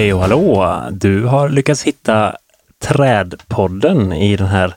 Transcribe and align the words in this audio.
Hej 0.00 0.14
och 0.14 0.20
hallå! 0.20 0.82
Du 0.90 1.24
har 1.24 1.48
lyckats 1.48 1.82
hitta 1.82 2.36
Trädpodden 2.82 4.12
i 4.12 4.36
den 4.36 4.46
här 4.46 4.74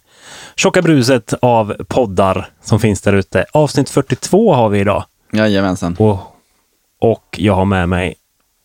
tjocka 0.56 0.82
bruset 0.82 1.34
av 1.42 1.76
poddar 1.88 2.50
som 2.62 2.80
finns 2.80 3.02
där 3.02 3.14
ute. 3.14 3.46
Avsnitt 3.52 3.90
42 3.90 4.54
har 4.54 4.70
vi 4.70 4.80
idag. 4.80 5.04
Jajamensan. 5.34 5.96
Och, 6.00 6.18
och 7.00 7.36
jag 7.38 7.54
har 7.54 7.66
med 7.66 7.90
mig 7.90 8.16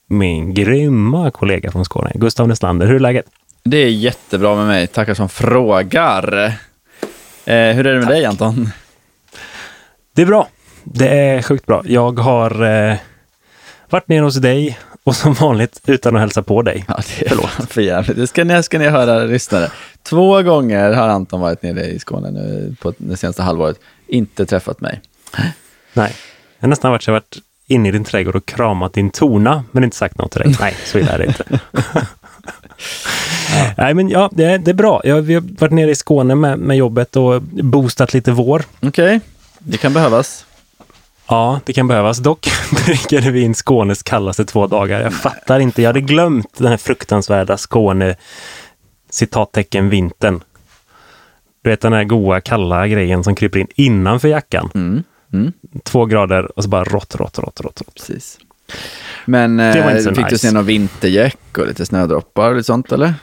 min 0.08 0.54
grymma 0.54 1.30
kollega 1.30 1.72
från 1.72 1.84
Skåne, 1.84 2.12
Gustav 2.14 2.48
Neslander. 2.48 2.86
Hur 2.86 2.94
är 2.94 3.00
läget? 3.00 3.26
Det 3.64 3.76
är 3.76 3.90
jättebra 3.90 4.56
med 4.56 4.66
mig. 4.66 4.86
Tackar 4.86 5.14
som 5.14 5.28
frågar. 5.28 6.46
Eh, 7.44 7.54
hur 7.74 7.86
är 7.86 7.92
det 7.92 7.98
med 7.98 8.02
Tack. 8.02 8.10
dig 8.10 8.24
Anton? 8.24 8.70
Det 10.14 10.22
är 10.22 10.26
bra. 10.26 10.48
Det 10.84 11.08
är 11.08 11.42
sjukt 11.42 11.66
bra. 11.66 11.82
Jag 11.84 12.18
har 12.18 12.62
eh, 12.62 12.96
varit 13.90 14.08
nere 14.08 14.24
hos 14.24 14.36
dig 14.36 14.78
och 15.04 15.16
som 15.16 15.34
vanligt 15.34 15.80
utan 15.86 16.14
att 16.16 16.20
hälsa 16.20 16.42
på 16.42 16.62
dig. 16.62 16.84
Ja, 16.88 17.00
det 17.18 17.26
är 17.26 17.66
för 17.66 17.80
jävligt. 17.80 18.16
Det 18.16 18.26
ska 18.26 18.44
ni, 18.44 18.62
ska 18.62 18.78
ni 18.78 18.88
höra, 18.88 19.24
lyssnare. 19.24 19.70
Två 20.02 20.42
gånger 20.42 20.92
har 20.92 21.08
Anton 21.08 21.40
varit 21.40 21.62
nere 21.62 21.84
i 21.84 21.98
Skåne 21.98 22.30
nu 22.30 22.74
på 22.80 22.94
det 22.98 23.16
senaste 23.16 23.42
halvåret. 23.42 23.80
Inte 24.06 24.46
träffat 24.46 24.80
mig. 24.80 25.00
Nej, 25.92 26.14
jag 26.58 26.66
har 26.66 26.68
nästan 26.68 26.90
varit 26.90 27.02
så 27.02 27.10
jag 27.10 27.14
varit 27.14 27.38
inne 27.66 27.88
i 27.88 27.92
din 27.92 28.04
trädgård 28.04 28.36
och 28.36 28.46
kramat 28.46 28.92
din 28.92 29.10
tona, 29.10 29.64
men 29.72 29.84
inte 29.84 29.96
sagt 29.96 30.18
något 30.18 30.32
till 30.32 30.40
dig. 30.40 30.56
Nej, 30.60 30.76
så 30.84 30.98
illa 30.98 31.12
är 31.12 31.18
det 31.18 31.26
inte. 31.26 31.44
ja. 33.54 33.74
Nej, 33.76 33.94
men 33.94 34.08
ja, 34.08 34.30
det 34.32 34.44
är, 34.44 34.58
det 34.58 34.70
är 34.70 34.74
bra. 34.74 35.00
Jag, 35.04 35.22
vi 35.22 35.34
har 35.34 35.44
varit 35.58 35.72
nere 35.72 35.90
i 35.90 35.94
Skåne 35.94 36.34
med, 36.34 36.58
med 36.58 36.76
jobbet 36.76 37.16
och 37.16 37.42
boostat 37.42 38.14
lite 38.14 38.32
vår. 38.32 38.64
Okej, 38.80 38.88
okay. 38.88 39.20
det 39.58 39.76
kan 39.76 39.92
behövas. 39.92 40.44
Ja, 41.28 41.60
det 41.64 41.72
kan 41.72 41.88
behövas. 41.88 42.18
Dock 42.18 42.48
prickade 42.84 43.30
vi 43.30 43.40
in 43.40 43.54
Skånes 43.54 44.02
kallaste 44.02 44.44
två 44.44 44.66
dagar. 44.66 45.00
Jag 45.00 45.14
fattar 45.14 45.60
inte. 45.60 45.82
Jag 45.82 45.88
hade 45.88 46.00
glömt 46.00 46.58
den 46.58 46.66
här 46.66 46.76
fruktansvärda 46.76 47.56
Skåne 47.56 48.16
citattecken 49.10 49.88
vintern. 49.88 50.40
Du 51.62 51.70
vet 51.70 51.80
den 51.80 51.92
här 51.92 52.04
goa 52.04 52.40
kalla 52.40 52.88
grejen 52.88 53.24
som 53.24 53.34
kryper 53.34 53.58
in 53.58 53.66
innanför 53.74 54.28
jackan. 54.28 54.70
Mm. 54.74 55.02
Mm. 55.32 55.52
Två 55.84 56.04
grader 56.04 56.58
och 56.58 56.62
så 56.62 56.68
bara 56.68 56.84
rått, 56.84 57.14
rått, 57.14 57.38
rått, 57.38 57.60
rått. 57.60 57.82
Precis. 57.94 58.38
Men 59.24 59.60
eh, 59.60 59.72
fick 59.72 60.16
nice. 60.16 60.26
du 60.30 60.38
se 60.38 60.50
någon 60.50 60.66
vintergäck 60.66 61.58
och 61.58 61.66
lite 61.66 61.86
snödroppar 61.86 62.48
och 62.48 62.56
lite 62.56 62.66
sånt 62.66 62.92
eller? 62.92 63.14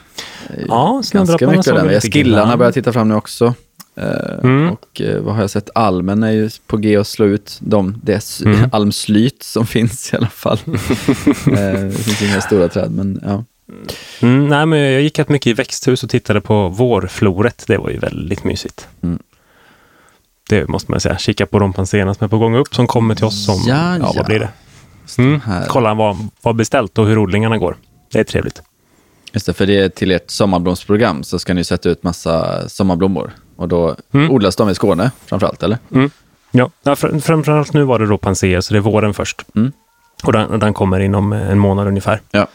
Ja, 0.68 1.00
snödropparna 1.04 1.62
såg 1.62 1.82
vi 1.82 1.94
lite 1.94 2.10
Skillarna 2.10 2.56
börjar 2.56 2.72
titta 2.72 2.92
fram 2.92 3.08
nu 3.08 3.14
också. 3.14 3.54
Mm. 3.96 4.70
Och 4.70 5.00
eh, 5.00 5.20
vad 5.20 5.34
har 5.34 5.40
jag 5.40 5.50
sett? 5.50 5.70
Almen 5.74 6.22
är 6.22 6.30
ju 6.30 6.50
på 6.66 6.76
G 6.76 6.96
att 6.96 7.06
slå 7.06 7.26
ut 7.26 7.58
de, 7.60 8.00
det 8.02 8.42
mm. 8.44 8.70
almslyt 8.72 9.42
som 9.42 9.66
finns 9.76 10.12
i 10.12 10.16
alla 10.16 10.28
fall. 10.28 10.58
eh, 10.66 10.72
det 11.46 12.04
finns 12.04 12.22
inga 12.22 12.40
stora 12.40 12.68
träd, 12.68 12.90
men 12.90 13.20
ja. 13.24 13.44
Mm, 14.22 14.48
nej, 14.48 14.66
men 14.66 14.78
jag 14.78 15.02
gick 15.02 15.18
rätt 15.18 15.28
mycket 15.28 15.46
i 15.46 15.52
växthus 15.52 16.04
och 16.04 16.10
tittade 16.10 16.40
på 16.40 16.68
vårfloret. 16.68 17.64
Det 17.66 17.78
var 17.78 17.90
ju 17.90 17.98
väldigt 17.98 18.44
mysigt. 18.44 18.88
Mm. 19.02 19.18
Det 20.48 20.68
måste 20.68 20.90
man 20.90 21.00
säga. 21.00 21.18
Kika 21.18 21.46
på 21.46 21.58
rompanserna 21.58 22.14
som 22.14 22.24
är 22.24 22.28
på 22.28 22.38
gång 22.38 22.56
upp 22.56 22.74
som 22.74 22.86
kommer 22.86 23.14
till 23.14 23.24
oss 23.24 23.44
som, 23.44 23.62
ja, 23.66 23.98
ja, 23.98 24.12
vad 24.16 24.26
blir 24.26 24.38
det? 24.38 24.48
Mm. 25.18 25.40
Kolla 25.68 25.94
vad, 25.94 26.16
vad 26.42 26.56
beställt 26.56 26.98
och 26.98 27.06
hur 27.06 27.18
odlingarna 27.18 27.58
går. 27.58 27.76
Det 28.12 28.18
är 28.18 28.24
trevligt. 28.24 28.62
Just 29.32 29.46
det, 29.46 29.52
för 29.52 29.66
det 29.66 29.78
är 29.78 29.88
till 29.88 30.10
ert 30.10 30.30
sommarblomsprogram 30.30 31.24
så 31.24 31.38
ska 31.38 31.54
ni 31.54 31.64
sätta 31.64 31.88
ut 31.88 32.02
massa 32.02 32.68
sommarblommor. 32.68 33.32
Och 33.56 33.68
då 33.68 33.96
Mm. 34.12 34.30
odlas 34.30 34.56
de 34.56 34.68
i 34.70 34.74
Skåne 34.74 35.10
framförallt, 35.26 35.62
eller? 35.62 35.78
Ja, 36.50 36.70
ja 36.82 36.96
fr 36.96 37.18
framförallt 37.18 37.72
nu 37.72 37.82
var 37.82 37.98
det 37.98 38.06
då 38.06 38.18
panser, 38.18 38.60
så 38.60 38.74
det 38.74 38.78
är 38.78 38.82
våren 38.82 39.14
först. 39.14 39.42
Mm. 39.56 39.72
Och 40.24 40.32
den, 40.32 40.58
den 40.60 40.74
kommer 40.74 41.00
inom 41.00 41.32
en 41.32 41.58
månad 41.58 41.86
ungefär. 41.86 42.20
Ja. 42.30 42.46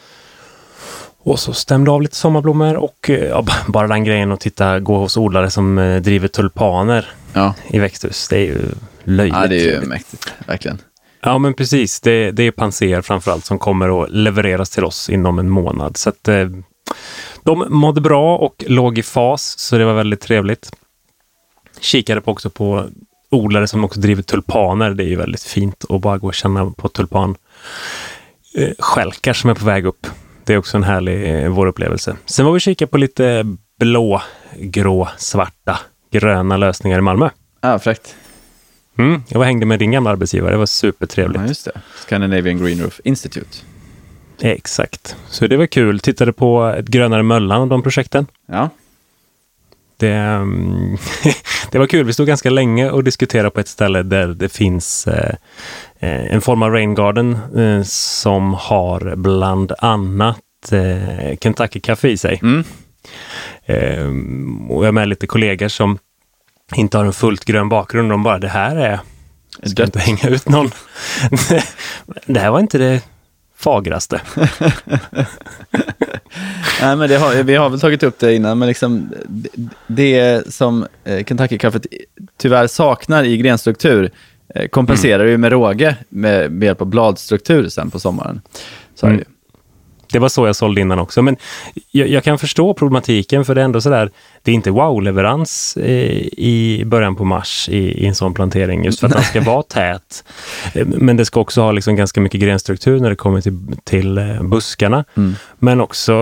Och 1.23 1.39
så 1.39 1.53
stämde 1.53 1.91
av 1.91 2.01
lite 2.01 2.15
sommarblommor 2.15 2.75
och 2.75 3.09
eh, 3.09 3.25
ja, 3.25 3.45
bara 3.67 3.87
den 3.87 4.03
grejen 4.03 4.31
att 4.31 4.39
titta, 4.39 4.79
gå 4.79 4.97
hos 4.97 5.17
odlare 5.17 5.49
som 5.49 5.77
eh, 5.77 6.01
driver 6.01 6.27
tulpaner 6.27 7.09
Ja, 7.33 7.53
i 7.69 7.79
växthus. 7.79 8.27
Det 8.27 8.35
är 8.37 8.45
ju 8.45 8.61
löjligt. 9.03 9.37
ja 9.41 9.47
det 9.47 9.55
är 9.55 9.81
ju 9.81 9.87
mäktigt, 9.87 10.33
verkligen. 10.47 10.81
Ja, 11.23 11.37
men 11.37 11.53
precis. 11.53 11.99
Det, 12.01 12.31
det 12.31 12.43
är 12.43 12.51
panser 12.51 13.01
framförallt 13.01 13.45
som 13.45 13.59
kommer 13.59 14.03
att 14.03 14.09
levereras 14.11 14.69
till 14.69 14.83
oss 14.85 15.09
inom 15.09 15.39
en 15.39 15.49
månad. 15.49 15.97
Så 15.97 16.09
att 16.09 16.27
eh, 16.27 16.47
de 17.43 17.65
mådde 17.69 18.01
bra 18.01 18.37
och 18.37 18.63
låg 18.67 18.97
i 18.97 19.03
fas, 19.03 19.59
så 19.59 19.77
det 19.77 19.85
var 19.85 19.93
väldigt 19.93 20.21
trevligt. 20.21 20.71
Kikade 21.81 22.21
på 22.21 22.31
också 22.31 22.49
på 22.49 22.85
odlare 23.29 23.67
som 23.67 23.83
också 23.83 23.99
driver 23.99 24.23
tulpaner. 24.23 24.89
Det 24.91 25.03
är 25.03 25.07
ju 25.07 25.15
väldigt 25.15 25.43
fint 25.43 25.85
att 25.89 26.01
bara 26.01 26.17
gå 26.17 26.27
och 26.27 26.33
känna 26.33 26.71
på 26.71 26.89
tulpan 26.89 27.35
eh, 28.57 28.69
skälkar 28.79 29.33
som 29.33 29.49
är 29.49 29.55
på 29.55 29.65
väg 29.65 29.85
upp. 29.85 30.07
Det 30.45 30.53
är 30.53 30.57
också 30.57 30.77
en 30.77 30.83
härlig 30.83 31.43
eh, 31.43 31.49
vårupplevelse. 31.49 32.15
Sen 32.25 32.45
var 32.45 32.53
vi 32.53 32.59
kikade 32.59 32.91
på 32.91 32.97
lite 32.97 33.55
blå, 33.79 34.21
grå, 34.59 35.09
svarta, 35.17 35.79
gröna 36.11 36.57
lösningar 36.57 36.97
i 36.97 37.01
Malmö. 37.01 37.29
Ja, 37.61 37.79
fräckt. 37.79 38.15
Mm, 38.97 39.23
jag 39.27 39.39
var 39.39 39.45
hängde 39.45 39.65
med 39.65 39.79
din 39.79 39.91
gamla 39.91 40.09
arbetsgivare. 40.09 40.51
Det 40.51 40.57
var 40.57 40.65
supertrevligt. 40.65 41.41
Ja, 41.41 41.47
just 41.47 41.65
det. 41.65 41.81
Scandinavian 41.95 42.63
Green 42.63 42.81
Roof 42.81 42.99
Institute. 43.03 43.57
Exakt. 44.41 45.15
Så 45.27 45.47
det 45.47 45.57
var 45.57 45.65
kul. 45.65 45.99
Tittade 45.99 46.33
på 46.33 46.65
ett 46.65 46.87
grönare 46.87 47.23
Möllan 47.23 47.61
och 47.61 47.67
de 47.67 47.83
projekten. 47.83 48.27
Ja, 48.47 48.69
Det, 50.01 50.13
mm, 50.13 50.97
det 51.71 51.79
var 51.79 51.87
kul. 51.87 52.05
Vi 52.05 52.13
stod 52.13 52.27
ganska 52.27 52.49
länge 52.49 52.89
och 52.89 53.03
diskuterade 53.03 53.49
på 53.49 53.59
ett 53.59 53.67
ställe 53.67 54.03
där 54.03 54.27
det 54.27 54.49
finns 54.49 55.07
eh, 55.07 55.35
eh, 55.99 56.33
en 56.33 56.41
form 56.41 56.63
av 56.63 56.71
rain 56.71 56.95
garden 56.95 57.37
eh, 57.57 57.83
som 57.83 58.53
har 58.53 59.15
bland 59.15 59.71
annat 59.77 60.37
Kentucky 61.41 61.79
Café 61.79 62.09
i 62.09 62.17
sig. 62.17 62.39
mm. 62.41 62.63
Och 64.71 64.83
jag 64.83 64.87
är 64.87 64.91
med 64.91 65.07
lite 65.07 65.27
kollegor 65.27 65.67
som 65.67 65.97
inte 66.75 66.97
har 66.97 67.05
en 67.05 67.13
fullt 67.13 67.45
grön 67.45 67.69
bakgrund. 67.69 68.09
De 68.09 68.23
bara, 68.23 68.39
det 68.39 68.47
här 68.47 68.75
är... 68.75 68.99
Ska 69.63 69.69
Dött. 69.69 69.79
inte 69.79 69.99
hänga 69.99 70.35
ut 70.35 70.49
någon. 70.49 70.71
det 72.25 72.39
här 72.39 72.51
var 72.51 72.59
inte 72.59 72.77
det 72.77 73.01
fagraste. 73.61 74.21
Nej, 76.81 76.95
men 76.95 76.99
har, 76.99 77.43
vi 77.43 77.55
har 77.55 77.69
väl 77.69 77.79
tagit 77.79 78.03
upp 78.03 78.19
det 78.19 78.35
innan, 78.35 78.59
men 78.59 78.67
liksom 78.67 79.09
det, 79.87 80.53
som 80.53 80.85
eh, 81.03 81.23
Kentucky-kaffet 81.25 81.85
tyvärr 82.37 82.67
saknar 82.67 83.23
i 83.23 83.37
grenstruktur 83.37 84.11
eh, 84.55 84.67
kompenserar 84.67 85.25
ju 85.25 85.37
med 85.37 85.51
råge 85.51 85.95
med, 86.09 86.51
med 86.51 86.65
hjälp 86.65 86.81
av 86.81 86.87
bladstruktur 86.87 87.69
sen 87.69 87.91
på 87.91 87.99
sommaren. 87.99 88.41
Så 88.95 89.05
är 89.05 89.09
det 89.09 89.15
Mm. 89.15 89.27
Det 90.11 90.19
var 90.19 90.29
så 90.29 90.47
jag 90.47 90.55
sålde 90.55 90.81
innan 90.81 90.99
också. 90.99 91.21
Men 91.21 91.37
jag, 91.91 92.07
jag 92.07 92.23
kan 92.23 92.37
förstå 92.37 92.73
problematiken 92.73 93.45
för 93.45 93.55
det 93.55 93.61
är 93.61 93.65
ändå 93.65 93.81
sådär, 93.81 94.09
det 94.43 94.51
är 94.51 94.55
inte 94.55 94.71
wow-leverans 94.71 95.77
eh, 95.77 96.27
i 96.37 96.83
början 96.85 97.15
på 97.15 97.25
mars 97.25 97.69
i, 97.69 97.77
i 97.77 98.05
en 98.05 98.15
sån 98.15 98.33
plantering 98.33 98.85
just 98.85 98.99
för 98.99 99.07
att 99.07 99.13
den 99.13 99.23
ska 99.23 99.41
vara 99.41 99.63
tät. 99.63 100.23
Eh, 100.73 100.87
Men 100.87 101.17
det 101.17 101.25
ska 101.25 101.39
också 101.39 101.61
ha 101.61 101.71
liksom 101.71 101.95
ganska 101.95 102.21
mycket 102.21 102.41
grenstruktur 102.41 102.99
när 102.99 103.09
det 103.09 103.15
kommer 103.15 103.41
till, 103.41 103.57
till 103.83 104.17
eh, 104.17 104.43
buskarna. 104.43 105.05
Mm. 105.17 105.35
Men 105.59 105.81
också 105.81 106.13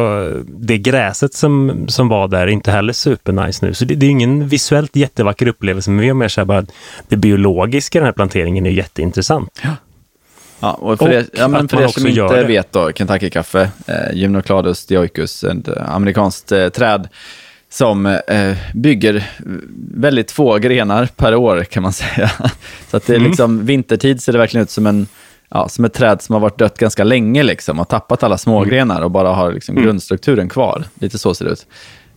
det 0.48 0.78
gräset 0.78 1.34
som, 1.34 1.86
som 1.88 2.08
var 2.08 2.28
där 2.28 2.42
är 2.42 2.48
inte 2.48 2.72
heller 2.72 2.94
supernice 2.94 3.66
nu. 3.66 3.74
Så 3.74 3.86
det, 3.86 3.96
det 3.96 4.06
är 4.06 4.10
ingen 4.10 4.48
visuellt 4.48 4.96
jättevacker 4.96 5.48
upplevelse, 5.48 5.92
men 5.92 6.00
vi 6.02 6.08
har 6.08 6.16
mer 6.16 6.28
så 6.28 6.42
här 6.42 6.46
bara, 6.46 6.66
det 7.08 7.18
biologiska 7.18 7.98
i 7.98 8.00
den 8.00 8.06
här 8.06 8.14
planteringen 8.14 8.66
är 8.66 8.70
jätteintressant. 8.70 9.60
Ja, 9.64 9.70
och 10.60 10.98
för, 11.00 11.06
Och 11.08 11.14
er, 11.14 11.26
ja, 11.34 11.48
men 11.48 11.68
för 11.68 11.82
er 11.82 11.88
som 11.88 12.08
inte 12.08 12.36
det. 12.36 12.44
vet 12.44 12.72
då, 12.72 12.92
Kentucky-kaffe, 12.92 13.70
eh, 13.88 14.14
Gymnocladus 14.14 14.86
dioicus, 14.86 15.44
ett 15.44 15.68
eh, 15.68 15.90
amerikanskt 15.96 16.52
eh, 16.52 16.70
träd 16.70 17.08
som 17.72 18.06
eh, 18.06 18.58
bygger 18.74 19.30
väldigt 19.94 20.32
få 20.32 20.58
grenar 20.58 21.06
per 21.16 21.36
år 21.36 21.64
kan 21.64 21.84
man 21.84 21.94
säga. 22.04 22.32
Så 22.92 22.98
att 22.98 23.08
det 23.08 23.14
är 23.14 23.18
Mm. 23.18 23.30
liksom, 23.30 23.66
vintertid 23.66 24.22
ser 24.24 24.32
det 24.32 24.38
verkligen 24.38 24.64
ut 24.64 24.70
som, 24.70 24.88
en, 24.88 25.08
ja, 25.50 25.70
som 25.70 25.86
ett 25.86 25.94
träd 25.94 26.22
som 26.22 26.34
har 26.34 26.40
varit 26.40 26.58
dött 26.60 26.78
ganska 26.78 27.04
länge 27.04 27.44
liksom, 27.44 27.80
och 27.80 27.88
tappat 27.88 28.24
alla 28.24 28.38
smågrenar 28.38 29.02
och 29.02 29.12
bara 29.12 29.30
har 29.34 29.52
liksom 29.52 29.74
Mm. 29.78 29.84
grundstrukturen 29.86 30.50
kvar. 30.50 30.84
Lite 31.00 31.18
så 31.20 31.34
ser 31.34 31.46
det 31.46 31.52
ut. 31.52 31.66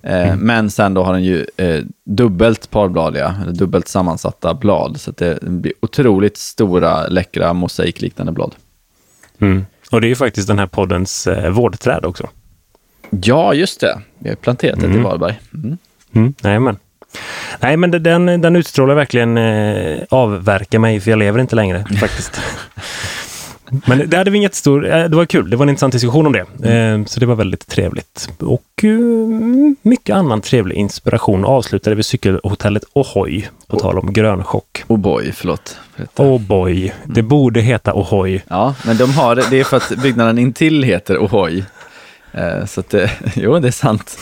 Eh, 0.03 0.27
Mm. 0.33 0.39
Men 0.39 0.71
sen 0.71 0.95
då 0.95 1.05
har 1.05 1.13
den 1.13 1.25
ju 1.25 1.47
eh, 1.57 1.81
dubbelt 2.05 2.71
parbladiga, 2.71 3.37
eller 3.43 3.53
dubbelt 3.53 3.89
sammansatta 3.89 4.55
blad. 4.55 5.01
Så 5.01 5.11
att 5.11 5.17
det 5.17 5.39
blir 5.43 5.73
otroligt 5.81 6.37
stora, 6.37 7.07
läckra, 7.07 7.53
mosaikliknande 7.53 8.33
blad. 8.33 8.55
Mm. 9.39 9.67
Och 9.91 10.01
det 10.01 10.07
är 10.07 10.09
ju 10.09 10.15
faktiskt 10.15 10.49
den 10.49 10.59
här 10.59 10.67
poddens 10.67 11.27
eh, 11.27 11.51
vårdträd 11.51 12.05
också. 12.05 12.29
Ja, 13.11 13.55
just 13.55 13.81
det. 13.81 14.01
Vi 14.19 14.29
har 14.29 14.37
planterat 14.37 14.81
det 14.81 14.87
i 14.87 14.91
Mm. 14.91 15.03
Varberg. 15.03 15.41
Mm. 15.55 15.79
Mm, 16.15 16.35
nej, 16.43 16.61
men. 16.61 16.77
Nej, 17.61 17.77
men 17.77 17.91
det- 17.91 17.99
den, 17.99 18.27
den 18.27 18.57
utstrålar 18.57 18.95
verkligen 18.95 19.39
eh, 19.39 19.99
avverka 20.11 20.79
mig, 20.79 21.01
för 21.01 21.11
jag 21.11 21.19
lever 21.19 21.39
inte 21.41 21.57
längre 21.57 21.85
faktiskt. 22.01 22.41
men 23.87 24.11
det 24.11 24.17
hade 24.17 24.31
vi 24.31 24.39
en 24.39 24.43
jättestor, 24.43 24.87
eh, 24.87 25.05
det 25.05 25.17
var 25.17 25.27
kul, 25.27 25.51
det 25.51 25.57
var 25.57 25.65
en 25.65 25.69
intressant 25.69 25.93
diskussion 25.93 26.27
om 26.27 26.33
det. 26.33 26.71
Eh, 26.73 27.05
så 27.05 27.21
det 27.21 27.27
var 27.27 27.35
väldigt 27.35 27.67
trevligt. 27.69 28.31
Och 28.39 28.85
eh, 28.85 28.91
mycket 29.83 30.17
annan 30.17 30.41
trevlig 30.41 30.77
inspiration 30.77 31.45
avslutade 31.45 31.97
vi 31.97 32.03
cykelhotellet 32.03 32.83
Ohoy, 32.93 33.49
på 33.67 33.79
tal 33.79 33.99
om 33.99 34.13
grönchock. 34.13 34.85
Oh 34.89 34.99
boy, 34.99 35.33
förlåt. 35.33 35.77
Oh 36.17 36.41
boy, 36.41 36.93
det 37.05 37.23
borde 37.23 37.61
heta 37.61 37.95
Ohoy. 37.95 38.41
Ja, 38.49 38.75
men 38.87 38.97
de 38.97 39.13
har, 39.13 39.45
det 39.51 39.61
är 39.61 39.65
för 39.65 39.77
att 39.77 40.03
byggnaden 40.03 40.39
intill 40.39 40.83
heter 40.83 41.19
Ohoy. 41.19 41.65
Eh, 42.33 42.67
så 42.67 42.81
att 42.81 42.91
det, 42.91 43.11
jo, 43.35 43.59
det 43.59 43.69
är 43.69 43.73
sant. 43.73 44.19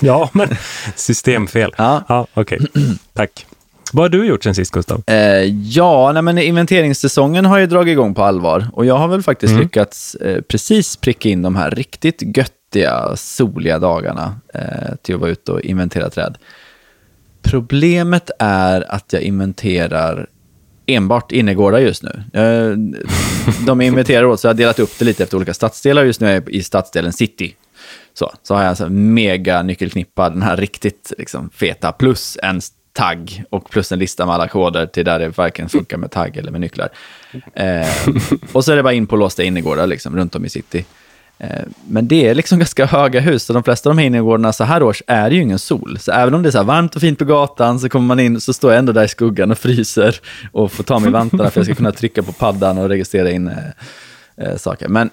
Ja, 0.00 0.30
men 0.32 0.48
systemfel. 0.96 1.74
Ja. 1.78 2.04
Ja, 2.08 2.26
okej. 2.34 2.58
Tack. 3.14 3.46
Vad 3.92 4.04
har 4.04 4.08
du 4.08 4.26
gjort 4.26 4.44
sen 4.44 4.54
sist, 4.54 4.70
Gustav? 4.72 5.02
Eh, 5.06 5.16
ja, 5.62 6.12
nej, 6.12 6.22
men 6.22 6.38
inventeringssäsongen 6.38 7.44
har 7.44 7.58
ju 7.58 7.66
dragit 7.66 7.92
igång 7.92 8.14
på 8.14 8.22
allvar 8.22 8.66
och 8.72 8.86
jag 8.86 8.94
har 8.98 9.08
väl 9.08 9.22
faktiskt 9.22 9.50
Mm. 9.50 9.62
lyckats 9.62 10.14
eh, 10.14 10.40
precis 10.42 10.96
pricka 10.96 11.28
in 11.28 11.42
de 11.42 11.56
här 11.56 11.70
riktigt 11.70 12.36
göttiga, 12.36 13.16
soliga 13.16 13.78
dagarna 13.78 14.36
eh, 14.54 14.94
till 15.02 15.14
att 15.14 15.20
vara 15.20 15.30
ute 15.30 15.52
och 15.52 15.60
inventera 15.60 16.10
träd. 16.10 16.38
Problemet 17.42 18.30
är 18.38 18.92
att 18.94 19.12
jag 19.12 19.22
inventerar 19.22 20.26
enbart 20.86 21.32
innergårdar 21.32 21.78
just 21.78 22.02
nu. 22.02 22.22
Eh, 22.40 22.76
de 23.66 23.80
inventerar 23.80 24.24
åt, 24.24 24.40
så 24.40 24.46
jag 24.46 24.52
har 24.52 24.58
delat 24.58 24.78
upp 24.78 24.98
det 24.98 25.04
lite 25.04 25.22
efter 25.22 25.36
olika 25.36 25.54
stadsdelar. 25.54 26.04
Just 26.04 26.20
nu 26.20 26.28
är 26.28 26.32
jag 26.32 26.48
i 26.50 26.62
stadsdelen 26.62 27.12
City. 27.12 27.54
Så, 28.14 28.32
så 28.42 28.54
har 28.54 28.62
jag 28.62 28.68
alltså 28.68 28.88
mega 28.88 29.62
nyckelknippa, 29.62 30.30
den 30.30 30.42
här 30.42 30.56
riktigt 30.56 31.12
liksom, 31.18 31.50
feta, 31.50 31.92
plus 31.92 32.38
en 32.42 32.60
tagg 32.92 33.44
och 33.50 33.70
plus 33.70 33.92
en 33.92 33.98
lista 33.98 34.26
med 34.26 34.34
alla 34.34 34.48
koder 34.48 34.86
till 34.86 35.04
där 35.04 35.18
det 35.18 35.28
varken 35.28 35.68
funkar 35.68 35.96
med 35.96 36.10
tagg 36.10 36.36
eller 36.36 36.50
med 36.50 36.60
nycklar. 36.60 36.88
Eh, 37.54 37.86
och 38.52 38.64
så 38.64 38.72
är 38.72 38.76
det 38.76 38.82
bara 38.82 38.92
in 38.92 39.06
på 39.06 39.16
låsta 39.16 39.42
innergårdar 39.42 39.86
liksom, 39.86 40.16
runt 40.16 40.34
om 40.34 40.44
i 40.44 40.48
city. 40.48 40.84
Eh, 41.38 41.62
men 41.88 42.08
det 42.08 42.28
är 42.28 42.34
liksom 42.34 42.58
ganska 42.58 42.86
höga 42.86 43.20
hus, 43.20 43.50
och 43.50 43.54
de 43.54 43.62
flesta 43.62 43.90
av 43.90 43.96
de 43.96 44.00
här 44.00 44.06
innergårdarna 44.06 44.52
så 44.52 44.64
här 44.64 44.82
års 44.82 45.02
är 45.06 45.30
det 45.30 45.36
ju 45.36 45.42
ingen 45.42 45.58
sol. 45.58 45.98
Så 46.00 46.12
även 46.12 46.34
om 46.34 46.42
det 46.42 46.48
är 46.48 46.50
så 46.50 46.58
här 46.58 46.64
varmt 46.64 46.94
och 46.94 47.00
fint 47.00 47.18
på 47.18 47.24
gatan 47.24 47.80
så 47.80 47.88
kommer 47.88 48.06
man 48.06 48.20
in 48.20 48.40
så 48.40 48.52
står 48.52 48.72
jag 48.72 48.78
ändå 48.78 48.92
där 48.92 49.04
i 49.04 49.08
skuggan 49.08 49.50
och 49.50 49.58
fryser 49.58 50.20
och 50.52 50.72
får 50.72 50.84
ta 50.84 50.98
mig 50.98 51.10
vantarna 51.10 51.50
för 51.50 51.60
jag 51.60 51.66
ska 51.66 51.74
kunna 51.74 51.92
trycka 51.92 52.22
på 52.22 52.32
paddan 52.32 52.78
och 52.78 52.88
registrera 52.88 53.30
in 53.30 53.48
eh, 53.48 53.56
eh, 54.36 54.56
saker. 54.56 54.88
Men 54.88 55.10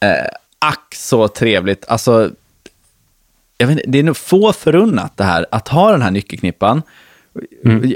eh, 0.00 0.26
ack 0.58 0.94
så 0.94 1.28
trevligt. 1.28 1.84
Alltså, 1.88 2.30
jag 3.58 3.66
vet, 3.66 3.78
inte, 3.78 3.90
det 3.90 3.98
är 3.98 4.02
nog 4.02 4.16
få 4.16 4.52
förunnat 4.52 5.16
det 5.16 5.24
här, 5.24 5.46
att 5.50 5.68
ha 5.68 5.92
den 5.92 6.02
här 6.02 6.10
nyckelknippan. 6.10 6.82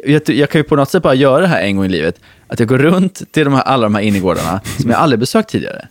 Jag, 0.04 0.28
jag 0.28 0.50
kan 0.50 0.58
ju 0.58 0.62
på 0.62 0.76
något 0.76 0.90
sätt 0.90 1.02
bara 1.02 1.14
göra 1.14 1.40
det 1.40 1.46
här 1.46 1.62
en 1.62 1.76
gång 1.76 1.84
i 1.84 1.88
livet. 1.88 2.20
Att 2.46 2.58
jag 2.58 2.68
går 2.68 2.78
runt 2.78 3.32
till 3.32 3.44
de 3.44 3.54
här, 3.54 3.62
alla 3.62 3.82
de 3.82 3.94
här 3.94 4.02
innergårdarna 4.02 4.60
som 4.80 4.90
jag 4.90 5.00
aldrig 5.00 5.20
besökt 5.20 5.50
tidigare. 5.50 5.88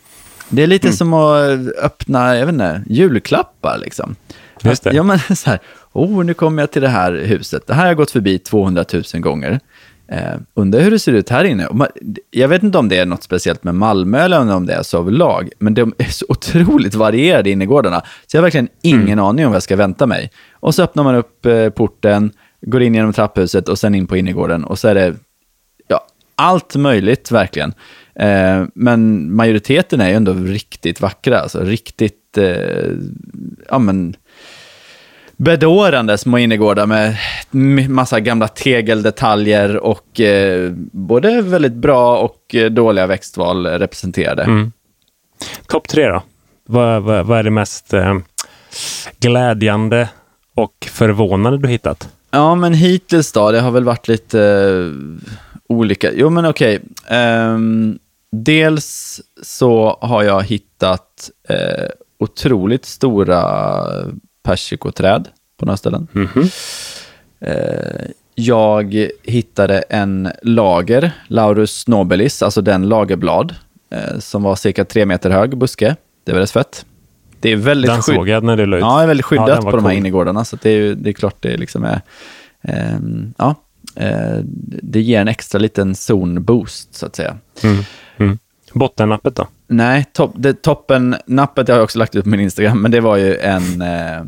Det 0.48 0.62
är 0.62 0.66
lite 0.66 0.92
som 0.92 1.14
att 1.14 1.58
öppna, 1.82 2.36
jag 2.36 2.46
vet 2.46 2.52
inte, 2.52 2.82
julklappar 2.86 3.78
liksom. 3.78 4.16
Just 4.62 4.84
det. 4.84 4.92
Ja, 4.94 5.02
men 5.02 5.18
så 5.36 5.50
här, 5.50 5.58
oh, 5.92 6.24
nu 6.24 6.34
kommer 6.34 6.62
jag 6.62 6.70
till 6.70 6.82
det 6.82 6.88
här 6.88 7.12
huset. 7.12 7.66
Det 7.66 7.74
här 7.74 7.80
har 7.80 7.88
jag 7.88 7.96
gått 7.96 8.10
förbi 8.10 8.38
200 8.38 8.84
000 8.92 9.02
gånger. 9.22 9.60
Eh, 10.08 10.34
undrar 10.54 10.80
hur 10.80 10.90
det 10.90 10.98
ser 10.98 11.12
ut 11.12 11.28
här 11.28 11.44
inne. 11.44 11.68
Man, 11.72 11.88
jag 12.30 12.48
vet 12.48 12.62
inte 12.62 12.78
om 12.78 12.88
det 12.88 12.98
är 12.98 13.06
något 13.06 13.22
speciellt 13.22 13.64
med 13.64 13.74
Malmö 13.74 14.18
eller 14.18 14.54
om 14.54 14.66
det 14.66 14.74
är 14.74 14.82
så 14.82 14.98
överlag, 14.98 15.50
men 15.58 15.74
de 15.74 15.94
är 15.98 16.04
så 16.04 16.26
otroligt 16.28 16.94
varierade 16.94 17.50
innergårdarna. 17.50 18.00
Så 18.26 18.36
jag 18.36 18.40
har 18.40 18.42
verkligen 18.42 18.68
ingen 18.82 19.18
aning 19.18 19.44
om 19.44 19.50
vad 19.50 19.56
jag 19.56 19.62
ska 19.62 19.76
vänta 19.76 20.06
mig. 20.06 20.30
Och 20.52 20.74
så 20.74 20.82
öppnar 20.82 21.04
man 21.04 21.14
upp 21.14 21.46
eh, 21.46 21.68
porten, 21.68 22.32
går 22.62 22.82
in 22.82 22.94
genom 22.94 23.12
trapphuset 23.12 23.68
och 23.68 23.78
sen 23.78 23.94
in 23.94 24.06
på 24.06 24.16
innergården. 24.16 24.64
Och 24.64 24.78
så 24.78 24.88
är 24.88 24.94
det 24.94 25.14
ja, 25.88 26.06
allt 26.34 26.76
möjligt 26.76 27.30
verkligen. 27.30 27.74
Eh, 28.14 28.64
men 28.74 29.32
majoriteten 29.36 30.00
är 30.00 30.08
ju 30.08 30.14
ändå 30.14 30.32
riktigt 30.32 31.00
vackra, 31.00 31.40
alltså 31.40 31.60
riktigt, 31.60 32.38
eh, 32.38 32.90
ja 33.68 33.78
men, 33.78 34.16
bedårande 35.36 36.18
små 36.18 36.38
innergårdar 36.38 36.86
med 36.86 37.16
massa 37.90 38.20
gamla 38.20 38.48
tegeldetaljer 38.48 39.76
och 39.76 40.20
eh, 40.20 40.72
både 40.92 41.42
väldigt 41.42 41.72
bra 41.72 42.18
och 42.18 42.54
eh, 42.54 42.70
dåliga 42.70 43.06
växtval 43.06 43.66
representerade. 43.66 44.42
Mm. 44.42 44.72
Topp 45.66 45.88
tre 45.88 46.08
då? 46.08 46.22
Vad, 46.64 47.02
vad, 47.02 47.26
vad 47.26 47.38
är 47.38 47.42
det 47.42 47.50
mest 47.50 47.94
eh, 47.94 48.18
glädjande 49.20 50.08
och 50.54 50.88
förvånande 50.90 51.58
du 51.58 51.68
hittat? 51.68 52.08
Ja, 52.34 52.54
men 52.54 52.74
hittills 52.74 53.32
då, 53.32 53.50
det 53.50 53.60
har 53.60 53.70
väl 53.70 53.84
varit 53.84 54.08
lite 54.08 54.40
eh, 54.42 55.30
olika. 55.68 56.12
Jo, 56.12 56.30
men 56.30 56.46
okej. 56.46 56.80
Ehm, 57.08 57.98
dels 58.32 59.20
så 59.42 59.98
har 60.00 60.22
jag 60.22 60.42
hittat 60.42 61.30
eh, 61.48 61.88
otroligt 62.18 62.84
stora 62.84 63.42
persikoträd 64.42 65.28
på 65.56 65.66
några 65.66 65.76
ställen. 65.76 66.08
Mhm. 66.12 66.48
Eh, 67.40 68.06
jag 68.34 69.08
hittade 69.22 69.78
en 69.78 70.32
lager, 70.42 71.12
Laurus 71.28 71.88
nobilis, 71.88 72.42
alltså 72.42 72.60
den 72.60 72.88
lagerblad, 72.88 73.54
som 74.18 74.42
var 74.42 74.56
cirka 74.56 74.84
tre 74.84 75.06
meter 75.06 75.30
hög 75.30 75.56
buske. 75.56 75.96
Det 76.24 76.32
var 76.32 76.40
rätt 76.40 76.50
fett. 76.50 76.86
Det 77.42 77.52
är 77.52 77.56
väldigt 77.56 77.90
Den 77.90 78.00
skydd- 78.00 78.14
såg 78.16 78.28
jag 78.28 78.42
när 78.44 78.56
du 78.56 78.66
la 78.66 78.76
ut. 78.76 78.80
Ja, 78.80 78.96
det 78.96 79.02
är 79.02 79.06
väldigt 79.06 79.26
skyddat 79.26 79.48
Ja, 79.48 79.70
på 79.70 79.76
de 79.76 79.84
här 79.84 79.90
cool. 79.90 79.98
innergårdarna. 79.98 80.44
Så 80.44 80.56
det, 80.62 80.70
är, 80.70 80.94
det 80.94 81.10
är 81.10 81.12
klart 81.12 81.36
det 81.40 81.56
liksom 81.56 81.84
är... 81.84 82.00
ehm, 82.62 83.34
ja, 83.38 83.54
eh, 83.96 84.38
det 84.82 85.00
ger 85.00 85.20
en 85.20 85.28
extra 85.28 85.58
liten 85.58 85.94
zonboost, 85.94 86.94
så 86.94 87.06
att 87.06 87.16
säga. 87.16 87.36
Mm. 87.62 87.82
Mm. 88.16 88.38
Bottennappet 88.72 89.36
då? 89.36 89.46
Nej, 89.66 90.04
topp, 90.12 90.32
det, 90.36 90.62
toppen, 90.62 91.16
nappet 91.26 91.68
har 91.68 91.74
jag 91.76 91.84
också 91.84 91.98
lagt 91.98 92.14
ut 92.16 92.24
på 92.24 92.30
min 92.30 92.40
Instagram, 92.40 92.82
men 92.82 92.90
det 92.90 93.00
var 93.00 93.16
ju 93.16 93.36
en, 93.36 93.82
eh, 93.82 94.22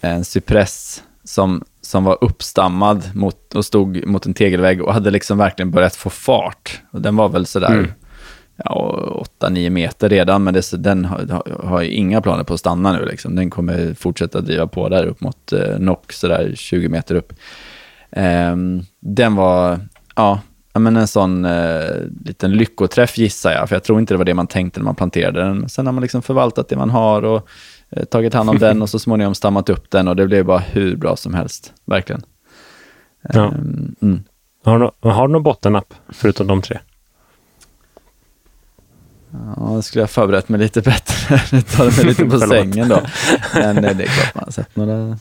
en 0.00 0.24
cypress 0.24 1.02
som, 1.24 1.64
som 1.82 2.04
var 2.04 2.18
uppstammad 2.20 3.02
mot, 3.14 3.54
och 3.54 3.64
stod 3.64 4.06
mot 4.06 4.26
en 4.26 4.34
tegelvägg 4.34 4.82
och 4.82 4.94
hade 4.94 5.10
liksom 5.10 5.38
verkligen 5.38 5.70
börjat 5.70 5.96
få 5.96 6.10
fart. 6.10 6.80
Och 6.90 7.00
den 7.00 7.16
var 7.16 7.28
väl 7.28 7.46
sådär 7.46 7.72
Mm. 7.72 7.90
Ja, 8.64 9.24
8-9 9.40 9.70
meter 9.70 10.08
redan, 10.08 10.44
men 10.44 10.54
det, 10.54 10.82
den 10.82 11.04
har, 11.04 11.62
har, 11.66 11.82
inga 11.82 12.20
planer 12.20 12.44
på 12.44 12.54
att 12.54 12.60
stanna 12.60 12.92
nu. 12.92 13.04
Liksom. 13.04 13.34
Den 13.34 13.50
kommer 13.50 13.94
fortsätta 13.94 14.40
driva 14.40 14.66
på 14.66 14.88
där 14.88 15.06
upp 15.06 15.20
mot 15.20 15.52
eh, 15.52 15.78
Nock, 15.78 16.12
sådär 16.12 16.52
20 16.54 16.88
meter 16.88 17.14
upp. 17.14 17.32
Ehm, 18.10 18.82
den 19.00 19.34
var, 19.34 19.80
ja, 20.16 20.40
ja, 20.72 20.80
men 20.80 20.96
en 20.96 21.08
sån 21.08 21.44
eh, 21.44 21.90
liten 22.24 22.52
lyckoträff 22.52 23.18
gissar 23.18 23.52
jag, 23.52 23.68
för 23.68 23.76
jag 23.76 23.84
tror 23.84 23.98
inte 24.00 24.14
det 24.14 24.18
var 24.18 24.24
det 24.24 24.34
man 24.34 24.46
tänkte 24.46 24.80
när 24.80 24.84
man 24.84 24.94
planterade 24.94 25.40
den. 25.40 25.58
Men 25.58 25.68
sen 25.68 25.86
har 25.86 25.92
man 25.92 26.02
liksom 26.02 26.22
förvaltat 26.22 26.68
det 26.68 26.76
man 26.76 26.90
har 26.90 27.22
och 27.22 27.48
eh, 27.90 28.04
tagit 28.04 28.34
hand 28.34 28.50
om 28.50 28.58
den 28.58 28.82
och 28.82 28.90
så 28.90 28.98
småningom 28.98 29.34
stammat 29.34 29.68
upp 29.68 29.90
den 29.90 30.08
och 30.08 30.16
det 30.16 30.26
blev 30.26 30.44
bara 30.44 30.58
hur 30.58 30.96
bra 30.96 31.16
som 31.16 31.34
helst, 31.34 31.72
verkligen. 31.84 32.22
Ja. 33.32 33.46
Ehm, 33.46 33.94
mm. 34.02 34.24
Har 34.64 34.78
du, 34.78 35.08
har 35.08 35.28
du 35.28 35.32
någon 35.32 35.42
bottennapp 35.42 35.94
förutom 36.08 36.46
de 36.46 36.62
tre? 36.62 36.78
Ja, 39.56 39.62
då 39.74 39.82
skulle 39.82 40.02
jag 40.02 40.10
förberett 40.10 40.48
mig 40.48 40.60
lite 40.60 40.82
bättre. 40.82 41.40
Nu 41.52 41.62
tar 41.62 41.84
det 41.84 41.96
mig 41.96 42.04
lite 42.06 42.24
på 42.24 42.38
sängen 42.48 42.88
då. 42.88 43.00
Men 43.54 43.84
eh, 43.84 43.96
det 43.96 44.04
är 44.04 44.08
klart 44.08 44.34
man 44.34 44.44
har 44.44 44.52
sett 44.52 44.76
några 44.76 45.08
eh, 45.08 45.16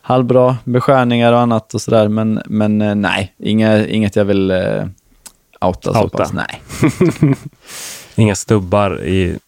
halvbra 0.00 0.56
beskärningar 0.64 1.32
och 1.32 1.40
annat 1.40 1.74
och 1.74 1.82
sådär. 1.82 2.08
Men, 2.08 2.42
men 2.46 2.82
eh, 2.82 2.94
nej, 2.94 3.34
inga, 3.38 3.86
inget 3.86 4.16
jag 4.16 4.24
vill 4.24 4.50
eh, 4.50 4.84
outa, 5.60 5.94
så 5.94 6.02
Outa. 6.02 6.18
pass. 6.18 6.32
Nej. 6.32 6.62
Inga 8.14 8.34
stubbar 8.34 9.02
i 9.04 9.38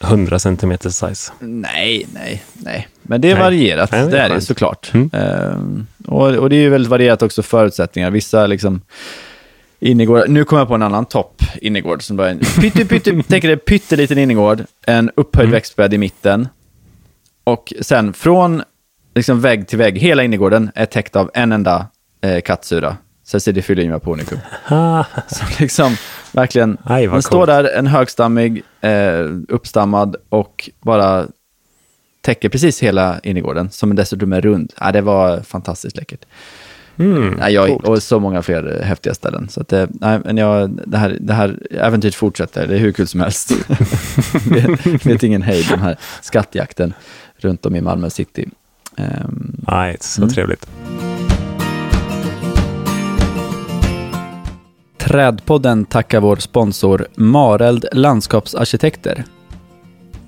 100 0.00 0.38
centimeter 0.38 0.90
size. 0.90 1.32
nej, 1.40 2.06
nej, 2.14 2.42
nej. 2.52 2.88
Men 3.02 3.20
det 3.20 3.30
är 3.30 3.34
Nej. 3.34 3.42
varierat, 3.42 3.92
Nej, 3.92 4.00
det 4.00 4.06
är 4.06 4.10
det 4.10 4.18
är 4.20 4.34
det 4.34 4.40
såklart. 4.40 4.90
Mm. 4.94 5.10
Ehm, 5.12 5.86
och, 6.06 6.26
och 6.28 6.50
det 6.50 6.56
är 6.56 6.60
ju 6.60 6.68
väldigt 6.70 6.90
varierat 6.90 7.22
också 7.22 7.42
förutsättningar. 7.42 8.10
Vissa 8.10 8.46
liksom 8.46 8.80
innergårdar. 9.80 10.26
Nu 10.28 10.44
kommer 10.44 10.60
jag 10.60 10.68
på 10.68 10.74
en 10.74 10.82
annan 10.82 11.04
topp 11.06 11.42
innergård 11.62 12.02
som 12.02 12.16
bara 12.16 12.30
en 12.30 12.38
pytte, 12.38 12.84
pytte, 12.84 13.22
tänk 13.28 13.44
dig 13.44 13.56
pytteliten 13.56 14.18
innergård, 14.18 14.64
en 14.86 15.10
upphöjd 15.16 15.44
Mm. 15.44 15.52
växtbädd 15.52 15.94
i 15.94 15.98
mitten. 15.98 16.48
Och 17.44 17.72
sen 17.80 18.12
från 18.12 18.62
liksom 19.14 19.40
vägg 19.40 19.68
till 19.68 19.78
vägg, 19.78 19.98
hela 19.98 20.22
innergården 20.22 20.70
är 20.74 20.86
täckt 20.86 21.16
av 21.16 21.30
en 21.34 21.52
enda 21.52 21.86
eh, 22.20 22.40
kattsura. 22.40 22.96
Cecidiophyllima 23.24 23.98
punicum. 23.98 24.38
Ah, 24.68 25.04
Så 25.28 25.44
liksom 25.60 25.96
verkligen, 26.32 26.76
Aj, 26.84 27.06
den 27.06 27.22
står 27.22 27.46
där, 27.46 27.64
en 27.64 27.86
högstammig, 27.86 28.62
eh, 28.80 29.20
uppstammad 29.48 30.16
och 30.28 30.70
bara 30.80 31.26
täcker 32.20 32.48
precis 32.48 32.82
hela 32.82 33.20
innergården, 33.22 33.70
som 33.70 33.96
dessutom 33.96 34.32
är 34.32 34.40
rund. 34.40 34.72
Ja, 34.80 34.92
det 34.92 35.00
var 35.00 35.40
fantastiskt 35.40 35.96
läckert. 35.96 36.24
Mm, 36.98 37.34
Nej, 37.38 37.52
jag, 37.54 37.84
och 37.88 38.02
så 38.02 38.20
många 38.20 38.42
fler 38.42 38.80
häftiga 38.84 39.14
ställen. 39.14 39.48
Så 39.48 39.60
att 39.60 39.68
det, 39.68 39.88
nej, 39.90 40.20
men 40.24 40.36
jag, 40.36 40.80
det, 40.86 40.98
här, 40.98 41.16
det 41.20 41.32
här 41.34 41.58
äventyret 41.70 42.14
fortsätter, 42.14 42.66
det 42.66 42.74
är 42.74 42.78
hur 42.78 42.92
kul 42.92 43.06
som 43.08 43.20
helst. 43.20 43.50
vet, 44.50 45.06
vet 45.06 45.22
ingen 45.22 45.42
hejd, 45.42 45.66
den 45.70 45.78
här 45.80 45.96
skattjakten 46.22 46.92
runt 47.38 47.66
om 47.66 47.76
i 47.76 47.80
Malmö 47.80 48.10
city. 48.10 48.48
Nej, 49.68 49.96
så 50.00 50.22
Mm. 50.22 50.34
trevligt. 50.34 50.66
Trädpodden 54.98 55.84
tackar 55.84 56.20
vår 56.20 56.36
sponsor 56.36 57.06
Mareld 57.14 57.84
Landskapsarkitekter. 57.92 59.24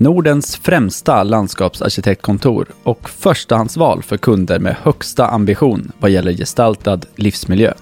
Nordens 0.00 0.56
främsta 0.56 1.22
landskapsarkitektkontor 1.22 2.66
och 2.82 3.10
förstahandsval 3.10 4.02
för 4.02 4.16
kunder 4.16 4.58
med 4.58 4.76
högsta 4.82 5.26
ambition 5.26 5.92
vad 5.98 6.10
gäller 6.10 6.32
gestaltad 6.32 7.00
livsmiljö. 7.16 7.72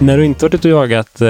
När 0.00 0.16
du 0.16 0.24
inte 0.24 0.44
varit 0.44 0.54
ute 0.54 0.74
och 0.74 0.82
jagat 0.82 1.20
eh, 1.20 1.28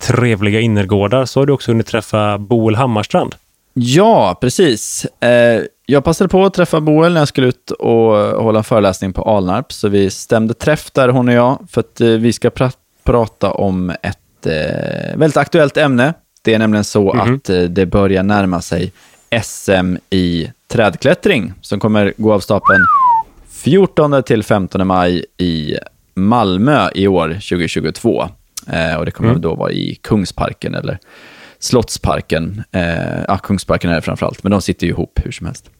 trevliga 0.00 0.60
innergårdar 0.60 1.24
så 1.24 1.40
har 1.40 1.46
du 1.46 1.52
också 1.52 1.70
hunnit 1.70 1.86
träffa 1.86 2.38
Boel 2.38 2.74
Hammarstrand. 2.76 3.34
Ja, 3.74 4.38
precis. 4.40 5.06
Eh, 5.20 5.62
jag 5.86 6.04
passade 6.04 6.28
på 6.28 6.44
att 6.44 6.54
träffa 6.54 6.80
Boel 6.80 7.12
när 7.12 7.20
jag 7.20 7.28
skulle 7.28 7.46
ut 7.46 7.70
och 7.70 8.14
hålla 8.42 8.58
en 8.58 8.64
föreläsning 8.64 9.12
på 9.12 9.22
Alnarp, 9.22 9.72
så 9.72 9.88
vi 9.88 10.10
stämde 10.10 10.54
träff 10.54 10.90
där, 10.92 11.08
hon 11.08 11.28
och 11.28 11.34
jag, 11.34 11.58
för 11.70 11.80
att 11.80 12.00
eh, 12.00 12.08
vi 12.08 12.32
ska 12.32 12.50
pra 12.50 12.70
prata 13.04 13.50
om 13.52 13.90
ett 13.90 14.46
eh, 14.46 15.16
väldigt 15.16 15.36
aktuellt 15.36 15.76
ämne. 15.76 16.14
Det 16.42 16.54
är 16.54 16.58
nämligen 16.58 16.84
så 16.84 17.14
Mhm. 17.14 17.34
att 17.34 17.50
eh, 17.50 17.60
det 17.60 17.86
börjar 17.86 18.22
närma 18.22 18.60
sig 18.60 18.92
SM 19.42 19.96
i 20.10 20.50
trädklättring 20.72 21.52
som 21.60 21.80
kommer 21.80 22.12
gå 22.16 22.32
av 22.32 22.40
stapeln 22.40 22.80
14 23.50 24.22
till 24.22 24.42
15 24.42 24.86
maj 24.86 25.24
i 25.38 25.76
Malmö 26.14 26.88
i 26.94 27.08
år, 27.08 27.28
2022. 27.28 28.28
Eh, 28.72 28.94
och 28.98 29.04
det 29.04 29.10
kommer 29.10 29.30
Mm. 29.30 29.40
då 29.42 29.54
vara 29.54 29.72
i 29.72 29.94
Kungsparken 30.02 30.74
eller 30.74 30.98
Slottsparken. 31.58 32.62
Eh, 32.72 33.22
ja, 33.28 33.38
Kungsparken 33.38 33.90
är 33.90 33.94
det 33.94 34.00
framförallt, 34.02 34.42
men 34.42 34.50
de 34.52 34.62
sitter 34.62 34.86
ju 34.86 34.92
ihop 34.92 35.20
hur 35.24 35.30
som 35.32 35.46
helst. 35.46 35.70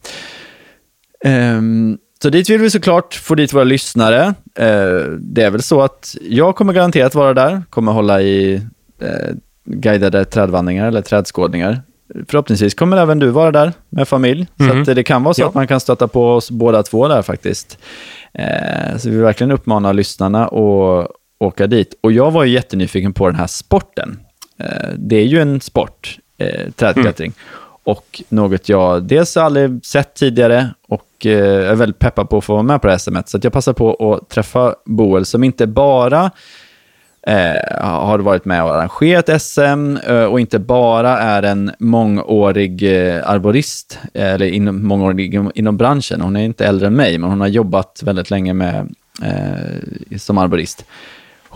Ehm, 1.25 1.97
så 2.23 2.29
dit 2.29 2.49
vill 2.49 2.61
vi 2.61 2.69
såklart 2.69 3.13
få 3.13 3.35
dit 3.35 3.53
våra 3.53 3.63
lyssnare. 3.63 4.33
Eh, 4.55 5.01
det 5.19 5.41
är 5.43 5.49
väl 5.51 5.61
så 5.61 5.81
att 5.81 6.15
jag 6.21 6.55
kommer 6.55 6.73
garanterat 6.73 7.15
vara 7.15 7.33
där, 7.33 7.63
kommer 7.69 7.91
hålla 7.91 8.21
i 8.21 8.53
eh, 9.01 9.35
guidade 9.65 10.25
trädvandringar 10.25 10.87
eller 10.87 11.01
trädskådningar. 11.01 11.81
Förhoppningsvis 12.27 12.73
kommer 12.73 12.97
även 12.97 13.19
du 13.19 13.29
vara 13.29 13.51
där 13.51 13.73
med 13.89 14.07
familj. 14.07 14.47
Så 14.57 14.63
Mhm. 14.63 14.83
det 14.83 15.03
kan 15.03 15.23
vara 15.23 15.33
så 15.33 15.41
Ja. 15.41 15.47
att 15.47 15.53
man 15.53 15.67
kan 15.67 15.79
stöta 15.79 16.07
på 16.07 16.31
oss 16.33 16.51
båda 16.51 16.83
två 16.83 17.07
där 17.07 17.21
faktiskt. 17.21 17.77
Eh, 18.33 18.97
så 18.97 19.09
vi 19.09 19.15
vill 19.15 19.23
verkligen 19.23 19.51
uppmana 19.51 19.91
lyssnarna 19.91 20.45
att 20.47 21.07
åka 21.39 21.67
dit. 21.67 21.93
Och 22.01 22.11
jag 22.11 22.31
var 22.31 22.43
ju 22.43 22.53
jättenyfiken 22.53 23.13
på 23.13 23.27
den 23.27 23.35
här 23.35 23.47
sporten. 23.47 24.19
Eh, 24.57 24.89
det 24.97 25.15
är 25.15 25.25
ju 25.25 25.41
en 25.41 25.61
sport, 25.61 26.17
eh, 26.37 26.71
trädklättring. 26.71 27.33
Och 27.83 28.21
något 28.29 28.69
jag 28.69 29.03
dels 29.03 29.37
aldrig 29.37 29.85
sett 29.85 30.13
tidigare 30.13 30.69
och 30.87 31.25
eh, 31.25 31.69
är 31.69 31.75
väldigt 31.75 31.99
peppad 31.99 32.29
på 32.29 32.37
att 32.37 32.43
få 32.43 32.53
vara 32.53 32.63
med 32.63 32.81
på 32.81 32.87
det 32.87 32.93
här 32.93 32.97
SMet. 32.97 33.29
Så 33.29 33.37
att 33.37 33.43
jag 33.43 33.53
passar 33.53 33.73
på 33.73 34.13
att 34.13 34.29
träffa 34.29 34.75
Boel 34.85 35.25
som 35.25 35.43
inte 35.43 35.67
bara 35.67 36.31
eh, 37.27 37.81
har 37.81 38.19
varit 38.19 38.45
med 38.45 38.63
och 38.63 38.75
arrangerat 38.75 39.41
SM 39.41 39.97
eh, 40.07 40.23
och 40.23 40.39
inte 40.39 40.59
bara 40.59 41.19
är 41.19 41.43
en 41.43 41.71
mångårig 41.79 42.83
eh, 42.83 43.29
arborist, 43.29 43.99
eller 44.13 44.45
inom, 44.45 44.87
mångårig 44.87 45.33
inom, 45.33 45.51
inom 45.55 45.77
branschen. 45.77 46.21
Hon 46.21 46.35
är 46.35 46.43
inte 46.43 46.65
äldre 46.65 46.87
än 46.87 46.95
mig, 46.95 47.17
men 47.17 47.29
hon 47.29 47.41
har 47.41 47.47
jobbat 47.47 48.03
väldigt 48.03 48.29
länge 48.29 48.53
med, 48.53 48.95
som 50.17 50.37
arborist. 50.37 50.85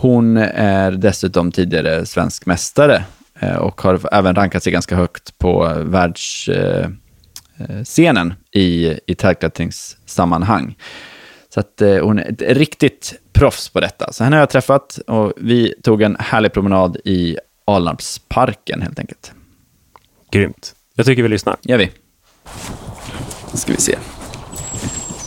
Hon 0.04 0.36
är 0.36 0.90
dessutom 0.90 1.52
tidigare 1.52 2.06
svensk 2.06 2.46
mästare 2.46 3.04
eh, 3.40 3.56
och 3.56 3.80
har 3.80 4.14
även 4.14 4.34
rankat 4.34 4.62
sig 4.62 4.72
ganska 4.72 4.96
högt 4.96 5.38
på 5.38 5.72
världsscenen 5.84 6.98
eh, 7.58 7.82
scenen 7.84 8.34
i, 8.52 8.98
i 9.06 9.14
trädklättringssammanhang. 9.14 10.76
Så 11.54 11.60
att 11.60 11.80
eh, 11.80 11.96
hon 11.96 12.18
är 12.18 12.32
ett 12.32 12.56
riktigt 12.56 13.14
proffs 13.32 13.68
på 13.68 13.80
detta. 13.80 14.12
Så 14.12 14.24
henne 14.24 14.36
har 14.36 14.40
jag 14.40 14.50
träffat 14.50 14.98
och 15.06 15.32
vi 15.36 15.74
tog 15.82 16.02
en 16.02 16.16
härlig 16.20 16.52
promenad 16.52 16.96
i 17.04 17.38
Alnarpsparken 17.64 18.82
helt 18.82 18.98
enkelt. 18.98 19.32
Grymt. 20.30 20.74
Jag 20.94 21.06
tycker 21.06 21.22
vi 21.22 21.28
lyssnar. 21.28 21.56
gör 21.62 21.78
vi. 21.78 21.90
Nu 23.52 23.58
ska 23.58 23.72
vi 23.72 23.80
se. 23.80 23.98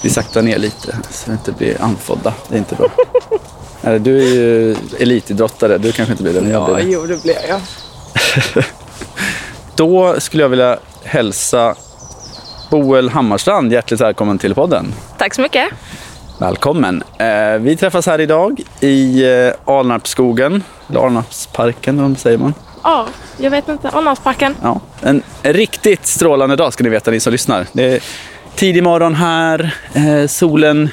Vi 0.03 0.09
saktar 0.09 0.41
ner 0.41 0.57
lite 0.57 0.97
så 1.09 1.31
vi 1.31 1.37
inte 1.37 1.51
blir 1.51 1.81
andfådda. 1.81 2.33
Det 2.49 2.55
är 2.55 2.59
inte 2.59 2.75
bra. 2.75 2.89
Eller, 3.81 3.99
du 3.99 4.17
är 4.17 4.35
ju 4.35 4.75
elitidrottare, 4.99 5.77
du 5.77 5.91
kanske 5.91 6.13
inte 6.13 6.23
blir 6.23 6.33
det, 6.33 6.41
men 6.41 6.51
jag 6.51 6.65
blir 6.65 6.85
det. 6.85 6.91
jo 6.91 7.05
det 7.05 7.23
blir 7.23 7.35
jag. 7.49 7.61
Då 9.75 10.19
skulle 10.19 10.43
jag 10.43 10.49
vilja 10.49 10.79
hälsa 11.03 11.75
Boel 12.69 13.09
Hammarstrand 13.09 13.73
hjärtligt 13.73 14.01
välkommen 14.01 14.37
till 14.37 14.55
podden. 14.55 14.93
Tack 15.17 15.33
så 15.33 15.41
mycket. 15.41 15.69
Välkommen. 16.39 17.03
Eh, 17.19 17.59
vi 17.59 17.75
träffas 17.75 18.05
här 18.05 18.21
idag 18.21 18.61
i 18.79 19.23
eh, 19.23 19.53
Alnarpsskogen, 19.65 20.63
eller 20.89 20.99
Alnarpsparken, 21.05 21.99
eller 21.99 22.07
vad 22.07 22.19
säger 22.19 22.37
man? 22.37 22.53
Ja, 22.83 23.05
jag 23.37 23.51
vet 23.51 23.69
inte. 23.69 23.89
Alnarpsparken. 23.89 24.55
Ja, 24.63 24.81
en 25.01 25.23
riktigt 25.43 26.05
strålande 26.05 26.55
dag 26.55 26.73
ska 26.73 26.83
ni 26.83 26.89
veta, 26.89 27.11
ni 27.11 27.19
som 27.19 27.31
lyssnar. 27.31 27.65
Det 27.71 27.93
är 27.95 28.03
tidig 28.55 28.83
morgon 28.83 29.15
här, 29.15 29.75
eh, 29.93 30.27
solen 30.27 30.89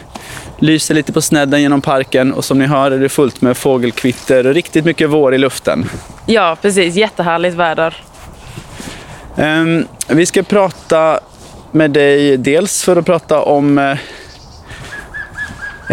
lyser 0.64 0.94
lite 0.94 1.12
på 1.12 1.20
snedden 1.22 1.62
genom 1.62 1.80
parken 1.80 2.32
och 2.32 2.44
som 2.44 2.58
ni 2.58 2.66
hör 2.66 2.90
är 2.90 2.98
det 2.98 3.08
fullt 3.08 3.40
med 3.40 3.56
fågelkvitter 3.56 4.46
och 4.46 4.54
riktigt 4.54 4.84
mycket 4.84 5.10
vår 5.10 5.34
i 5.34 5.38
luften. 5.38 5.90
Ja, 6.26 6.56
precis. 6.62 6.94
Jättehärligt 6.94 7.56
väder. 7.56 7.96
Ehm, 9.36 9.86
vi 10.08 10.26
ska 10.26 10.42
prata 10.42 11.20
med 11.72 11.90
dig 11.90 12.36
dels 12.36 12.82
för 12.82 12.96
att 12.96 13.06
prata 13.06 13.42
om 13.42 13.78
eh, 13.78 13.98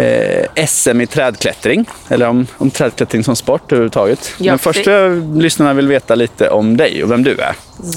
eh, 0.04 0.66
SM 0.66 1.00
i 1.00 1.06
trädklättring, 1.06 1.84
eller 2.08 2.28
om, 2.28 2.46
om 2.58 2.70
trädklättring 2.70 3.24
som 3.24 3.36
sport 3.36 3.72
överhuvudtaget. 3.72 4.34
Ja, 4.38 4.58
Men 4.86 5.38
lyssnarna 5.38 5.74
vill 5.74 5.88
veta 5.88 6.14
lite 6.14 6.50
om 6.50 6.76
dig 6.76 7.04
och 7.04 7.10
vem 7.10 7.22
du 7.22 7.36
är. 7.38 7.54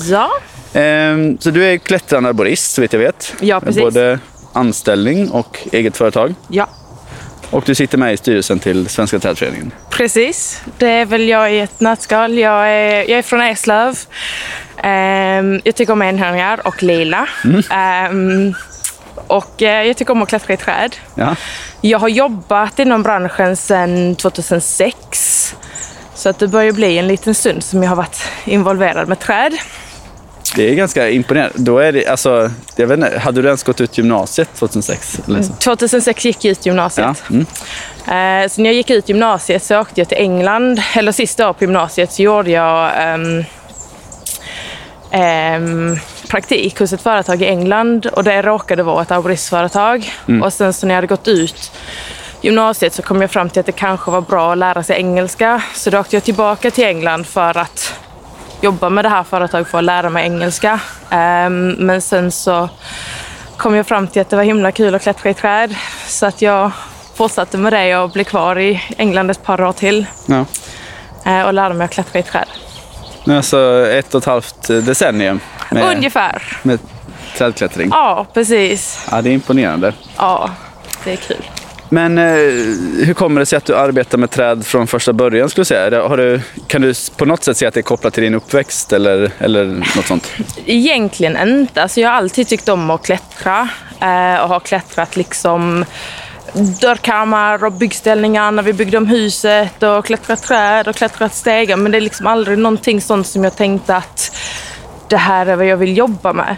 Ja, 0.10 0.30
Ehm, 0.76 1.38
så 1.40 1.52
du 1.52 1.66
är 1.66 1.78
klättrande 1.78 2.30
arborist, 2.30 2.74
så 2.74 2.82
vitt 2.82 2.94
jag 2.94 3.00
vet. 3.00 3.34
Ja, 3.42 3.60
precis. 3.60 3.82
Både 3.82 4.20
anställning 4.56 5.32
och 5.32 5.60
eget 5.72 5.98
företag. 5.98 6.36
ja. 6.48 6.68
Och 7.50 7.64
du 7.66 7.76
sitter 7.76 7.98
med 7.98 8.14
i 8.14 8.18
styrelsen 8.18 8.60
till 8.60 8.90
Svenska 8.90 9.20
trädföreningen. 9.20 9.72
Precis. 9.90 10.62
Det 10.78 10.88
är 10.90 11.06
väl 11.06 11.28
jag 11.30 11.54
i 11.54 11.60
ett 11.60 11.80
nötskal. 11.80 12.38
Jag 12.38 12.70
är, 12.70 13.10
jag 13.10 13.10
är 13.10 13.22
från 13.22 13.42
Eslöv. 13.42 14.00
Ehm, 14.78 15.62
jag 15.64 15.76
tycker 15.76 15.94
om 15.94 16.02
enhörningar 16.02 16.68
och 16.68 16.84
lila. 16.84 17.28
Ehm, 17.70 18.54
och 19.28 19.62
eh, 19.62 19.88
jag 19.88 19.98
tycker 19.98 20.12
om 20.12 20.22
att 20.22 20.30
klättra 20.30 20.54
i 20.54 20.58
träd. 20.58 20.96
Ja. 21.16 21.36
Jag 21.82 22.00
har 22.00 22.08
jobbat 22.10 22.80
inom 22.80 23.04
branschen 23.04 23.56
sedan 23.58 24.16
2006. 24.16 25.56
Så 26.16 26.30
att 26.30 26.40
det 26.40 26.48
börjar 26.48 26.72
bli 26.72 26.98
en 26.98 27.08
liten 27.08 27.36
stund 27.36 27.64
som 27.64 27.84
jag 27.84 27.90
har 27.90 27.96
varit 27.96 28.24
involverad 28.46 29.08
med 29.08 29.20
träd. 29.20 29.54
Det 30.56 30.70
är 30.70 30.76
ganska 30.76 31.10
imponerande. 31.10 31.54
Då 31.56 31.78
är 31.80 31.92
det, 31.92 32.08
alltså, 32.08 32.52
jag 32.76 32.88
vet 32.88 32.98
inte, 33.00 33.20
hade 33.20 33.42
du 33.42 33.48
ens 33.48 33.64
gått 33.64 33.82
ut 33.82 33.98
gymnasiet 33.98 34.50
2006? 34.56 35.20
Eller 35.28 35.42
så? 35.44 35.54
2006 35.54 36.26
gick 36.26 36.46
jag 36.46 36.52
ut 36.52 36.66
gymnasiet. 36.66 37.08
Ja. 37.30 37.36
Mm. 37.36 38.44
Eh, 38.44 38.50
Så 38.50 38.62
när 38.62 38.70
jag 38.70 38.76
gick 38.76 38.90
ut 38.90 39.10
gymnasiet 39.10 39.64
så 39.64 39.80
åkte 39.80 40.02
jag 40.02 40.08
till 40.10 40.18
England. 40.18 40.82
Eller 40.96 41.12
sista 41.12 41.46
året 41.46 41.58
på 41.58 41.64
gymnasiet 41.64 42.12
så 42.12 42.22
gjorde 42.22 42.52
jag 42.52 42.92
ehm, 42.98 43.44
ehm, 45.12 45.98
praktik 46.30 46.80
hos 46.80 46.94
ett 46.94 47.02
företag 47.02 47.42
i 47.42 47.46
England 47.46 48.06
och 48.06 48.24
det 48.24 48.42
råkade 48.42 48.84
vara 48.84 49.02
ett 49.02 49.12
arboristföretag. 49.12 50.12
Och 50.44 50.54
sen 50.54 50.74
så 50.74 50.86
när 50.86 50.94
jag 50.94 50.98
hade 50.98 51.08
gått 51.08 51.28
ut 51.28 51.72
gymnasiet 52.42 52.94
så 52.94 53.02
kom 53.02 53.22
jag 53.22 53.32
fram 53.32 53.50
till 53.50 53.60
att 53.60 53.66
det 53.66 53.72
kanske 53.72 54.12
var 54.12 54.22
bra 54.22 54.52
att 54.52 54.58
lära 54.58 54.84
sig 54.84 54.96
engelska. 54.98 55.62
Så 55.76 55.90
då 55.90 56.00
åkte 56.00 56.16
jag 56.16 56.24
tillbaka 56.24 56.72
till 56.72 56.84
England 56.84 57.28
för 57.28 57.58
att 57.58 57.94
jobba 58.62 58.90
med 58.90 59.06
det 59.06 59.10
här 59.10 59.24
företaget 59.24 59.68
för 59.68 59.78
att 59.78 59.84
lära 59.84 60.10
mig 60.10 60.26
engelska. 60.26 60.80
Ehm, 61.10 61.70
men 61.70 62.02
sen 62.02 62.32
så 62.32 62.70
kom 63.58 63.76
jag 63.76 63.88
fram 63.88 64.08
till 64.08 64.22
att 64.22 64.30
det 64.30 64.36
var 64.36 64.44
himla 64.44 64.72
kul 64.72 64.96
att 64.96 65.02
klättra 65.02 65.30
i 65.30 65.34
träd. 65.34 65.76
Så 66.08 66.26
att 66.26 66.42
jag 66.42 66.72
fortsatte 67.16 67.58
med 67.58 67.74
det 67.74 67.98
och 67.98 68.10
blev 68.10 68.24
kvar 68.24 68.60
i 68.60 68.82
England 68.98 69.30
ett 69.32 69.44
par 69.44 69.62
år 69.62 69.72
till. 69.72 70.06
Ja. 70.26 70.46
eh, 71.26 71.42
Och 71.42 71.54
lärde 71.54 71.76
mig 71.76 71.86
att 71.86 71.92
klättra 71.92 72.20
i 72.20 72.24
träd. 72.24 72.46
Men 73.26 73.38
Alltså 73.38 73.88
ett 73.92 74.16
och 74.16 74.22
ett 74.22 74.26
halvt 74.26 74.68
decennium 74.68 75.40
med, 75.72 75.96
Ungefär. 75.98 76.58
med 76.64 76.80
trädklättring. 77.38 77.90
Ja, 77.92 78.26
precis. 78.34 79.06
Ja, 79.12 79.22
det 79.22 79.30
är 79.30 79.34
imponerande. 79.34 79.94
Ja, 80.18 80.50
det 81.04 81.12
är 81.12 81.16
kul. 81.16 81.46
Men 81.90 82.18
eh, 82.18 82.26
hur 83.06 83.14
kommer 83.14 83.40
det 83.40 83.46
sig 83.46 83.58
att 83.58 83.66
du 83.66 83.76
arbetar 83.76 84.18
med 84.18 84.32
träd 84.32 84.66
från 84.66 84.88
första 84.88 85.14
början? 85.14 85.50
Skulle 85.50 85.66
säga? 85.66 86.08
Har 86.08 86.18
du, 86.18 86.42
kan 86.68 86.82
du 86.82 86.94
på 87.18 87.26
något 87.26 87.44
sätt 87.44 87.58
säga 87.58 87.68
att 87.68 87.74
det 87.74 87.80
är 87.80 87.82
kopplat 87.82 88.14
till 88.14 88.24
din 88.24 88.34
uppväxt 88.34 88.94
eller, 88.94 89.32
eller 89.40 89.66
något 89.66 90.06
sånt? 90.06 90.32
Egentligen 90.66 91.50
inte. 91.50 91.82
Alltså 91.82 92.02
jag 92.02 92.10
har 92.10 92.16
alltid 92.16 92.48
tyckt 92.48 92.70
om 92.70 92.90
att 92.90 93.06
klättra 93.06 93.70
eh, 94.02 94.42
och 94.42 94.50
har 94.50 94.60
klättrat 94.60 95.16
liksom 95.16 95.86
dörrkarmar 96.82 97.66
och 97.66 97.72
byggställningar 97.72 98.52
när 98.52 98.64
vi 98.64 98.74
byggde 98.74 98.98
om 98.98 99.08
huset 99.08 99.84
och 99.84 100.06
klättrat 100.06 100.44
träd 100.44 100.88
och 100.88 100.96
klättrat 100.96 101.34
stegar. 101.34 101.78
Men 101.78 101.92
det 101.92 101.98
är 101.98 102.02
liksom 102.02 102.28
aldrig 102.28 102.58
någonting 102.58 103.02
sånt 103.02 103.28
som 103.28 103.44
jag 103.44 103.56
tänkte 103.56 103.96
att 103.96 104.38
det 105.08 105.18
här 105.18 105.46
är 105.46 105.56
vad 105.56 105.66
jag 105.66 105.78
vill 105.78 105.98
jobba 105.98 106.34
med. 106.34 106.56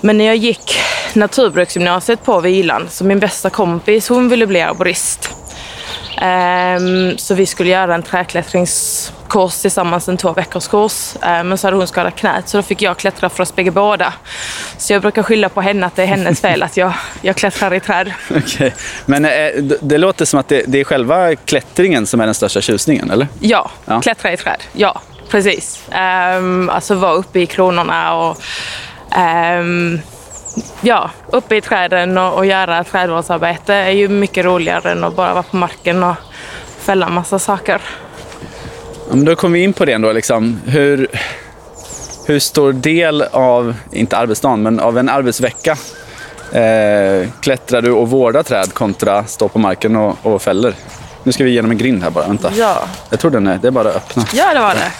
Men 0.00 0.18
när 0.18 0.24
jag 0.24 0.36
gick 0.36 0.78
naturbruksgymnasiet 1.14 2.24
på 2.24 2.40
Vilan 2.40 2.86
så 2.90 3.04
min 3.04 3.18
bästa 3.18 3.50
kompis 3.50 4.08
hon 4.08 4.28
ville 4.28 4.46
bli 4.46 4.60
arborist. 4.60 5.30
Ehm, 6.22 7.18
så 7.18 7.34
vi 7.34 7.46
skulle 7.46 7.70
göra 7.70 7.94
en 7.94 8.02
träklättrings 8.02 9.12
kurs 9.28 9.60
tillsammans, 9.60 10.08
en 10.08 10.16
två 10.16 10.32
veckors 10.32 10.68
kurs. 10.68 11.16
Eh, 11.22 11.44
men 11.44 11.58
så 11.58 11.66
hade 11.66 11.76
hon 11.76 11.86
skadat 11.86 12.16
knät 12.16 12.48
så 12.48 12.56
då 12.56 12.62
fick 12.62 12.82
jag 12.82 12.96
klättra 12.96 13.28
för 13.28 13.42
oss 13.42 13.54
bägge 13.54 13.70
båda. 13.70 14.12
Så 14.78 14.92
jag 14.92 15.02
brukar 15.02 15.22
skylla 15.22 15.48
på 15.48 15.60
henne 15.60 15.86
att 15.86 15.96
det 15.96 16.02
är 16.02 16.06
hennes 16.06 16.40
fel 16.40 16.62
att 16.62 16.76
jag, 16.76 16.92
jag 17.20 17.36
klättrar 17.36 17.74
i 17.74 17.80
träd. 17.80 18.12
Okej. 18.36 18.74
Men 19.06 19.24
eh, 19.24 19.30
det, 19.82 19.98
låter 19.98 20.24
som 20.24 20.40
att 20.40 20.48
det, 20.48 20.64
det 20.66 20.80
är 20.80 20.84
själva 20.84 21.36
klättringen 21.36 22.06
som 22.06 22.20
är 22.20 22.24
den 22.24 22.34
största 22.34 22.60
tjusningen, 22.60 23.10
eller? 23.10 23.28
Ja, 23.40 23.70
Ja. 23.84 24.00
klättra 24.00 24.32
i 24.32 24.36
träd. 24.36 24.62
Ja, 24.72 25.00
precis. 25.28 25.80
Um, 26.38 26.70
alltså 26.70 26.94
vara 26.94 27.12
uppe 27.12 27.40
i 27.40 27.46
kronorna 27.46 28.14
och 28.14 28.30
ehm, 28.30 28.42
ja, 30.80 31.10
uppe 31.32 31.56
i 31.56 31.60
träden 31.60 32.18
och, 32.18 32.34
och 32.34 32.46
göra 32.46 32.84
trädvårdsarbete 32.84 33.74
är 33.74 33.90
ju 33.90 34.08
mycket 34.08 34.44
roligare 34.44 34.90
än 34.92 35.04
att 35.04 35.16
bara 35.16 35.32
vara 35.34 35.42
på 35.42 35.56
marken 35.56 36.02
och 36.02 36.14
fälla 36.78 37.08
massa 37.08 37.38
saker. 37.38 37.80
Ja, 39.08 39.14
men 39.16 39.24
då 39.24 39.36
kommer 39.36 39.58
vi 39.58 39.64
in 39.64 39.72
på 39.72 39.84
det 39.84 39.92
ändå. 39.92 40.12
Liksom. 40.12 40.60
Hur, 40.66 41.08
hur 42.26 42.38
stor 42.38 42.72
del 42.72 43.22
av, 43.22 43.74
inte 43.92 44.16
arbetsdagen, 44.16 44.62
men 44.62 44.80
av 44.80 44.98
en 44.98 45.08
arbetsvecka 45.08 45.76
eh, 46.52 47.28
klättrar 47.40 47.82
du 47.82 47.90
och 47.90 48.10
vårdar 48.10 48.42
träd 48.42 48.74
kontra 48.74 49.24
stå 49.24 49.48
på 49.48 49.58
marken 49.58 49.96
och, 49.96 50.16
och 50.22 50.42
fäller? 50.42 50.74
Nu 51.22 51.32
ska 51.32 51.44
vi 51.44 51.50
igenom 51.50 51.70
en 51.70 51.78
grind 51.78 52.02
här 52.02 52.10
bara. 52.10 52.26
Vänta. 52.26 52.50
Ja, 52.56 52.76
Jag 53.10 53.20
tror 53.20 53.30
den 53.30 53.46
är, 53.46 53.58
det 53.58 53.66
är 53.66 53.72
bara 53.72 53.88
att 53.88 53.96
öppna. 53.96 54.24
ja 54.34 54.54
det 54.54 54.60
var 54.60 54.74
det. 54.74 54.92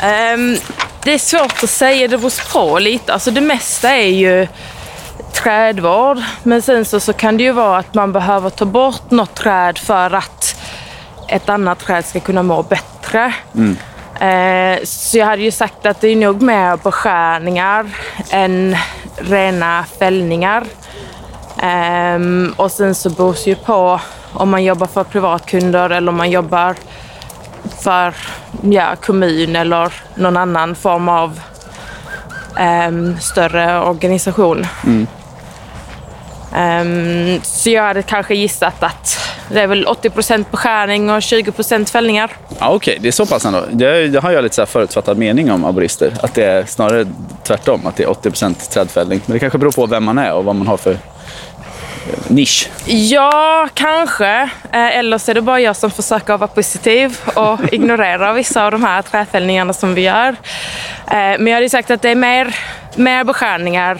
Ehm, 0.00 0.56
det 1.04 1.14
är 1.14 1.18
svårt 1.18 1.62
att 1.62 1.70
säga, 1.70 2.08
det 2.08 2.18
beror 2.18 2.52
på 2.52 2.78
lite. 2.78 3.12
Alltså 3.12 3.30
det 3.30 3.40
mesta 3.40 3.90
är 3.90 4.08
ju 4.08 4.46
trädvård. 5.32 6.18
Men 6.42 6.62
sen 6.62 6.84
så, 6.84 7.00
så 7.00 7.12
kan 7.12 7.36
det 7.36 7.42
ju 7.42 7.52
vara 7.52 7.78
att 7.78 7.94
man 7.94 8.12
behöver 8.12 8.50
ta 8.50 8.64
bort 8.64 9.10
något 9.10 9.34
träd 9.34 9.78
för 9.78 10.14
att 10.14 10.60
ett 11.28 11.48
annat 11.48 11.78
träd 11.78 12.04
ska 12.04 12.20
kunna 12.20 12.42
må 12.42 12.62
bättre. 12.62 13.34
Eh, 14.20 14.84
så 14.84 15.18
jag 15.18 15.26
hade 15.26 15.42
ju 15.42 15.50
sagt 15.50 15.86
att 15.86 16.00
det 16.00 16.08
är 16.08 16.16
nog 16.16 16.42
mer 16.42 16.76
beskärningar 16.76 17.86
än 18.30 18.76
rena 19.16 19.84
fällningar. 19.98 20.64
Ehm, 21.62 22.54
och 22.56 22.72
sen 22.72 22.94
så 22.94 23.10
beror 23.10 23.32
det 23.32 23.46
ju 23.50 23.54
på 23.54 24.00
om 24.32 24.50
man 24.50 24.64
jobbar 24.64 24.86
för 24.86 25.04
privatkunder 25.04 25.90
eller 25.90 26.08
om 26.08 26.16
man 26.16 26.30
jobbar 26.30 26.74
för 27.80 28.14
ja, 28.62 28.96
kommun 28.96 29.56
eller 29.56 29.92
någon 30.14 30.36
annan 30.36 30.74
form 30.74 31.08
av 31.08 31.40
ehm, 32.56 33.18
större 33.20 33.80
organisation. 33.80 34.66
Ehm, 36.54 37.40
så 37.42 37.70
jag 37.70 37.82
hade 37.82 38.02
kanske 38.02 38.34
gissat 38.34 38.82
att 38.82 39.18
det 39.48 39.60
är 39.60 39.66
väl 39.66 39.86
80% 39.86 40.44
beskärning 40.50 41.10
och 41.10 41.22
20 41.22 41.84
fällningar. 41.86 42.30
Ja, 42.58 42.70
Okej, 42.70 42.98
det 43.00 43.08
är 43.08 43.12
så 43.12 43.26
pass 43.26 43.44
ändå. 43.44 43.64
Det, 43.70 44.08
det 44.08 44.20
har 44.20 44.30
jag 44.30 44.42
lite 44.42 44.54
så 44.54 44.66
förutfattad 44.66 45.18
mening 45.18 45.52
om 45.52 45.64
arborister. 45.64 46.12
Att 46.22 46.34
det 46.34 46.44
är 46.44 46.64
snarare 46.64 47.06
tvärtom, 47.42 47.86
att 47.86 47.96
det 47.96 48.02
är 48.02 48.08
80% 48.08 48.70
trädfällning. 48.70 49.20
Men 49.26 49.32
det 49.32 49.38
kanske 49.38 49.58
beror 49.58 49.72
på 49.72 49.86
vem 49.86 50.04
man 50.04 50.18
är 50.18 50.32
och 50.32 50.44
vad 50.44 50.56
man 50.56 50.66
har 50.66 50.76
för 50.76 50.98
nisch. 52.28 52.68
Ja, 52.86 53.68
kanske. 53.74 54.48
Eh, 54.72 54.98
Eller 54.98 55.18
så 55.18 55.30
är 55.30 55.34
det 55.34 55.40
bara 55.42 55.60
jag 55.60 55.76
som 55.76 55.90
försöker 55.90 56.36
vara 56.36 56.48
positiv 56.48 57.18
och 57.34 57.58
ignorera 57.72 58.32
vissa 58.32 58.64
av 58.64 58.70
de 58.70 58.84
här 58.84 59.02
träfällningarna 59.02 59.72
som 59.72 59.94
vi 59.94 60.00
gör. 60.00 60.28
Eh, 60.28 60.34
Men 61.38 61.46
jag 61.46 61.54
hade 61.54 61.70
sagt 61.70 61.90
att 61.90 62.02
det 62.02 62.10
är 62.10 62.14
mer, 62.14 62.56
mer 62.94 63.24
beskärningar 63.24 63.98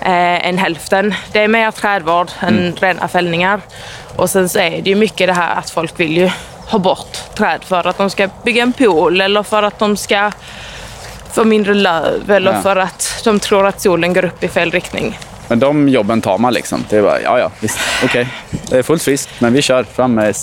eh, 0.00 0.48
än 0.48 0.58
hälften. 0.58 1.14
Det 1.32 1.40
är 1.40 1.48
mer 1.48 1.70
trädvård 1.70 2.28
än 2.40 2.76
rena 2.80 3.08
fällningar. 3.08 3.60
Och 4.16 4.30
sen 4.30 4.48
så 4.48 4.58
är 4.58 4.70
det 4.82 4.90
ju 4.90 4.96
mycket 4.96 5.26
det 5.26 5.32
här 5.32 5.54
att 5.56 5.70
folk 5.70 6.00
vill 6.00 6.16
ju 6.16 6.30
ha 6.70 6.78
bort 6.78 7.18
träd 7.34 7.64
för 7.64 7.86
att 7.86 7.98
de 7.98 8.10
ska 8.10 8.28
bygga 8.44 8.62
en 8.62 8.72
pool 8.72 9.20
eller 9.20 9.42
för 9.42 9.62
att 9.62 9.78
de 9.78 9.96
ska 9.96 10.32
få 11.32 11.44
mindre 11.44 11.74
löv 11.74 12.30
eller 12.30 12.52
Ja. 12.52 12.60
för 12.62 12.76
att 12.76 13.20
de 13.24 13.40
tror 13.40 13.66
att 13.66 13.80
solen 13.80 14.12
går 14.12 14.24
upp 14.24 14.44
i 14.44 14.48
fel 14.48 14.70
riktning. 14.70 15.18
Men 15.50 15.58
de 15.58 15.88
jobben 15.88 16.20
tar 16.20 16.38
man 16.38 16.52
liksom. 16.52 16.84
Det 16.88 16.96
är 16.96 17.02
bara, 17.02 17.20
ja 17.20 17.38
ja, 17.38 17.50
visst, 17.60 17.78
okej. 18.04 18.28
Det 18.70 18.78
är 18.78 18.82
fullt 18.82 19.02
friskt, 19.02 19.28
men 19.38 19.52
vi 19.52 19.62
kör 19.62 19.82
fram 19.84 20.14
med... 20.14 20.34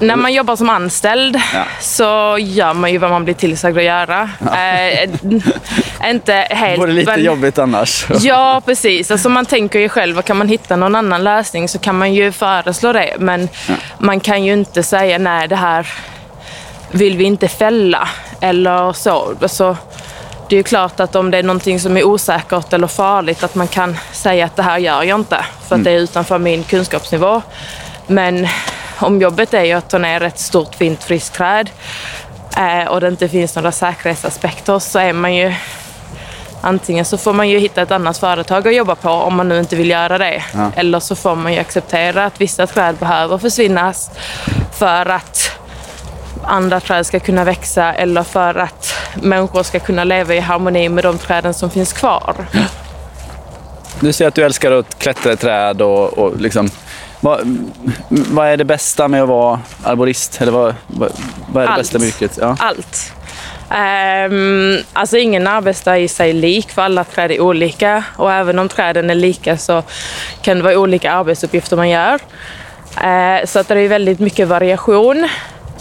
När 0.00 0.16
man 0.16 0.32
jobbar 0.32 0.56
som 0.56 0.70
anställd 0.70 1.40
Ja. 1.54 1.64
så 1.80 2.36
gör 2.40 2.74
man 2.74 2.92
ju 2.92 2.98
vad 2.98 3.10
man 3.10 3.24
blir 3.24 3.34
tillsagd 3.34 3.78
att 3.78 3.84
göra. 3.84 4.30
Eh, 4.40 5.10
inte 6.10 6.32
helt... 6.50 6.80
Vore 6.80 6.92
lite 6.92 7.10
men- 7.10 7.24
jobbigt 7.24 7.58
annars. 7.58 8.06
Ja, 8.20 8.62
precis. 8.66 9.10
Alltså 9.10 9.28
man 9.28 9.46
tänker 9.46 9.78
ju 9.78 9.88
själv, 9.88 10.22
kan 10.22 10.36
man 10.36 10.48
hitta 10.48 10.76
någon 10.76 10.94
annan 10.94 11.24
lösning 11.24 11.68
så 11.68 11.78
kan 11.78 11.98
man 11.98 12.14
ju 12.14 12.32
föreslå 12.32 12.92
det. 12.92 13.14
Men 13.18 13.48
man 13.98 14.20
kan 14.20 14.44
ju 14.44 14.52
inte 14.52 14.82
säga 14.82 15.18
nej, 15.18 15.48
det 15.48 15.56
här 15.56 15.88
vill 16.90 17.16
vi 17.16 17.24
inte 17.24 17.48
fälla. 17.48 18.08
Eller 18.40 18.92
så. 18.92 19.34
Alltså, 19.42 19.76
det 20.48 20.54
är 20.54 20.58
ju 20.58 20.62
klart 20.62 21.00
att 21.00 21.16
om 21.16 21.30
det 21.30 21.38
är 21.38 21.42
någonting 21.42 21.80
som 21.80 21.96
är 21.96 22.04
osäkert 22.04 22.72
eller 22.72 22.86
farligt 22.86 23.42
att 23.42 23.54
man 23.54 23.68
kan 23.68 23.96
säga 24.12 24.44
att 24.44 24.56
det 24.56 24.62
här 24.62 24.78
gör 24.78 25.02
jag 25.02 25.20
inte. 25.20 25.44
För 25.68 25.76
att 25.76 25.84
det 25.84 25.90
är 25.90 25.98
utanför 25.98 26.38
min 26.38 26.64
kunskapsnivå. 26.64 27.42
Men 28.06 28.48
om 28.98 29.20
jobbet 29.20 29.54
är 29.54 29.64
ju 29.64 29.72
att 29.72 29.90
ta 29.90 29.98
ner 29.98 30.22
ett 30.22 30.38
stort 30.38 30.74
fint 30.74 31.04
friskt 31.04 31.34
träd 31.34 31.70
eh, 32.56 32.88
och 32.88 33.00
det 33.00 33.08
inte 33.08 33.28
finns 33.28 33.56
några 33.56 33.72
säkerhetsaspekter 33.72 34.78
så 34.78 34.98
är 34.98 35.12
man 35.12 35.34
ju 35.34 35.54
Antingen 36.60 37.04
så 37.04 37.18
får 37.18 37.32
man 37.32 37.48
ju 37.48 37.58
hitta 37.58 37.82
ett 37.82 37.90
annat 37.90 38.18
företag 38.18 38.68
att 38.68 38.74
jobba 38.74 38.94
på 38.94 39.10
om 39.10 39.36
man 39.36 39.48
nu 39.48 39.58
inte 39.58 39.76
vill 39.76 39.90
göra 39.90 40.18
det. 40.18 40.44
Ja. 40.54 40.70
Eller 40.76 41.00
så 41.00 41.16
får 41.16 41.34
man 41.34 41.52
ju 41.52 41.58
acceptera 41.58 42.24
att 42.24 42.40
vissa 42.40 42.66
träd 42.66 42.96
behöver 42.96 43.38
försvinnas 43.38 44.10
för 44.72 45.06
att 45.10 45.50
andra 46.44 46.80
träd 46.80 47.06
ska 47.06 47.20
kunna 47.20 47.44
växa 47.44 47.94
eller 47.94 48.22
för 48.22 48.54
att 48.54 48.94
människor 49.22 49.62
ska 49.62 49.78
kunna 49.78 50.04
leva 50.04 50.34
i 50.34 50.40
harmoni 50.40 50.88
med 50.88 51.04
de 51.04 51.18
träden 51.18 51.54
som 51.54 51.70
finns 51.70 51.92
kvar. 51.92 52.34
Du 54.00 54.12
säger 54.12 54.28
att 54.28 54.34
du 54.34 54.44
älskar 54.44 54.72
att 54.72 54.98
klättra 54.98 55.32
i 55.32 55.36
träd 55.36 55.82
och, 55.82 56.18
och 56.18 56.40
liksom... 56.40 56.70
Vad, 57.20 57.58
vad 58.08 58.46
är 58.46 58.56
det 58.56 58.64
bästa 58.64 59.08
med 59.08 59.22
att 59.22 59.28
vara 59.28 59.60
arborist? 59.84 60.40
Eller 60.42 60.52
vad, 60.52 60.74
vad, 60.86 61.12
vad 61.52 61.62
är 61.62 61.66
det 61.66 61.72
Allt. 61.72 61.82
bästa 61.82 61.98
med 61.98 62.08
yrket? 62.08 62.38
Ja. 62.40 62.56
Allt. 62.60 63.12
Ehm, 63.70 64.78
alltså 64.92 65.16
ingen 65.16 65.46
arbetsdag 65.46 65.96
är 65.96 66.00
i 66.00 66.08
sig 66.08 66.32
lik 66.32 66.70
för 66.70 66.82
alla 66.82 67.04
träd 67.04 67.30
är 67.30 67.40
olika 67.40 68.04
och 68.16 68.32
även 68.32 68.58
om 68.58 68.68
träden 68.68 69.10
är 69.10 69.14
lika 69.14 69.56
så 69.56 69.82
kan 70.42 70.56
det 70.56 70.62
vara 70.62 70.78
olika 70.78 71.12
arbetsuppgifter 71.12 71.76
man 71.76 71.88
gör. 71.88 72.20
Eh, 73.02 73.46
så 73.46 73.58
att 73.58 73.68
det 73.68 73.80
är 73.80 73.88
väldigt 73.88 74.18
mycket 74.18 74.48
variation. 74.48 75.28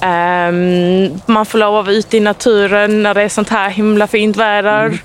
Ehm, 0.06 1.22
man 1.26 1.46
får 1.46 1.58
lov 1.58 1.76
att 1.76 1.86
vara 1.86 1.96
ute 1.96 2.18
i 2.18 2.20
naturen 2.20 3.04
när 3.04 3.13
det 3.13 3.22
är 3.22 3.30
sånt 3.30 3.50
här 3.50 3.70
himla 3.70 4.08
fint 4.08 4.36
väder. 4.36 4.98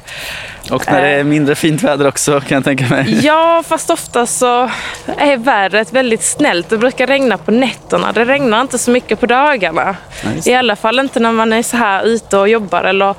Och 0.70 0.92
när 0.92 1.02
det 1.02 1.08
är 1.08 1.24
mindre 1.24 1.54
fint 1.54 1.82
väder 1.82 2.06
också 2.08 2.40
kan 2.40 2.56
jag 2.56 2.64
tänka 2.64 2.86
mig. 2.86 3.26
Ja, 3.26 3.62
fast 3.66 3.90
ofta 3.90 4.26
så 4.26 4.70
är 5.16 5.36
vädret 5.36 5.92
väldigt 5.92 6.22
snällt. 6.22 6.68
Det 6.68 6.78
brukar 6.78 7.06
regna 7.06 7.38
på 7.38 7.50
nätterna. 7.50 8.12
Det 8.12 8.24
regnar 8.24 8.60
inte 8.60 8.78
så 8.78 8.90
mycket 8.90 9.20
på 9.20 9.26
dagarna. 9.26 9.96
Ja, 10.22 10.52
I 10.52 10.54
alla 10.54 10.76
fall 10.76 10.98
inte 10.98 11.20
när 11.20 11.32
man 11.32 11.52
är 11.52 11.62
så 11.62 11.76
här 11.76 12.04
ute 12.04 12.36
och 12.36 12.48
jobbar. 12.48 12.84
Eller, 12.84 13.14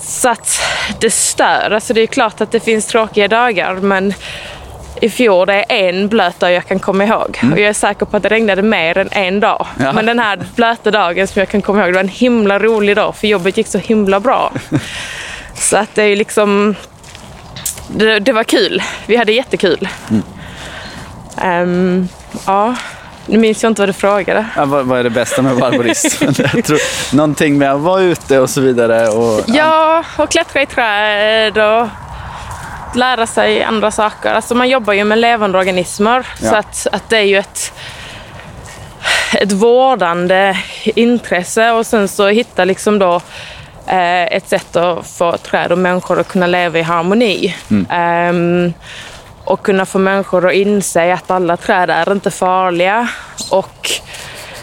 så 0.00 0.28
att 0.28 0.60
det 1.00 1.10
stör. 1.10 1.70
Alltså 1.70 1.94
det 1.94 2.00
är 2.00 2.06
klart 2.06 2.40
att 2.40 2.52
det 2.52 2.60
finns 2.60 2.86
tråkiga 2.86 3.28
dagar, 3.28 3.74
men 3.74 4.14
i 5.00 5.10
fjol 5.10 5.46
det 5.46 5.54
är 5.54 5.88
en 5.88 6.08
blöt 6.08 6.40
dag 6.40 6.52
jag 6.52 6.66
kan 6.66 6.78
komma 6.78 7.04
ihåg. 7.04 7.40
Och 7.52 7.58
jag 7.58 7.68
är 7.68 7.72
säker 7.72 8.06
på 8.06 8.16
att 8.16 8.22
det 8.22 8.28
regnade 8.28 8.62
mer 8.62 8.98
än 8.98 9.08
en 9.12 9.40
dag. 9.40 9.66
Ja. 9.78 9.92
Men 9.92 10.06
den 10.06 10.18
här 10.18 10.38
blöta 10.56 10.90
dagen 10.90 11.26
som 11.26 11.40
jag 11.40 11.48
kan 11.48 11.62
komma 11.62 11.80
ihåg, 11.80 11.88
det 11.88 11.92
var 11.92 12.00
en 12.00 12.08
himla 12.08 12.58
rolig 12.58 12.96
dag 12.96 13.16
för 13.16 13.26
jobbet 13.26 13.56
gick 13.56 13.66
så 13.66 13.78
himla 13.78 14.20
bra. 14.20 14.52
så 15.54 15.76
att 15.76 15.94
det 15.94 16.02
är 16.02 16.06
ju 16.06 16.16
liksom... 16.16 16.74
Det, 17.88 18.18
det 18.18 18.32
var 18.32 18.44
kul. 18.44 18.82
Vi 19.06 19.16
hade 19.16 19.32
jättekul. 19.32 19.88
Ehm, 21.42 22.08
ja, 22.46 22.74
nu 23.26 23.38
minns 23.38 23.62
jag 23.62 23.70
inte 23.70 23.82
vad 23.82 23.88
du 23.88 23.92
frågade. 23.92 24.46
Ja, 24.56 24.64
vad, 24.64 24.86
vad 24.86 24.98
är 24.98 25.04
det 25.04 25.10
bästa 25.10 25.42
med 25.42 25.62
arborist? 25.62 26.22
jag 26.54 26.64
tror, 26.64 26.78
någonting 27.16 27.58
med 27.58 27.72
att 27.72 27.80
vara 27.80 28.00
ute 28.00 28.38
och 28.38 28.50
så 28.50 28.60
vidare. 28.60 29.08
Och, 29.08 29.40
Ja, 29.46 30.04
och 30.18 30.30
klättra 30.30 30.62
i 30.62 30.66
träd 30.66 31.58
och 31.58 31.88
lära 32.94 33.26
sig 33.26 33.62
andra 33.62 33.90
saker. 33.90 34.32
Alltså 34.34 34.54
man 34.54 34.68
jobbar 34.68 34.92
ju 34.92 35.04
med 35.04 35.18
levande 35.18 35.58
organismer 35.58 36.26
Ja. 36.42 36.50
så 36.50 36.56
att, 36.56 36.86
att 36.92 37.08
det 37.10 37.16
är 37.16 37.22
ju 37.22 37.38
ett, 37.38 37.72
ett 39.34 39.52
vårdande 39.52 40.56
intresse 40.84 41.70
och 41.72 41.86
sen 41.86 42.08
så 42.08 42.28
hitta 42.28 42.64
liksom 42.64 42.98
då 42.98 43.20
eh, 43.86 44.22
ett 44.22 44.48
sätt 44.48 44.76
att 44.76 45.06
få 45.06 45.36
träd 45.36 45.72
och 45.72 45.78
människor 45.78 46.20
att 46.20 46.28
kunna 46.28 46.46
leva 46.46 46.78
i 46.78 46.82
harmoni. 46.82 47.54
Ehm, 47.90 48.72
och 49.44 49.62
kunna 49.62 49.86
få 49.86 49.98
människor 49.98 50.46
att 50.48 50.54
inse 50.54 51.14
att 51.14 51.30
alla 51.30 51.56
träd 51.56 51.90
är 51.90 52.12
inte 52.12 52.30
farliga 52.30 53.08
och 53.50 53.90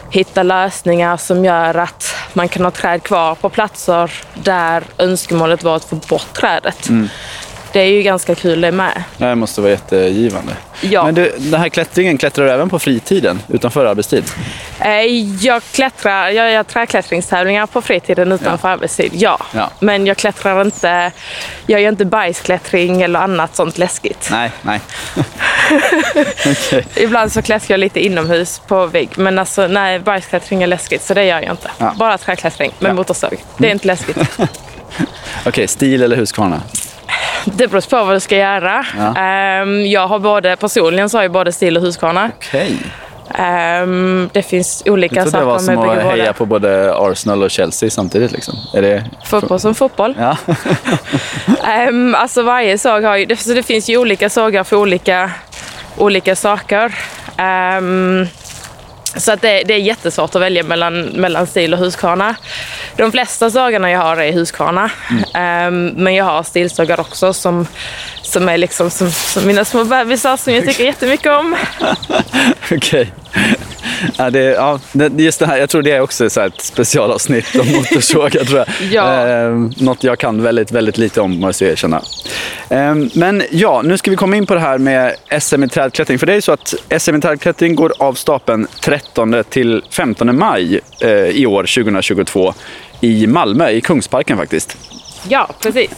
hitta 0.09 0.43
lösningar 0.43 1.17
som 1.17 1.45
gör 1.45 1.75
att 1.75 2.15
man 2.33 2.49
kan 2.49 2.63
ha 2.63 2.71
träd 2.71 3.03
kvar 3.03 3.35
på 3.35 3.49
platser 3.49 4.11
där 4.33 4.83
önskemålet 4.97 5.63
var 5.63 5.75
att 5.75 5.85
få 5.85 5.95
bort 5.95 6.33
trädet. 6.33 6.89
Det 7.73 7.79
är 7.79 7.85
ju 7.85 8.01
ganska 8.01 8.35
kul 8.35 8.61
det 8.61 8.71
med. 8.71 9.03
Det 9.17 9.35
måste 9.35 9.61
vara 9.61 9.71
jättegivande. 9.71 10.53
Ja. 10.81 11.05
Men 11.05 11.15
du, 11.15 11.33
den 11.37 11.59
här 11.59 11.69
klättringen, 11.69 12.17
klättrar 12.17 12.45
du 12.45 12.51
även 12.51 12.69
på 12.69 12.79
fritiden 12.79 13.39
utanför 13.47 13.85
arbetstid? 13.85 14.23
Eh, 14.79 14.89
Jag 15.45 15.63
klättrar, 15.71 16.29
jag 16.29 16.51
gör 16.51 16.63
träklättringstävlingar 16.63 17.65
på 17.67 17.81
fritiden 17.81 18.31
utanför 18.31 18.67
arbetstid, 18.67 19.11
ja. 19.15 19.39
Ja. 19.53 19.69
Men 19.79 20.07
jag 20.07 20.17
klättrar 20.17 20.61
inte, 20.61 21.11
jag 21.67 21.81
gör 21.81 21.89
inte 21.89 22.05
bajsklättring 22.05 23.01
eller 23.01 23.19
annat 23.19 23.55
sånt 23.55 23.77
läskigt. 23.77 24.27
Nej, 24.31 24.51
nej. 24.61 24.79
Okej. 26.45 26.85
Ibland 26.95 27.31
så 27.31 27.41
klättrar 27.41 27.73
jag 27.73 27.79
lite 27.79 27.99
inomhus 28.05 28.61
på 28.67 28.85
vägg, 28.85 29.09
men 29.17 29.39
alltså 29.39 29.67
nej, 29.67 29.99
bajsklättring 29.99 30.63
är 30.63 30.67
läskigt 30.67 31.03
så 31.03 31.13
det 31.13 31.23
gör 31.25 31.41
jag 31.41 31.51
inte. 31.51 31.71
Ja. 31.77 31.93
Bara 31.97 32.17
träklättring 32.17 32.71
med 32.79 32.89
Ja. 32.89 32.93
motorsåg. 32.93 33.43
Det 33.57 33.67
är 33.67 33.71
inte 33.71 33.87
läskigt. 33.87 34.17
Okej, 35.45 35.67
stil 35.67 36.03
eller 36.03 36.15
Huskvarna? 36.17 36.61
Det 37.57 37.67
beror 37.67 37.89
på 37.89 38.05
vad 38.05 38.15
du 38.15 38.19
ska 38.19 38.37
göra. 38.37 38.85
Ja. 38.97 39.15
Ehm, 39.21 39.85
Jag 39.85 40.07
har 40.07 40.19
både, 40.19 40.55
personligen 40.55 41.09
så 41.09 41.17
har 41.17 41.23
jag 41.23 41.31
både 41.31 41.51
stil 41.51 41.77
och 41.77 41.83
Husqvarna. 41.83 42.31
Okej. 42.37 42.77
Ehm, 43.35 44.29
Det 44.33 44.43
finns 44.43 44.83
olika 44.85 45.15
Jag 45.15 45.23
trodde 45.23 45.37
det 45.39 45.45
var 45.45 45.59
saker 45.59 45.75
med 45.75 45.85
som 45.85 45.95
bägge 45.95 46.07
att 46.07 46.17
heja 46.17 46.33
på 46.33 46.45
både 46.45 46.95
Arsenal 46.97 47.43
och 47.43 47.51
Chelsea 47.51 47.89
samtidigt. 47.89 48.31
Liksom. 48.31 48.53
Är 48.73 48.81
det... 48.81 49.03
Fotboll 49.25 49.59
som 49.59 49.75
fotboll. 49.75 50.15
Ja. 50.19 50.37
Um, 51.89 52.15
alltså 52.19 52.41
varje 52.43 52.77
såg 52.77 53.03
har 53.03 53.17
ju, 53.17 53.25
det, 53.25 53.37
så 53.37 53.53
det 53.53 53.63
finns 53.63 53.89
ju 53.89 53.97
olika 53.97 54.29
sågar 54.29 54.63
för 54.63 54.75
olika, 54.77 55.31
olika 55.97 56.35
saker. 56.35 56.95
Ehm, 57.37 58.27
så 59.15 59.31
att 59.31 59.41
det, 59.41 59.63
det 59.63 59.73
är 59.73 59.77
jättesvårt 59.77 60.35
att 60.35 60.41
välja 60.41 60.63
mellan, 60.63 61.01
mellan 61.01 61.47
stil 61.47 61.73
och 61.73 61.79
Husqvarna. 61.79 62.35
De 62.95 63.11
flesta 63.11 63.51
sågarna 63.51 63.91
jag 63.91 63.99
har 63.99 64.17
är 64.17 64.31
Husqvarna. 64.31 64.91
Ehm, 65.33 65.87
men 65.87 66.15
jag 66.15 66.25
har 66.25 66.43
stilsågar 66.43 66.99
också 66.99 67.33
som, 67.33 67.67
som 68.21 68.49
är 68.49 68.57
liksom 68.57 68.89
som, 68.89 69.11
som 69.11 69.47
mina 69.47 69.65
små 69.65 69.83
bebisar 69.83 70.37
som 70.37 70.53
jag 70.53 70.65
tycker 70.65 70.83
jättemycket 70.83 71.31
om. 71.31 71.55
Okej. 72.71 73.11
Ja, 74.17 74.29
det, 74.29 74.39
ja, 74.39 74.79
just 75.17 75.39
det 75.39 75.45
här, 75.45 75.57
jag 75.57 75.69
tror 75.69 75.81
det 75.81 75.91
är 75.91 76.01
också 76.01 76.29
så 76.29 76.41
ett 76.41 76.61
specialavsnitt 76.61 77.55
om 77.55 77.67
motorsågar. 77.71 78.43
tror 78.45 78.59
jag. 78.59 78.67
Ja. 78.91 79.27
Eh, 79.27 79.49
något 79.77 80.03
jag 80.03 80.19
kan 80.19 80.41
väldigt, 80.41 80.71
väldigt 80.71 80.97
lite 80.97 81.21
om, 81.21 81.39
måste 81.39 81.63
jag 81.65 81.71
erkänna. 81.71 82.01
Eh, 82.69 82.95
men 83.13 83.43
ja, 83.51 83.81
nu 83.81 83.97
ska 83.97 84.11
vi 84.11 84.17
komma 84.17 84.35
in 84.35 84.45
på 84.45 84.53
det 84.53 84.59
här 84.59 84.77
med 84.77 85.15
SM 85.41 85.63
i 85.63 85.67
trädklättring. 85.67 86.19
För 86.19 86.25
det 86.25 86.33
är 86.33 86.35
ju 86.35 86.41
så 86.41 86.51
att 86.51 86.73
SM 86.97 87.15
i 87.15 87.21
trädklättring 87.21 87.75
går 87.75 87.93
av 87.97 88.13
stapeln 88.13 88.67
13 88.81 89.43
till 89.49 89.83
15 89.89 90.37
maj 90.37 90.79
eh, 91.01 91.09
i 91.11 91.45
år, 91.45 91.83
2022, 91.83 92.53
i 93.01 93.27
Malmö, 93.27 93.69
i 93.69 93.81
Kungsparken 93.81 94.37
faktiskt. 94.37 94.77
Ja, 95.29 95.49
precis. 95.61 95.89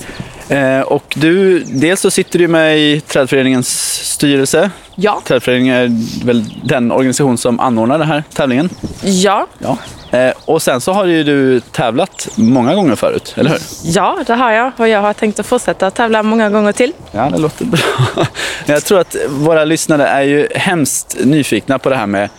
Eh, 0.50 0.82
och 0.82 1.14
du, 1.16 1.60
dels 1.60 2.02
så 2.02 2.12
sitter 2.12 2.40
du 2.40 2.48
med 2.48 2.80
i 2.80 3.02
Trädföreningens 3.02 3.94
styrelse. 4.14 4.72
Ja. 4.96 5.22
Trädföreningen 5.26 5.76
är 5.76 6.26
väl 6.26 6.46
den 6.64 6.92
organisation 6.92 7.38
som 7.38 7.60
anordnar 7.60 8.00
den 8.00 8.08
här 8.08 8.24
tävlingen. 8.34 8.70
Ja, 9.02 9.48
Ja. 9.60 9.78
Eh, 10.12 10.34
och 10.46 10.62
sen 10.62 10.82
så 10.82 10.94
har 10.94 11.06
ju 11.06 11.24
du 11.24 11.60
tävlat 11.60 12.28
många 12.36 12.76
gånger 12.76 12.96
förut, 12.96 13.34
eller 13.38 13.50
hur? 13.50 13.60
ja, 13.84 14.18
det 14.28 14.34
har 14.34 14.52
jag. 14.52 14.72
Och 14.78 14.88
jag 14.88 15.02
har 15.02 15.14
tänkt 15.14 15.40
att 15.40 15.46
fortsätta 15.46 15.92
tävla 15.92 16.24
många 16.24 16.50
gånger 16.50 16.72
till. 16.72 16.94
Ja, 17.12 17.30
det 17.30 17.38
låter 17.38 17.66
bra. 17.66 17.80
Jag 18.66 18.84
tror 18.86 19.00
att 19.00 19.16
våra 19.30 19.66
lyssnare 19.66 20.08
är 20.08 20.22
ju 20.22 20.48
hemskt 20.56 21.18
nyfikna 21.24 21.80
på 21.80 21.90
det 21.90 21.96
här 21.96 22.08
med 22.08 22.30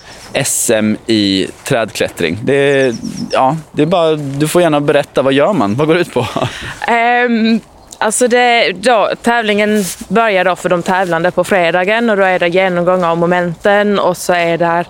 SM 0.44 0.94
i 1.06 1.46
trädklättring. 1.64 2.38
Det 2.42 2.94
ja, 3.30 3.56
det 3.72 3.82
är 3.82 3.86
bara, 3.86 4.14
du 4.16 4.48
får 4.48 4.62
gärna 4.62 4.80
berätta, 4.80 5.22
vad 5.22 5.32
gör 5.32 5.52
man? 5.52 5.74
Vad 5.74 5.86
går 5.86 5.94
det 5.94 6.00
ut 6.00 6.14
på? 6.14 6.26
Ehm, 6.88 7.60
alltså 7.98 8.28
det, 8.28 8.72
då, 8.72 9.10
tävlingen 9.22 9.84
börjar 10.08 10.44
då 10.44 10.56
för 10.56 10.68
de 10.68 10.82
tävlande 10.82 11.30
på 11.30 11.44
fredagen 11.44 12.10
och 12.10 12.16
då 12.16 12.22
är 12.22 12.38
det 12.38 12.48
genomgång 12.48 13.04
av 13.04 13.18
momenten 13.18 13.98
och 13.98 14.16
så 14.16 14.32
är 14.32 14.58
det 14.58 14.84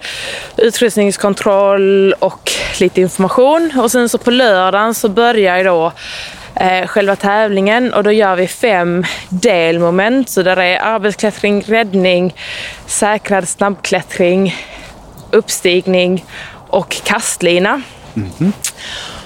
utrustningskontroll 0.56 2.12
och 2.18 2.50
lite 2.80 3.00
information. 3.00 3.72
Och 3.78 3.90
sen 3.90 4.08
så 4.08 4.18
på 4.18 4.30
lördagen 4.30 4.94
så 4.94 5.08
börjar 5.08 5.64
då 5.64 5.92
eh, 6.54 6.86
själva 6.86 7.16
tävlingen 7.16 7.94
och 7.94 8.04
då 8.04 8.12
gör 8.12 8.36
vi 8.36 8.48
fem 8.48 9.04
delmoment. 9.28 10.28
Så 10.28 10.42
där 10.42 10.56
är 10.56 10.78
arbetsklättring, 10.78 11.62
räddning, 11.62 12.34
säkrad 12.86 13.48
snabbklättring, 13.48 14.56
uppstigning 15.30 16.24
och 16.68 16.96
kastlina. 17.04 17.82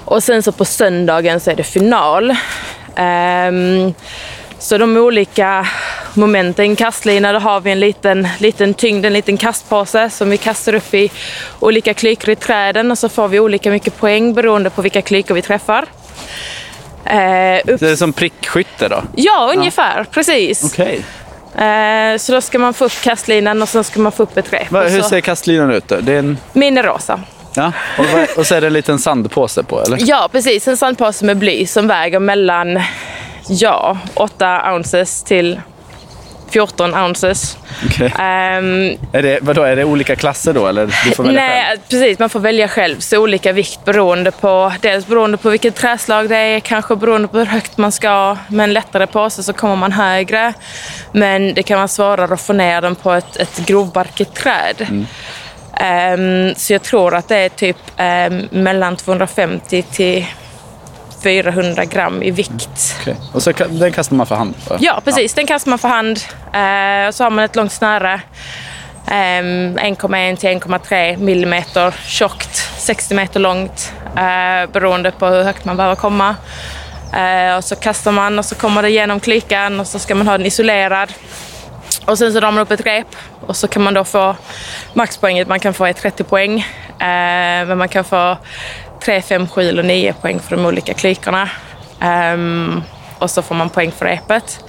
Och 0.05 0.23
sen 0.23 0.43
så 0.43 0.53
på 0.53 0.65
söndagen 0.65 1.41
så 1.41 1.51
är 1.51 1.55
det 1.55 1.63
final. 1.63 2.37
Ehm, 2.99 3.95
så 4.59 4.79
de 4.79 4.97
olika 4.97 5.67
momenten, 6.15 6.77
kastlina, 6.77 7.33
då 7.33 7.39
har 7.39 7.61
vi 7.61 7.71
en 7.71 7.81
liten, 7.81 8.29
liten 8.39 8.75
tyngd, 8.75 9.07
en 9.07 9.13
liten 9.13 9.37
kastpåse 9.37 10.11
som 10.11 10.31
vi 10.31 10.37
kastar 10.37 10.75
upp 10.75 10.95
i 10.95 11.11
olika 11.61 11.95
klykor 11.95 12.31
i 12.31 12.37
träden 12.37 12.91
och 12.91 12.99
så 12.99 13.09
får 13.09 13.29
vi 13.29 13.41
olika 13.41 13.71
mycket 13.71 13.99
poäng 13.99 14.35
beroende 14.35 14.71
på 14.71 14.83
vilka 14.83 15.03
klykor 15.03 15.35
vi 15.35 15.43
träffar. 15.43 15.87
Eh, 17.05 17.61
upp... 17.65 17.81
Det 17.81 17.91
är 17.91 17.97
som 17.97 18.13
prickskytte 18.13 18.89
då? 18.89 19.03
Ja, 19.17 19.53
ungefär. 19.57 20.05
Precis. 20.05 20.65
Okej. 20.65 21.05
Eh, 21.65 22.17
så 22.19 22.33
då 22.33 22.41
ska 22.41 22.59
man 22.59 22.75
få 22.75 22.85
upp 22.85 23.01
kastlinan 23.03 23.63
och 23.63 23.69
sen 23.69 23.85
ska 23.85 24.01
man 24.01 24.13
få 24.13 24.23
upp 24.23 24.37
ett 24.37 24.53
rep. 24.53 24.73
Hur 24.73 25.03
ser 25.03 25.21
kastlinan 25.21 25.71
ut 25.71 25.89
då? 25.89 25.97
Det 26.01 26.13
är 26.13 26.19
en, 26.19 26.39
Min 26.53 26.79
är 26.79 26.83
rosa. 26.83 27.21
Ja, 27.55 27.73
och, 27.99 28.39
och 28.39 28.47
så 28.47 28.55
är 28.55 28.61
det 28.61 28.67
en 28.67 28.73
liten 28.73 28.99
sandpåse 28.99 29.63
på, 29.63 29.83
eller? 29.83 29.99
Ja, 30.01 30.29
precis. 30.33 30.69
En 30.69 30.77
sandpåse 30.77 31.25
med 31.25 31.37
bly 31.37 31.67
som 31.67 31.87
väger 31.89 32.19
mellan 32.19 32.81
ja, 33.49 33.99
8 34.15 34.73
ounces 34.75 35.23
till 35.23 35.61
14 36.51 36.95
ounces. 36.95 37.57
Okej. 37.87 38.13
Ehm, 38.19 38.97
Är 39.13 39.23
det, 39.23 39.39
vadå, 39.43 39.63
är 39.63 39.77
det 39.77 39.85
olika 39.85 40.17
klasser 40.17 40.53
då, 40.53 40.67
eller? 40.67 40.87
Du 41.05 41.11
får 41.11 41.25
välja 41.25 41.41
själv? 41.41 41.51
nej, 41.51 41.79
precis. 41.89 42.19
Man 42.19 42.29
får 42.31 42.41
välja 42.41 42.69
själv. 42.69 43.01
Så 43.01 43.19
olika 43.19 43.53
vikt 43.53 43.85
beroende 43.85 44.31
på, 44.31 44.73
dels 44.81 45.07
beroende 45.07 45.37
på 45.37 45.51
vilket 45.51 45.75
träslag 45.75 46.29
det 46.29 46.37
är, 46.37 46.61
kanske 46.61 46.97
beroende 46.97 47.29
på 47.29 47.39
hur 47.39 47.47
högt 47.47 47.77
man 47.79 47.93
ska. 47.93 48.37
Med 48.49 48.65
en 48.65 48.73
lättare 48.73 49.07
påse 49.07 49.43
så 49.43 49.53
kommer 49.53 49.77
man 49.77 49.93
högre. 49.93 50.53
Men 51.13 51.55
det 51.55 51.63
kan 51.63 51.77
vara 51.77 51.89
svårare 51.89 52.35
att 52.35 52.41
få 52.41 52.53
ner 52.53 52.81
den 52.81 52.95
på 52.95 53.13
ett, 53.13 53.37
ett 53.37 53.67
grovbarkigt 53.67 54.35
träd. 54.35 54.77
Mm. 54.81 55.07
Ehm, 55.81 56.55
så 56.55 56.73
jag 56.73 56.83
tror 56.83 57.15
att 57.15 57.29
det 57.29 57.37
är 57.37 57.49
typ 57.49 57.77
ehm, 57.97 58.49
mellan 58.51 58.97
250 58.97 59.83
till 59.83 60.27
400 61.23 61.85
gram 61.85 62.23
i 62.23 62.31
vikt. 62.31 62.97
Okej. 63.01 63.17
Och 63.33 63.43
så 63.43 63.53
den 63.69 63.93
kastar 63.93 64.17
man 64.17 64.27
för 64.27 64.35
hand? 64.37 64.55
Ja, 64.81 65.01
precis. 65.05 65.35
Den 65.35 65.47
kastar 65.47 65.71
man 65.71 65.79
för 65.79 65.89
hand. 65.89 66.19
Eh, 66.53 67.09
och 67.09 67.15
så 67.15 67.25
har 67.25 67.31
man 67.31 67.45
ett 67.45 67.57
långt 67.57 67.73
snöre. 67.73 68.21
ehm, 69.11 69.79
1,1 69.79 70.37
till 70.37 70.49
1,3 70.49 71.17
millimeter 71.17 71.95
tjockt, 72.07 72.57
60 72.79 73.15
meter 73.15 73.41
långt. 73.41 73.93
Eh, 74.17 74.71
beroende 74.73 75.11
på 75.11 75.27
hur 75.27 75.43
högt 75.43 75.65
man 75.65 75.77
behöver 75.77 75.97
komma. 75.97 76.37
Eh, 77.15 77.57
och 77.57 77.65
så 77.65 77.77
kastar 77.77 78.13
man 78.13 78.39
och 78.39 78.45
så 78.45 78.55
kommer 78.55 78.83
det 78.83 78.91
genom 78.91 79.21
klykan 79.21 79.81
och 79.81 79.87
så 79.87 79.99
ska 79.99 80.15
man 80.15 80.27
ha 80.27 80.39
den 80.39 80.47
isolerad. 80.47 81.13
Och 82.09 82.19
sen 82.19 82.33
så 82.33 82.41
drar 82.41 82.51
man 82.51 82.63
upp 82.63 82.71
ett 82.71 82.87
rep 82.87 83.07
och 83.47 83.57
så 83.57 83.69
kan 83.69 83.83
man 83.83 83.95
då 83.95 84.05
få 84.05 84.37
maxpoänget 84.93 85.49
man 85.49 85.61
kan 85.61 85.75
få 85.75 85.85
är 85.85 85.93
30 85.93 86.25
poäng. 86.25 86.59
Eh, 86.89 87.67
men 87.67 87.79
man 87.79 87.89
kan 87.89 88.05
få 88.05 88.37
3, 89.05 89.23
5, 89.23 89.49
7 89.49 89.69
eller 89.69 89.83
9 89.83 90.13
poäng 90.13 90.41
för 90.41 90.57
de 90.57 90.67
olika 90.67 90.95
klykorna. 90.95 91.49
Ehm, 92.01 92.83
och 93.19 93.31
så 93.31 93.43
får 93.43 93.55
man 93.55 93.69
poäng 93.71 93.93
för 93.93 94.05
repet. 94.07 94.65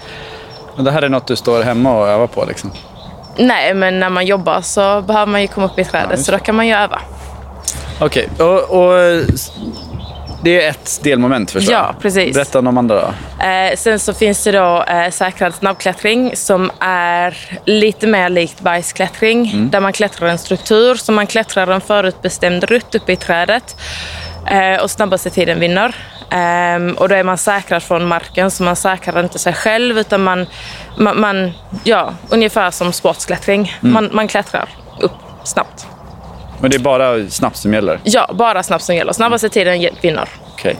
Men 0.75 0.85
det 0.85 0.91
här 0.91 1.01
är 1.01 1.09
något 1.09 1.27
du 1.27 1.35
står 1.35 1.63
hemma 1.63 1.97
och 1.99 2.07
övar 2.07 2.27
på 2.27 2.45
liksom? 2.45 2.71
Nej, 3.37 3.73
men 3.73 3.99
när 3.99 4.09
man 4.09 4.25
jobbar 4.25 4.61
så 4.61 5.01
behöver 5.01 5.31
man 5.31 5.41
ju 5.41 5.47
komma 5.47 5.65
upp 5.65 5.79
i 5.79 5.83
trädet 5.85 6.11
just 6.11 6.25
så 6.25 6.31
då 6.31 6.39
kan 6.39 6.55
man 6.55 6.67
ju 6.67 6.73
öva. 6.73 7.01
Okej, 7.99 8.29
och, 8.39 8.69
och 8.69 8.99
s- 9.33 9.51
det 10.41 10.65
är 10.65 10.69
ett 10.69 10.99
delmoment 11.03 11.51
förstår? 11.51 11.73
Ja, 11.73 11.95
precis. 12.01 12.35
Berätta 12.35 12.59
om 12.59 12.65
de 12.65 12.77
andra 12.77 12.95
då. 13.01 13.45
Eh, 13.45 13.75
sen 13.75 13.99
så 13.99 14.13
finns 14.13 14.43
det 14.43 14.51
då 14.51 14.83
eh, 14.83 15.11
säkrad 15.11 15.55
snabbklättring 15.55 16.35
som 16.35 16.71
är 16.79 17.37
lite 17.65 18.07
mer 18.07 18.29
likt 18.29 18.61
bergsklättring. 18.61 19.69
Där 19.71 19.79
man 19.79 19.93
klättrar 19.93 20.27
en 20.27 20.37
struktur, 20.37 20.95
så 20.95 21.11
man 21.11 21.27
klättrar 21.27 21.67
en 21.67 21.81
förutbestämd 21.81 22.63
rutt 22.63 22.95
uppe 22.95 23.11
i 23.11 23.15
trädet. 23.15 23.75
Eh, 24.47 24.83
och 24.83 24.91
snabbaste 24.91 25.29
tiden 25.29 25.59
vinner. 25.59 25.95
Ehm, 26.31 26.93
och 26.93 27.09
då 27.09 27.15
är 27.15 27.23
man 27.23 27.37
säkrad 27.37 27.83
från 27.83 28.05
marken, 28.05 28.51
så 28.51 28.63
man 28.63 28.75
säkrar 28.75 29.23
inte 29.23 29.39
sig 29.39 29.53
själv 29.53 29.97
utan 29.97 30.23
man, 30.23 30.45
man, 30.97 31.19
man 31.19 31.51
ja, 31.83 32.13
ungefär 32.29 32.71
som 32.71 32.93
sportsklättring. 32.93 33.77
Man, 33.81 34.09
man 34.11 34.27
klättrar 34.27 34.69
upp 34.99 35.11
snabbt. 35.43 35.87
Men 36.61 36.71
det 36.71 36.77
är 36.77 36.79
bara 36.79 37.29
snabbt 37.29 37.57
som 37.57 37.73
gäller? 37.73 37.99
Ja, 38.03 38.29
bara 38.33 38.63
snabbt 38.63 38.83
som 38.83 38.95
gäller. 38.95 39.13
Snabbaste 39.13 39.49
tiden 39.49 39.81
ge- 39.81 39.91
vinner. 40.01 40.29
Okej. 40.53 40.77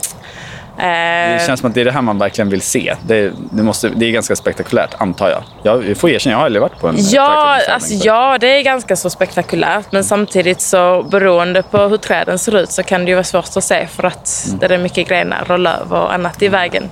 Eh, 0.78 0.86
Det 0.86 1.42
känns 1.46 1.60
som 1.60 1.68
att 1.68 1.74
det 1.74 1.80
är 1.80 1.84
det 1.84 1.92
här 1.92 2.02
man 2.02 2.18
verkligen 2.18 2.50
vill 2.50 2.60
se. 2.62 2.94
Det, 3.02 3.32
det, 3.52 3.62
måste, 3.62 3.88
det 3.88 4.06
är 4.06 4.10
ganska 4.10 4.36
spektakulärt, 4.36 4.90
antar 4.98 5.28
jag. 5.30 5.42
Jag 5.86 5.96
får 5.96 6.10
erkänna, 6.10 6.32
jag 6.32 6.38
har 6.38 6.44
aldrig 6.44 6.62
varit 6.62 6.78
på 6.80 6.88
en 6.88 6.94
Ja, 6.98 7.60
alltså, 7.70 7.98
så- 7.98 8.06
ja, 8.06 8.38
det 8.40 8.46
är 8.58 8.62
ganska 8.62 8.96
så 8.96 9.10
spektakulärt. 9.10 9.92
Men 9.92 10.04
samtidigt 10.04 10.60
så 10.60 11.02
beroende 11.02 11.62
på 11.62 11.78
hur 11.78 11.96
träden 11.96 12.38
ser 12.38 12.56
ut 12.56 12.70
så 12.72 12.82
kan 12.82 13.04
det 13.04 13.08
ju 13.08 13.14
vara 13.14 13.24
svårt 13.24 13.56
att 13.56 13.64
se 13.64 13.86
för 13.86 14.04
att 14.04 14.46
det 14.60 14.74
är 14.74 14.78
mycket 14.78 15.08
grenar 15.08 15.50
och 15.50 15.58
löv 15.58 15.92
och 15.92 16.14
annat 16.14 16.42
i 16.42 16.48
vägen. 16.48 16.90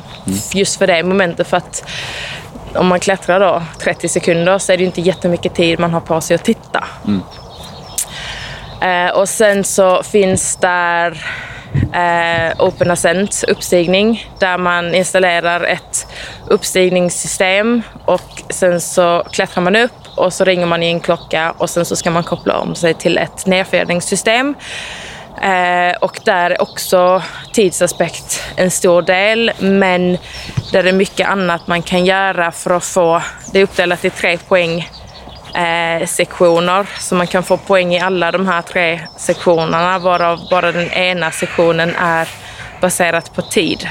Just 0.55 0.79
för 0.79 0.87
det 0.87 1.03
momentet. 1.03 1.47
För 1.49 1.57
att 1.57 1.85
om 2.75 2.87
man 2.87 3.01
klättrar 3.01 3.41
då 3.41 3.63
30 3.81 4.09
sekunder 4.09 4.59
så 4.59 4.73
är 4.73 4.77
det 4.77 4.81
ju 4.81 4.87
inte 4.87 5.01
jättemycket 5.01 5.55
tid 5.55 5.79
man 5.79 5.93
har 5.93 6.01
på 6.01 6.21
sig 6.21 6.35
att 6.35 6.45
titta. 6.45 6.85
Eh, 8.81 9.11
och 9.11 9.29
sen 9.29 9.65
så 9.65 10.03
finns 10.03 10.57
där 10.57 11.25
eh, 11.93 12.65
Open 12.65 12.91
Ascent 12.91 13.45
uppstigning 13.49 14.31
där 14.39 14.59
man 14.59 14.95
installerar 14.95 15.65
ett 15.65 16.07
uppstigningssystem 16.47 17.83
och 18.05 18.43
sen 18.51 18.81
så 18.81 19.25
klättrar 19.33 19.63
man 19.63 19.77
upp 19.77 19.93
och 20.17 20.33
så 20.33 20.45
ringer 20.45 20.67
man 20.67 20.83
i 20.83 20.87
en 20.87 21.01
klocka 21.01 21.55
och 21.59 21.71
sen 21.71 21.85
så 21.85 21.97
ska 21.97 22.11
man 22.11 22.25
koppla 22.25 22.59
om 22.59 22.75
sig 22.75 22.95
till 22.95 23.19
ett 23.19 23.47
nedfjädringssystem. 23.47 24.55
Eh, 25.43 25.97
och 26.01 26.21
där 26.25 26.51
är 26.51 26.63
också 26.63 27.23
tidsaspekt 27.53 28.43
en 28.57 28.71
stor 28.71 29.03
del, 29.03 29.53
men 29.59 30.19
där 30.73 30.85
är 30.85 30.93
mycket 30.93 31.29
annat 31.29 31.67
man 31.67 31.83
kan 31.83 32.07
göra 32.07 32.53
för 32.53 32.71
att 32.71 32.85
få, 32.85 33.23
det 33.53 33.59
är 33.59 33.63
uppdelat 33.63 34.05
i 34.05 34.11
tre 34.11 34.39
poäng 34.39 34.89
eh, 35.59 36.07
sektioner. 36.07 36.87
Så 36.99 37.15
man 37.15 37.27
kan 37.27 37.43
få 37.43 37.57
poäng 37.57 37.95
i 37.95 38.01
alla 38.01 38.33
de 38.33 38.47
här 38.47 38.63
tre 38.63 39.01
sektionerna 39.17 39.99
varav 39.99 40.41
bara 40.51 40.73
den 40.73 40.91
ena 40.93 41.31
sektionen 41.31 41.95
är 42.01 42.29
baserat 42.81 43.35
på 43.35 43.43
tid. 43.43 43.89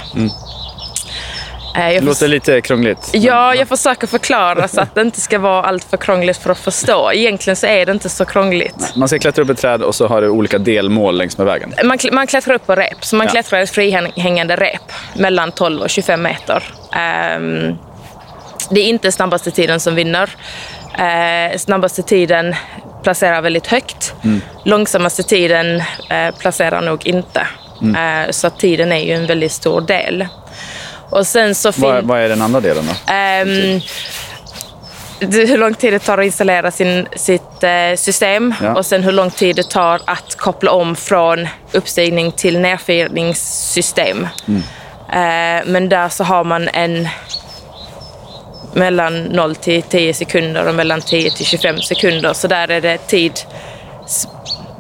Eh, 1.76 1.92
jag 1.94 2.02
Det 2.04 2.06
låter 2.06 2.28
lite 2.28 2.62
krångligt. 2.62 3.10
Ja, 3.14 3.56
jag 3.56 3.68
försöker 3.68 4.08
förklara 4.08 4.68
så 4.68 4.82
att 4.82 4.96
det 4.96 5.02
inte 5.02 5.22
ska 5.22 5.40
vara 5.40 5.64
allt 5.64 5.84
för 5.84 5.98
krångligt 5.98 6.38
för 6.38 6.50
att 6.52 6.58
förstå. 6.60 7.12
Egentligen 7.14 7.56
så 7.56 7.68
är 7.68 7.86
det 7.86 7.92
inte 7.92 8.10
så 8.10 8.26
krångligt. 8.26 8.96
Man 8.96 9.08
ska 9.08 9.20
klättra 9.20 9.44
upp 9.44 9.50
ett 9.50 9.58
träd 9.58 9.82
och 9.84 9.96
så 9.96 10.08
har 10.08 10.22
du 10.22 10.30
olika 10.30 10.58
delmål 10.58 11.18
längs 11.18 11.38
med 11.38 11.48
vägen. 11.48 11.74
Man, 11.84 11.98
kl- 11.98 12.12
man 12.14 12.28
klättrar 12.28 12.54
upp 12.56 12.66
på 12.66 12.76
rep, 12.76 13.06
så 13.06 13.16
man 13.16 13.26
Ja. 13.28 13.32
klättrar 13.32 13.60
ett 13.60 13.70
frihängande 13.70 14.56
rep 14.56 14.92
mellan 15.16 15.52
12 15.52 15.82
och 15.82 15.90
25 15.90 16.22
meter. 16.22 16.64
Ehm, 16.94 17.76
det 18.70 18.80
är 18.82 18.86
inte 18.86 19.12
snabbaste 19.12 19.52
tiden 19.52 19.80
som 19.80 19.96
vinner. 19.96 20.30
Eh, 21.00 21.58
snabbaste 21.58 22.04
tiden 22.04 22.56
placerar 23.04 23.42
väldigt 23.42 23.68
högt. 23.68 24.14
Långsammaste 24.66 25.24
tiden 25.24 25.84
eh, 26.10 26.36
placerar 26.40 26.82
nog 26.82 27.08
inte. 27.08 27.48
Eh, 27.98 28.32
så 28.32 28.50
tiden 28.50 28.92
är 28.92 29.00
ju 29.00 29.14
en 29.14 29.26
väldigt 29.28 29.52
stor 29.52 29.82
del. 29.82 30.28
Och 31.10 31.28
sen 31.28 31.56
så 31.56 31.72
Vad, 31.76 32.04
vad 32.04 32.20
är 32.20 32.30
den 32.30 32.42
andra 32.42 32.60
delen 32.60 32.86
då? 32.88 33.14
Ehm, 33.14 33.82
hur 35.20 35.58
lång 35.58 35.74
tid 35.74 35.94
det 35.94 36.00
tar 36.00 36.18
att 36.18 36.26
installera 36.26 36.72
sin, 36.72 37.08
sitt 37.16 37.64
eh, 37.64 37.96
system 37.96 38.54
Ja. 38.62 38.76
och 38.76 38.86
sen 38.86 39.04
hur 39.04 39.12
lång 39.12 39.32
tid 39.32 39.56
det 39.56 39.70
tar 39.70 40.02
att 40.06 40.36
koppla 40.38 40.72
om 40.72 40.96
från 40.96 41.48
uppstigning 41.72 42.32
till 42.32 42.60
nedfyrningssystem. 42.60 44.28
Eh, 45.10 45.66
men 45.66 45.90
där 45.90 46.10
så 46.10 46.24
har 46.24 46.44
man 46.44 46.68
en 46.74 47.08
mellan 48.74 49.24
0 49.24 49.56
till 49.56 49.82
10 49.82 50.14
sekunder 50.14 50.68
och 50.68 50.76
mellan 50.76 51.02
10 51.02 51.32
till 51.32 51.46
25 51.46 51.82
sekunder. 51.82 52.34
Så 52.34 52.48
där 52.48 52.72
är 52.72 52.82
det 52.82 52.98
tid 52.98 53.40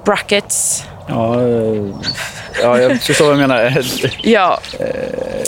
brackets. 0.06 0.84
Ja, 1.08 1.42
eh, 1.42 1.84
ja, 2.62 2.80
jag 2.80 3.02
förstår 3.02 3.26
vad 3.26 3.34
du 3.34 3.40
menar. 3.40 3.78
Ja, 4.24 4.60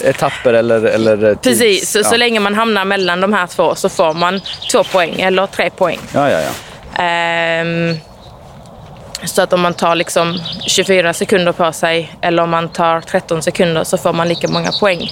Etapper 0.04 0.54
eller... 0.54 0.86
eller 0.86 1.18
tids- 1.18 1.44
precis. 1.44 1.92
Så, 1.92 2.00
ja. 2.00 2.04
så 2.04 2.18
länge 2.18 2.40
man 2.40 2.56
hamnar 2.56 2.86
mellan 2.86 3.22
de 3.22 3.34
här 3.34 3.48
två 3.48 3.76
så 3.76 3.90
får 3.90 4.14
man 4.14 4.42
två 4.72 4.84
poäng 4.84 5.22
eller 5.22 5.48
tre 5.48 5.70
poäng. 5.70 6.00
Ja, 6.14 6.32
ja, 6.32 6.40
ja. 6.40 6.52
Ehm, 7.04 7.98
så 9.26 9.42
att 9.42 9.54
om 9.54 9.62
man 9.62 9.74
tar 9.74 9.96
liksom 9.96 10.40
24 10.68 11.14
sekunder 11.14 11.52
på 11.52 11.72
sig 11.72 12.12
eller 12.22 12.44
om 12.44 12.50
man 12.50 12.70
tar 12.70 13.02
13 13.02 13.42
sekunder 13.42 13.84
så 13.84 13.98
får 13.98 14.14
man 14.14 14.28
lika 14.28 14.48
många 14.48 14.72
poäng. 14.80 15.12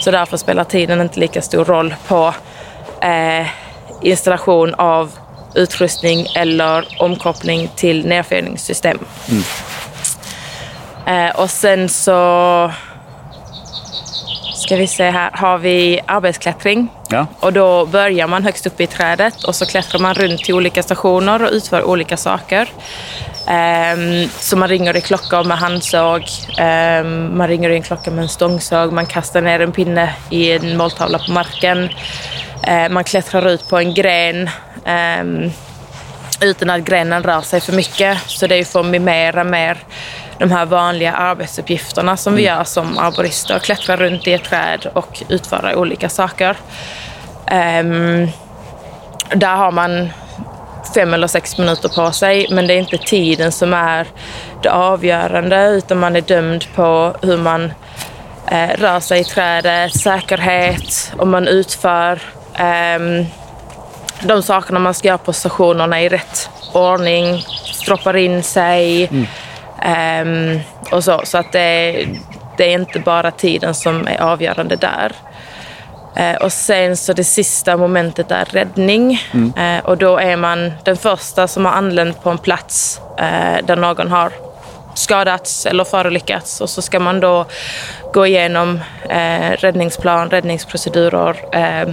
Så 0.00 0.10
därför 0.10 0.36
spelar 0.36 0.64
tiden 0.64 1.00
inte 1.00 1.20
lika 1.20 1.42
stor 1.42 1.64
roll 1.64 1.94
på 2.08 2.34
eh, 3.02 3.46
installation 4.02 4.74
av 4.74 5.10
utrustning 5.54 6.26
eller 6.36 6.96
omkoppling 6.98 7.70
till 7.76 8.06
nedfyrningssystem. 8.06 8.98
Eh, 11.06 11.30
och 11.30 11.50
sen 11.50 11.88
så 11.88 12.70
ska 14.60 14.76
vi 14.76 14.86
se 14.86 15.10
här, 15.10 15.30
har 15.32 15.58
vi 15.58 16.00
arbetsklättring. 16.06 16.88
Ja. 17.08 17.26
Och 17.40 17.52
då 17.52 17.86
börjar 17.86 18.26
man 18.26 18.44
högst 18.44 18.66
upp 18.66 18.80
i 18.80 18.86
trädet 18.86 19.44
och 19.44 19.54
så 19.54 19.66
klättrar 19.66 20.00
man 20.00 20.14
runt 20.14 20.44
till 20.44 20.54
olika 20.54 20.82
stationer 20.82 21.42
och 21.42 21.50
utför 21.52 21.84
olika 21.84 22.16
saker. 22.16 22.68
Ehm, 23.48 24.28
så 24.28 24.56
man 24.56 24.68
ringer 24.68 24.96
i 24.96 25.00
klockor 25.00 25.44
med 25.44 25.58
handsåg, 25.58 26.22
ehm, 26.58 27.38
man 27.38 27.48
ringer 27.48 27.70
i 27.70 27.74
en 27.74 27.82
klocka 27.82 28.10
med 28.10 28.22
en 28.22 28.28
stångsåg, 28.28 28.92
man 28.92 29.06
kastar 29.06 29.42
ner 29.42 29.60
en 29.60 29.72
pinne 29.72 30.14
i 30.30 30.52
en 30.52 30.76
måltavla 30.76 31.18
på 31.18 31.32
marken. 31.32 31.88
Eh, 32.62 32.88
man 32.88 33.04
klättrar 33.04 33.48
ut 33.48 33.68
på 33.68 33.78
en 33.78 33.94
gren 33.94 34.50
ehm, 34.84 35.50
utan 36.40 36.70
att 36.70 36.80
grenen 36.80 37.22
rör 37.22 37.40
sig 37.40 37.60
för 37.60 37.72
mycket. 37.72 38.18
Så 38.26 38.46
det 38.46 38.56
är 38.56 38.64
för 38.64 38.80
att 38.80 38.86
mimera 38.86 39.44
mer 39.44 39.78
de 40.38 40.50
här 40.50 40.66
vanliga 40.66 41.12
arbetsuppgifterna 41.12 42.16
som 42.16 42.34
vi 42.34 42.42
gör 42.42 42.64
som 42.64 42.98
arborister. 42.98 43.58
Klättra 43.58 43.96
runt 43.96 44.26
i 44.26 44.32
ett 44.32 44.44
träd 44.44 44.86
och 44.92 45.22
utföra 45.28 45.76
olika 45.76 46.08
saker. 46.08 46.56
Ehm, 47.46 48.28
där 49.34 49.56
har 49.56 49.72
man 49.72 50.10
fem 50.94 51.14
eller 51.14 51.26
sex 51.26 51.58
minuter 51.58 51.88
på 51.88 52.12
sig, 52.12 52.46
men 52.50 52.66
det 52.66 52.74
är 52.74 52.78
inte 52.78 52.98
tiden 52.98 53.52
som 53.52 53.74
är 53.74 54.06
det 54.62 54.70
avgörande, 54.70 55.66
utan 55.66 55.98
man 55.98 56.16
är 56.16 56.20
dömd 56.20 56.64
på 56.74 57.14
hur 57.22 57.36
man 57.36 57.72
eh, 58.50 58.68
rör 58.68 59.00
sig 59.00 59.20
i 59.20 59.24
trädet, 59.24 60.00
säkerhet, 60.00 61.12
om 61.18 61.30
man 61.30 61.48
utför 61.48 62.22
ehm, 62.54 63.26
de 64.22 64.42
sakerna 64.42 64.78
man 64.78 64.94
ska 64.94 65.08
göra 65.08 65.18
på 65.18 65.32
stationerna 65.32 66.02
i 66.02 66.08
rätt 66.08 66.50
ordning, 66.72 67.42
stroppar 67.72 68.16
in 68.16 68.42
sig 68.42 69.10
ehm, 69.82 70.60
och 70.90 71.04
så. 71.04 71.20
Så 71.24 71.38
att 71.38 71.52
det, 71.52 72.06
det 72.56 72.64
är 72.64 72.72
inte 72.72 73.00
bara 73.00 73.30
tiden 73.30 73.74
som 73.74 74.06
är 74.06 74.20
avgörande 74.20 74.76
där. 74.76 75.12
Eh, 76.16 76.36
och 76.36 76.52
sen 76.52 76.96
så 76.96 77.12
det 77.12 77.24
sista 77.24 77.76
momentet 77.76 78.30
är 78.30 78.44
räddning. 78.44 79.22
Eh, 79.56 79.84
och 79.84 79.98
då 79.98 80.18
är 80.18 80.36
man 80.36 80.72
den 80.84 80.96
första 80.96 81.48
som 81.48 81.64
har 81.64 81.72
anlänt 81.72 82.22
på 82.22 82.30
en 82.30 82.38
plats 82.38 83.00
eh, 83.18 83.66
där 83.66 83.76
någon 83.76 84.10
har 84.10 84.32
skadats 84.94 85.66
eller 85.66 85.84
förolyckats. 85.84 86.60
Och 86.60 86.70
så 86.70 86.82
ska 86.82 87.00
man 87.00 87.20
då 87.20 87.46
gå 88.12 88.26
igenom 88.26 88.80
eh, 89.08 89.50
räddningsplan, 89.50 90.30
räddningsprocedurer, 90.30 91.36
eh, 91.52 91.88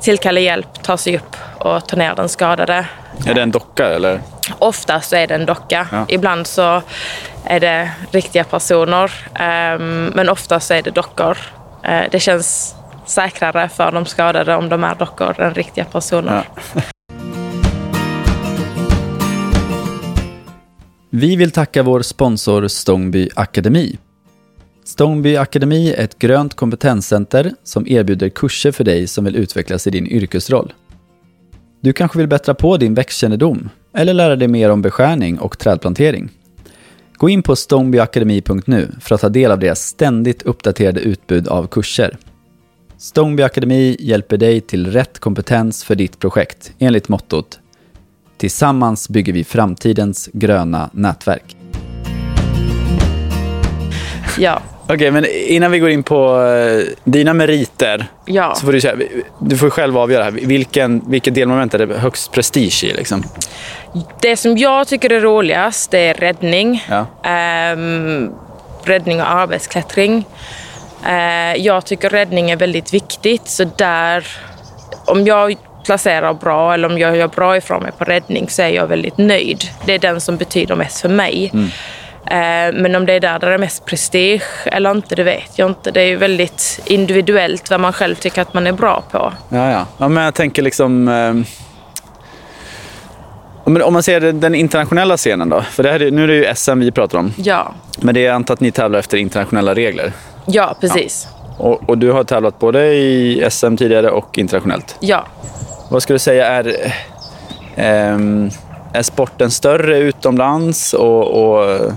tillkalla 0.00 0.40
hjälp, 0.40 0.82
ta 0.82 0.96
sig 0.96 1.16
upp 1.16 1.36
och 1.58 1.88
ta 1.88 1.96
ner 1.96 2.14
den 2.14 2.28
skadade. 2.28 2.86
Är 3.26 3.34
det 3.34 3.42
en 3.42 3.50
docka 3.50 3.86
eller? 3.88 4.20
Oftast 4.58 5.10
så 5.10 5.16
är 5.16 5.26
det 5.26 5.34
en 5.34 5.46
docka. 5.46 5.86
Ja. 5.92 6.04
Ibland 6.08 6.46
så 6.46 6.82
är 7.44 7.60
det 7.60 7.90
riktiga 8.10 8.44
personer. 8.44 9.12
ehm, 9.34 10.12
men 10.14 10.28
oftast 10.28 10.66
så 10.66 10.74
är 10.74 10.82
det 10.82 10.90
dockor. 10.90 11.38
Eh, 11.82 12.02
det 12.10 12.20
känns 12.20 12.74
säkrare 13.06 13.68
för 13.68 13.92
de 13.92 14.06
skadade 14.06 14.54
om 14.54 14.68
de 14.68 14.84
är 14.84 14.94
dockor 14.94 15.40
än 15.40 15.54
riktiga 15.54 15.84
personer. 15.84 16.44
Ja. 16.74 16.80
Vi 21.14 21.36
vill 21.36 21.50
tacka 21.50 21.82
vår 21.82 22.02
sponsor 22.02 22.68
Stångby 22.68 23.28
Akademi. 23.34 23.98
Stångby 24.84 25.36
Akademi 25.36 25.92
är 25.92 26.04
ett 26.04 26.18
grönt 26.18 26.54
kompetenscenter 26.54 27.52
som 27.64 27.86
erbjuder 27.86 28.28
kurser 28.28 28.72
för 28.72 28.84
dig 28.84 29.06
som 29.06 29.24
vill 29.24 29.36
utvecklas 29.36 29.86
i 29.86 29.90
din 29.90 30.06
yrkesroll. 30.06 30.72
Du 31.80 31.92
kanske 31.92 32.18
vill 32.18 32.28
bättra 32.28 32.54
på 32.54 32.76
din 32.76 32.94
växtkännedom 32.94 33.68
eller 33.94 34.14
lära 34.14 34.36
dig 34.36 34.48
mer 34.48 34.70
om 34.70 34.82
beskärning 34.82 35.38
och 35.38 35.58
trädplantering. 35.58 36.28
Gå 37.14 37.28
in 37.28 37.42
på 37.42 37.56
stångbyakademi.nu 37.56 38.90
för 39.00 39.14
att 39.14 39.20
ta 39.20 39.28
del 39.28 39.50
av 39.50 39.58
deras 39.58 39.86
ständigt 39.86 40.42
uppdaterade 40.42 41.00
utbud 41.00 41.48
av 41.48 41.66
kurser. 41.66 42.18
Stångby 42.98 43.42
Akademi 43.42 43.96
hjälper 44.00 44.36
dig 44.36 44.60
till 44.60 44.92
rätt 44.92 45.18
kompetens 45.18 45.84
för 45.84 45.94
ditt 45.94 46.18
projekt 46.18 46.72
enligt 46.78 47.08
mottot 47.08 47.58
Tillsammans 48.42 49.08
bygger 49.08 49.32
vi 49.32 49.44
framtidens 49.44 50.28
gröna 50.32 50.90
nätverk. 50.92 51.56
Ja. 54.38 54.60
Okej, 54.88 55.10
men 55.10 55.26
innan 55.48 55.70
vi 55.70 55.78
går 55.78 55.90
in 55.90 56.02
på 56.02 56.42
eh, 56.42 56.84
dina 57.04 57.34
meriter 57.34 58.06
ja. 58.24 58.54
så 58.54 58.66
får 58.66 58.72
du 58.72 58.80
säga, 58.80 58.96
du 59.38 59.56
får 59.56 59.70
själv 59.70 59.98
avgöra 59.98 60.24
här. 60.24 60.30
Vilken, 60.30 61.10
vilket 61.10 61.34
delmoment 61.34 61.74
är 61.74 61.86
det 61.86 61.98
högst 61.98 62.32
prestige 62.32 62.84
i? 62.84 62.94
Liksom? 62.94 63.24
Det 64.20 64.36
som 64.36 64.58
jag 64.58 64.88
tycker 64.88 65.12
är 65.12 65.20
roligast 65.20 65.90
det 65.90 65.98
är 65.98 66.14
räddning. 66.14 66.84
Ja. 66.88 67.06
Ehm, 67.30 68.30
räddning 68.84 69.20
och 69.20 69.30
arbetsklättring. 69.30 70.24
Eh, 71.06 71.56
jag 71.56 71.86
tycker 71.86 72.10
räddning 72.10 72.50
är 72.50 72.56
väldigt 72.56 72.94
viktigt. 72.94 73.48
Så 73.48 73.64
där, 73.64 74.26
om 75.06 75.26
jag 75.26 75.56
placerar 75.84 76.34
bra 76.34 76.74
eller 76.74 76.88
om 76.88 76.98
jag 76.98 77.16
gör 77.16 77.28
bra 77.28 77.56
ifrån 77.56 77.82
mig 77.82 77.92
på 77.98 78.04
räddning 78.04 78.48
så 78.48 78.62
är 78.62 78.68
jag 78.68 78.86
väldigt 78.86 79.18
nöjd. 79.18 79.64
Det 79.84 79.94
är 79.94 79.98
den 79.98 80.20
som 80.20 80.36
betyder 80.36 80.76
mest 80.76 81.00
för 81.00 81.08
mig. 81.08 81.52
Eh, 82.26 82.72
men 82.74 82.94
om 82.94 83.06
det 83.06 83.12
är 83.12 83.20
där, 83.20 83.38
där 83.38 83.48
det 83.48 83.54
är 83.54 83.58
mest 83.58 83.84
prestige 83.84 84.66
eller 84.66 84.90
inte, 84.90 85.14
det 85.14 85.22
vet 85.22 85.58
jag 85.58 85.70
inte. 85.70 85.90
Det 85.90 86.00
är 86.00 86.06
ju 86.06 86.16
väldigt 86.16 86.80
individuellt 86.84 87.70
vad 87.70 87.80
man 87.80 87.92
själv 87.92 88.14
tycker 88.14 88.42
att 88.42 88.54
man 88.54 88.66
är 88.66 88.72
bra 88.72 89.02
på. 89.10 89.32
Ja, 89.48 89.70
ja. 89.70 89.86
ja 89.98 90.08
men 90.08 90.24
jag 90.24 90.34
tänker 90.34 90.62
liksom... 90.62 91.08
Eh, 91.08 91.34
om 93.64 93.92
man 93.92 94.02
ser 94.02 94.20
den 94.20 94.54
internationella 94.54 95.16
scenen 95.16 95.48
då? 95.48 95.62
För 95.62 95.82
det 95.82 95.90
här, 95.90 96.10
nu 96.10 96.24
är 96.24 96.28
det 96.28 96.34
ju 96.34 96.54
SM 96.54 96.78
vi 96.78 96.90
pratar 96.90 97.18
om. 97.18 97.32
Ja. 97.36 97.74
Men 98.00 98.14
det 98.14 98.26
är 98.26 98.32
antar 98.32 98.54
att 98.54 98.60
ni 98.60 98.72
tävlar 98.72 98.98
efter 98.98 99.16
internationella 99.16 99.74
regler? 99.74 100.12
Ja, 100.46 100.76
precis. 100.80 101.28
Ja. 101.58 101.64
Och, 101.64 101.88
och, 101.88 101.98
du 101.98 102.12
har 102.12 102.24
tävlat 102.24 102.58
både 102.58 102.94
i 102.94 103.46
SM 103.50 103.76
tidigare 103.76 104.10
och 104.10 104.38
internationellt? 104.38 104.96
Ja. 105.00 105.26
Vad 105.92 106.02
skulle 106.02 106.14
du 106.14 106.18
säga 106.18 106.46
är... 106.46 106.92
Eh, 107.76 108.18
är 108.94 109.02
sporten 109.02 109.50
större 109.50 109.98
utomlands? 109.98 110.94
och, 110.94 111.44
och 111.44 111.92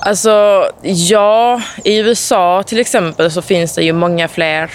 Alltså, 0.00 0.68
ja. 0.82 1.60
I 1.84 1.98
USA 1.98 2.62
till 2.62 2.78
exempel 2.78 3.30
så 3.30 3.42
finns 3.42 3.74
det 3.74 3.82
ju 3.82 3.92
många 3.92 4.28
fler 4.28 4.70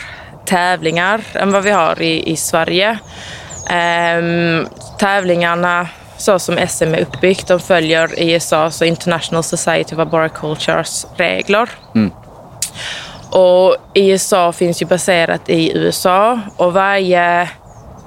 tävlingar 0.46 1.22
än 1.34 1.52
vad 1.52 1.64
vi 1.64 1.70
har 1.70 2.02
i, 2.02 2.32
i 2.32 2.36
Sverige. 2.36 2.98
Um, 4.18 4.68
tävlingarna 5.00 5.88
så 6.18 6.40
som 6.40 6.58
SM 6.68 6.94
är 6.94 7.02
uppbyggt, 7.02 7.48
de 7.48 7.60
följer 7.60 8.20
ISAs 8.20 8.82
och 8.82 8.88
International 8.88 9.44
Society 9.44 9.96
of 9.96 10.00
Arboricultures 10.00 11.08
regler. 11.16 11.70
Mm. 11.96 12.12
Och 13.32 13.76
ISA 13.94 14.52
finns 14.52 14.82
ju 14.82 14.86
baserat 14.86 15.50
i 15.50 15.78
USA 15.78 16.40
och 16.58 16.74
varje 16.74 17.50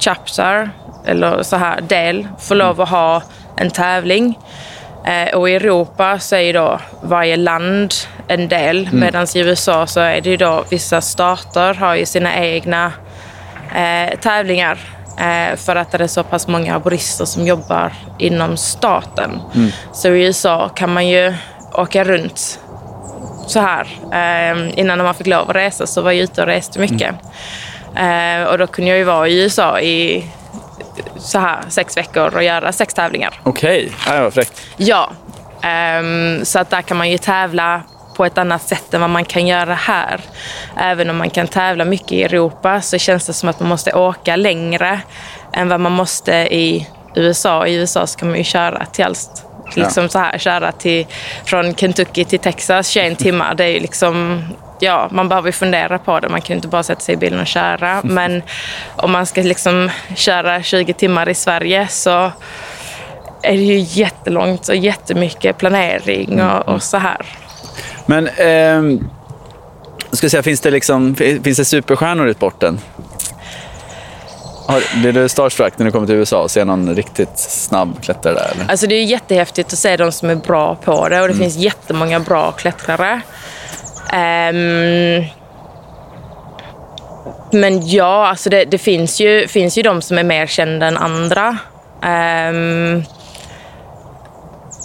chapter, 0.06 0.70
eller 1.06 1.42
så 1.42 1.56
här 1.56 1.80
del, 1.80 2.28
får 2.38 2.54
lov 2.54 2.80
att 2.80 2.88
ha 2.88 3.22
en 3.56 3.70
tävling. 3.70 4.38
Eh, 5.04 5.34
och 5.34 5.50
i 5.50 5.54
Europa 5.54 6.18
så 6.18 6.36
är 6.36 6.52
då 6.52 6.80
varje 7.02 7.36
land 7.36 7.94
en 8.28 8.48
del, 8.48 8.86
mm. 8.86 9.00
medan 9.00 9.26
i 9.34 9.38
USA 9.38 9.86
så 9.86 10.00
är 10.00 10.20
det 10.20 10.30
ju 10.30 10.36
då 10.36 10.64
vissa 10.70 11.00
stater 11.00 11.74
har 11.74 11.94
ju 11.94 12.06
sina 12.06 12.36
egna 12.36 12.92
eh, 13.74 14.18
tävlingar 14.18 14.78
eh, 15.18 15.56
för 15.56 15.76
att 15.76 15.92
det 15.92 16.04
är 16.04 16.06
så 16.06 16.22
pass 16.22 16.48
många 16.48 16.74
arborister 16.74 17.24
som 17.24 17.46
jobbar 17.46 17.92
inom 18.18 18.56
staten. 18.56 19.40
Mm. 19.54 19.70
Så 19.92 20.08
i 20.08 20.24
USA 20.24 20.68
kan 20.68 20.92
man 20.92 21.08
ju 21.08 21.34
åka 21.72 22.04
runt 22.04 22.60
så 23.46 23.60
här. 23.60 23.86
Eh, 24.12 24.78
innan 24.78 24.98
man 24.98 25.14
fick 25.14 25.26
lov 25.26 25.50
att 25.50 25.56
resa 25.56 25.86
så 25.86 26.02
var 26.02 26.12
jag 26.12 26.22
ute 26.22 26.40
och 26.40 26.46
reste 26.46 26.78
mycket. 26.78 27.10
Mm. 27.10 27.16
Eh, 27.96 28.44
och 28.44 28.58
då 28.58 28.66
kunde 28.66 28.90
jag 28.90 28.98
ju 28.98 29.04
vara 29.04 29.28
i 29.28 29.42
USA 29.42 29.80
i 29.80 30.26
så 31.18 31.38
här 31.38 31.58
sex 31.68 31.96
veckor 31.96 32.34
och 32.34 32.42
göra 32.42 32.72
sex 32.72 32.94
tävlingar. 32.94 33.40
Okej, 33.42 33.92
okay. 34.02 34.20
vad 34.20 34.34
fräckt. 34.34 34.62
Ja, 34.76 35.10
um, 36.00 36.44
så 36.44 36.58
att 36.58 36.70
där 36.70 36.82
kan 36.82 36.96
man 36.96 37.10
ju 37.10 37.18
tävla 37.18 37.82
på 38.16 38.24
ett 38.24 38.38
annat 38.38 38.62
sätt 38.62 38.94
än 38.94 39.00
vad 39.00 39.10
man 39.10 39.24
kan 39.24 39.46
göra 39.46 39.74
här. 39.74 40.20
Även 40.76 41.10
om 41.10 41.16
man 41.16 41.30
kan 41.30 41.48
tävla 41.48 41.84
mycket 41.84 42.12
i 42.12 42.22
Europa 42.22 42.80
så 42.80 42.98
känns 42.98 43.26
det 43.26 43.32
som 43.32 43.48
att 43.48 43.60
man 43.60 43.68
måste 43.68 43.92
åka 43.92 44.36
längre 44.36 45.00
än 45.52 45.68
vad 45.68 45.80
man 45.80 45.92
måste 45.92 46.32
i 46.32 46.88
USA. 47.14 47.66
I 47.66 47.74
USA 47.74 48.06
så 48.06 48.18
kan 48.18 48.28
man 48.28 48.38
ju 48.38 48.44
köra 48.44 48.86
till 48.86 49.04
allt 49.04 49.46
liksom 49.74 50.02
ja. 50.02 50.08
så 50.08 50.18
här, 50.18 50.38
köra 50.38 50.72
till, 50.72 51.06
från 51.44 51.74
Kentucky 51.74 52.24
till 52.24 52.38
Texas 52.38 52.88
21 52.88 53.18
timmar. 53.18 53.54
Det 53.54 53.64
är 53.64 53.68
ju 53.68 53.80
liksom 53.80 54.42
ja, 54.80 55.08
man 55.12 55.28
behöver 55.28 55.52
fundera 55.52 55.98
på 55.98 56.20
det. 56.20 56.28
Man 56.28 56.40
kan 56.40 56.56
inte 56.56 56.68
bara 56.68 56.82
sätta 56.82 57.00
sig 57.00 57.14
i 57.14 57.18
bilen 57.18 57.40
och 57.40 57.46
köra. 57.46 58.00
Men 58.04 58.42
om 58.96 59.10
man 59.10 59.26
ska 59.26 59.42
liksom 59.42 59.90
köra 60.14 60.62
20 60.62 60.92
timmar 60.92 61.28
i 61.28 61.34
Sverige 61.34 61.88
så 61.88 62.32
är 63.42 63.52
det 63.52 63.64
ju 63.64 63.78
jättelångt 63.78 64.68
och 64.68 64.76
jättemycket 64.76 65.58
planering 65.58 66.40
och, 66.42 66.50
mm. 66.50 66.62
och 66.62 66.82
så 66.82 66.96
här. 66.96 67.26
Men 68.06 68.28
eh, 68.28 69.00
ska 70.12 70.30
säga, 70.30 70.42
finns, 70.42 70.60
det 70.60 70.70
liksom, 70.70 71.14
finns 71.14 71.56
det 71.56 71.64
superstjärnor 71.64 72.28
i 72.28 72.34
sporten? 72.34 72.78
Har, 74.66 75.00
blir 75.00 75.12
du 75.12 75.28
starstruck 75.28 75.78
när 75.78 75.86
du 75.86 75.92
kommer 75.92 76.06
till 76.06 76.16
USA 76.16 76.42
och 76.42 76.50
ser 76.50 76.64
någon 76.64 76.94
riktigt 76.94 77.38
snabb 77.38 78.02
klättrare 78.02 78.34
där? 78.34 78.50
Eller? 78.54 78.70
Alltså 78.70 78.86
det 78.86 78.94
är 78.94 79.04
jättehäftigt 79.04 79.72
att 79.72 79.78
se 79.78 79.96
de 79.96 80.12
som 80.12 80.30
är 80.30 80.34
bra 80.34 80.74
på 80.74 81.08
det 81.08 81.20
och 81.20 81.28
det 81.28 81.34
mm. 81.34 81.38
finns 81.38 81.56
jättemånga 81.56 82.20
bra 82.20 82.52
klättrare. 82.52 83.20
Um, 84.12 85.24
men 87.52 87.88
ja, 87.88 88.28
alltså 88.28 88.50
det, 88.50 88.64
det, 88.64 88.78
finns, 88.78 89.20
ju, 89.20 89.48
finns 89.48 89.78
ju 89.78 89.82
de 89.82 90.02
som 90.02 90.18
är 90.18 90.24
mer 90.24 90.46
kända 90.46 90.86
än 90.86 90.96
andra. 90.96 91.48
Um, 92.02 93.04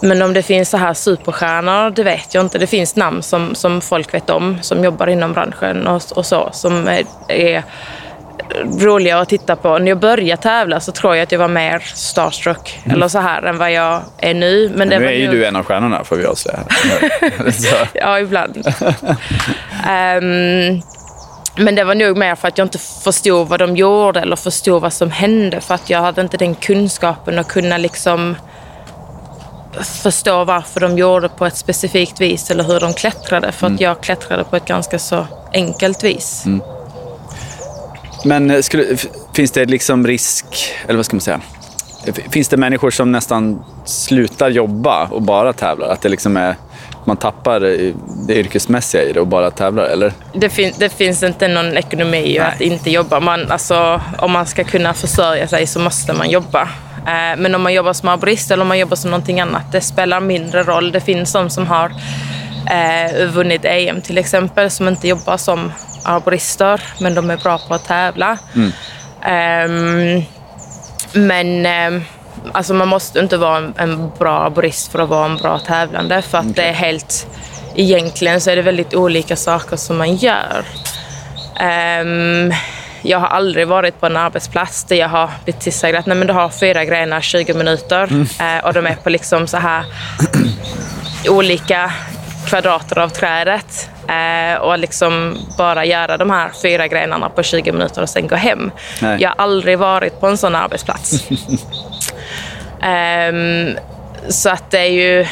men 0.02 0.22
om 0.22 0.34
det 0.34 0.44
finns 0.44 0.70
så 0.70 0.78
här 0.78 0.94
superstjärnor, 0.94 1.90
det 1.90 2.04
vet 2.04 2.34
jag 2.34 2.46
inte. 2.46 2.58
Det 2.58 2.68
finns 2.68 2.96
namn 2.96 3.24
som, 3.24 3.56
som 3.56 3.82
folk 3.82 4.14
vet 4.14 4.30
om, 4.30 4.58
som 4.62 4.84
jobbar 4.84 5.08
inom 5.08 5.34
branschen 5.34 5.88
och, 5.88 6.02
och 6.16 6.26
så, 6.26 6.50
som 6.54 6.88
är, 6.88 7.04
är 7.28 7.64
roliga 8.80 9.20
att 9.20 9.30
titta 9.30 9.56
på. 9.56 9.78
När 9.78 9.88
jag 9.88 10.00
började 10.00 10.42
tävla 10.42 10.80
så 10.80 10.92
tror 10.92 11.16
jag 11.16 11.24
att 11.24 11.32
jag 11.32 11.40
var 11.40 11.48
mer 11.48 11.80
starstruck 11.80 12.80
mm. 12.84 12.96
eller 12.96 13.08
så 13.08 13.20
här 13.20 13.44
än 13.44 13.58
vad 13.58 13.72
jag 13.72 14.02
är 14.18 14.34
nu. 14.34 14.72
Men 14.76 14.90
det 14.90 15.00
nu 15.00 15.06
är 15.06 15.12
ju 15.12 15.28
du 15.28 15.46
en 15.46 15.56
av 15.56 15.64
stjärnorna 15.64 16.04
får 16.04 16.16
vi 16.16 16.26
avslöja. 16.26 16.60
ja, 17.94 18.20
ibland. 18.20 18.58
um, 18.58 20.82
men 21.56 21.76
det 21.76 21.84
var 21.84 21.96
nog 21.96 22.18
mer 22.18 22.36
för 22.36 22.48
att 22.48 22.58
jag 22.58 22.66
inte 22.66 22.80
förstod 22.80 23.48
vad 23.48 23.60
de 23.60 23.76
gjorde 23.76 24.20
eller 24.20 24.36
förstod 24.36 24.82
vad 24.82 24.94
som 24.94 25.12
hände. 25.12 25.62
För 25.62 25.76
att 25.76 25.90
jag 25.90 26.02
hade 26.02 26.22
inte 26.22 26.38
den 26.38 26.56
kunskapen 26.56 27.40
att 27.40 27.48
kunna 27.48 27.78
liksom 27.78 28.36
förstå 30.04 30.44
varför 30.44 30.80
de 30.80 30.98
gjorde 30.98 31.30
på 31.30 31.46
ett 31.46 31.58
specifikt 31.58 32.22
vis 32.22 32.52
eller 32.52 32.64
hur 32.64 32.80
de 32.80 32.94
klättrade. 32.94 33.52
För 33.52 33.68
mm. 33.68 33.76
att 33.76 33.82
jag 33.82 34.02
klättrade 34.02 34.44
på 34.44 34.56
ett 34.56 34.66
ganska 34.66 35.00
så 35.00 35.28
enkelt 35.54 36.04
vis. 36.04 36.46
Mm. 36.46 36.62
Men 38.24 38.52
eh, 38.52 38.62
skulle, 38.62 38.98
finns 39.34 39.52
det 39.52 39.66
liksom 39.66 40.08
risk, 40.08 40.46
eller 40.88 40.96
vad 40.96 41.06
ska 41.06 41.16
man 41.16 41.22
säga? 41.22 41.42
Finns 42.30 42.48
det 42.48 42.58
människor 42.58 42.92
som 42.92 43.12
nästan 43.12 43.64
slutar 43.86 44.50
jobba 44.50 45.08
och 45.08 45.22
bara 45.22 45.54
tävlar? 45.54 45.90
Att 45.90 46.02
det 46.02 46.10
liksom 46.10 46.38
är, 46.38 46.56
man 47.06 47.18
tappar 47.18 47.60
det 48.28 48.40
yrkesmässiga 48.40 49.04
i 49.04 49.14
det 49.14 49.20
och 49.20 49.28
bara 49.28 49.52
tävlar, 49.52 49.84
eller? 49.84 50.14
Det, 50.34 50.50
fin 50.50 50.74
det 50.78 50.90
finns 50.90 51.24
inte 51.24 51.48
någon 51.48 51.78
ekonomi 51.78 52.18
i 52.18 52.40
att 52.40 52.62
inte 52.62 52.92
jobba. 52.92 53.20
Man, 53.20 53.52
alltså, 53.52 54.02
om 54.18 54.32
man 54.32 54.46
ska 54.46 54.64
kunna 54.64 54.94
försörja 54.94 55.48
sig 55.48 55.68
så 55.68 55.80
måste 55.80 56.14
man 56.14 56.30
jobba. 56.30 56.62
Eh, 57.08 57.38
men 57.38 57.56
om 57.56 57.62
man 57.62 57.74
jobbar 57.74 57.94
som 57.94 58.10
arborist 58.10 58.52
eller 58.52 58.62
om 58.62 58.68
man 58.68 58.80
jobbar 58.80 58.96
som 58.96 59.12
någonting 59.12 59.40
annat, 59.40 59.72
det 59.72 59.82
spelar 59.82 60.20
mindre 60.20 60.64
roll. 60.64 60.92
Det 60.92 61.02
finns 61.02 61.34
de 61.34 61.50
som 61.50 61.68
har 61.68 61.92
eh, 62.72 63.28
vunnit 63.28 63.66
EM 63.66 64.02
till 64.02 64.18
exempel, 64.18 64.70
som 64.70 64.88
inte 64.88 65.08
jobbar 65.08 65.38
som 65.38 65.72
arborister, 66.04 66.82
men 67.00 67.16
de 67.16 67.30
är 67.30 67.38
bra 67.38 67.58
på 67.58 67.74
att 67.74 67.86
tävla. 67.86 68.38
Mm. 68.56 68.72
Um, 69.22 70.24
men 71.14 71.66
um, 71.94 72.04
alltså 72.52 72.74
man 72.74 72.88
måste 72.88 73.20
inte 73.20 73.38
vara 73.38 73.58
en, 73.58 73.74
en, 73.78 74.12
bra 74.20 74.40
arborist 74.40 74.92
för 74.92 75.00
att 75.00 75.10
vara 75.10 75.26
en 75.26 75.38
bra 75.38 75.60
tävlande, 75.60 76.22
för 76.22 76.38
att 76.38 76.46
okay. 76.46 76.64
det 76.64 76.70
är 76.70 76.74
helt... 76.74 77.28
Egentligen 77.76 78.42
så 78.42 78.50
är 78.50 78.56
det 78.56 78.62
väldigt 78.62 78.94
olika 78.94 79.36
saker 79.36 79.76
som 79.76 79.98
man 79.98 80.16
gör. 80.16 80.66
Um, 82.02 82.54
jag 83.02 83.20
har 83.20 83.28
aldrig 83.28 83.68
varit 83.68 84.00
på 84.00 84.06
en 84.06 84.18
arbetsplats 84.18 84.84
där 84.84 84.96
jag 84.96 85.10
har 85.10 85.30
blivit 85.44 85.62
tillsagd 85.62 85.96
att 85.96 86.06
Nej, 86.06 86.18
men 86.18 86.28
du 86.28 86.34
har 86.34 86.50
fyra 86.50 86.86
grenar, 86.86 87.22
20 87.22 87.54
minuter 87.54 88.04
mm. 88.04 88.22
uh, 88.22 88.66
och 88.66 88.74
de 88.74 88.88
är 88.88 88.96
på 88.96 89.10
liksom 89.10 89.48
så 89.48 89.58
här 89.58 89.86
olika 91.30 91.92
kvadrater 92.52 93.00
av 93.00 93.10
trädet 93.10 93.90
eh, 94.08 94.62
och 94.62 94.80
liksom 94.80 95.38
bara 95.58 95.86
göra 95.86 96.18
de 96.18 96.30
här 96.30 96.52
fyra 96.62 96.88
grenarna 96.88 97.30
på 97.30 97.44
20 97.44 97.72
minuter 97.72 98.02
och 98.02 98.10
sen 98.10 98.28
gå 98.28 98.36
hem. 98.36 98.72
Nej. 99.02 99.22
Jag 99.22 99.30
har 99.30 99.36
aldrig 99.38 99.80
varit 99.80 100.20
på 100.20 100.28
en 100.28 100.38
sån 100.38 100.56
arbetsplats. 100.56 101.30
um, 103.32 103.78
så 104.30 104.50
att 104.50 104.72
det 104.72 104.80
är 104.80 104.92
ju... 104.92 105.26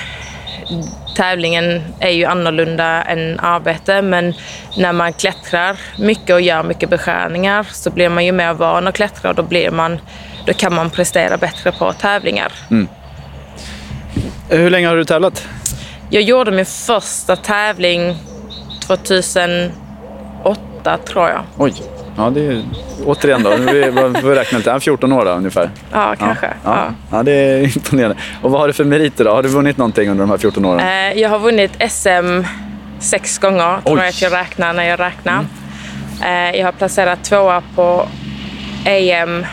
Tävlingen 1.16 1.84
är 2.00 2.10
ju 2.10 2.26
annorlunda 2.26 3.04
än 3.04 3.40
arbete 3.40 4.02
men 4.02 4.34
när 4.78 4.94
man 4.94 5.14
klättrar 5.14 5.78
mycket 5.98 6.34
och 6.34 6.42
gör 6.42 6.64
mycket 6.64 6.90
beskärningar 6.90 7.68
så 7.72 7.90
blir 7.90 8.10
man 8.10 8.26
ju 8.26 8.32
mer 8.32 8.54
van 8.54 8.88
att 8.88 8.96
klättra 8.96 9.30
och 9.30 9.36
då, 9.36 9.44
blir 9.44 9.72
man, 9.72 10.00
då 10.46 10.54
kan 10.54 10.74
man 10.74 10.90
prestera 10.90 11.38
bättre 11.38 11.72
på 11.72 11.94
tävlingar. 11.94 12.52
Mm. 12.72 12.88
Hur 14.50 14.70
länge 14.70 14.88
har 14.88 14.96
du 14.96 15.06
tävlat? 15.06 15.48
Jag 16.10 16.24
gjorde 16.24 16.52
min 16.52 16.66
första 16.66 17.36
tävling 17.36 18.16
2008 18.88 20.98
tror 21.06 21.30
jag. 21.30 21.42
Oj. 21.58 21.74
Ja, 22.18 22.30
det 22.30 22.42
är 22.42 22.64
återigen 23.06 23.44
då. 23.44 23.50
Vi 23.50 23.92
får 24.22 24.36
räkna 24.36 24.58
lite. 24.58 24.80
14 24.80 25.12
år 25.12 25.26
då, 25.26 25.32
ungefär. 25.32 25.70
Ja, 25.92 26.16
kanske. 26.20 26.46
Ja, 26.46 26.54
ja. 26.64 26.94
ja, 27.12 27.24
det 27.24 27.32
är 27.32 27.64
imponerande. 27.78 28.18
Och 28.42 28.52
vad 28.52 28.62
har 28.62 28.68
du 28.68 28.74
för 28.74 28.84
meriter 28.84 29.24
då? 29.24 29.32
Har 29.32 29.44
du 29.44 29.50
vunnit 29.50 29.78
någonting 29.78 30.10
under 30.10 30.24
de 30.24 30.30
här 30.30 30.38
14 30.38 30.66
åren? 30.66 30.80
Eh, 30.80 31.22
jag 31.22 31.30
har 31.30 31.40
vunnit 31.40 31.72
SM 31.92 32.44
sex 33.00 33.38
gånger, 33.38 33.82
tror 33.82 34.00
jag 34.00 34.08
att 34.08 34.22
jag 34.22 34.34
räknar 34.34 34.74
när 34.74 34.84
jag 34.84 35.00
räknar. 35.00 35.46
Mm. 36.22 36.56
Jag 36.56 36.66
har 36.66 36.72
placerat 36.72 37.24
tvåa 37.24 37.64
på 37.76 38.08
EM 38.86 39.46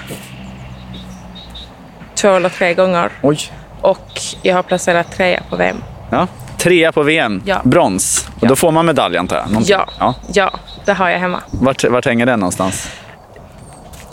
två 2.14 2.28
eller 2.28 2.48
tre 2.48 2.74
gånger. 2.74 3.10
Oj. 3.22 3.38
Och 3.80 4.20
jag 4.42 4.54
har 4.54 4.62
placerat 4.62 5.16
trea 5.16 5.42
på 5.50 5.56
VM. 5.56 5.82
Ja, 6.10 6.26
Trea 6.66 6.92
på 6.92 7.02
VM, 7.02 7.42
Ja. 7.44 7.60
brons. 7.64 8.28
Och 8.36 8.42
Ja. 8.44 8.48
då 8.48 8.56
får 8.56 8.70
man 8.72 8.86
medalj 8.86 9.16
antar 9.16 9.36
jag? 9.36 9.48
Någonting. 9.48 9.72
Ja, 9.78 9.86
ja. 9.98 10.14
ja, 10.32 10.50
det 10.84 10.92
har 10.92 11.08
jag 11.08 11.18
hemma. 11.18 11.40
Vart, 11.50 11.84
vart 11.84 12.06
hänger 12.06 12.26
den 12.26 12.40
någonstans? 12.40 12.88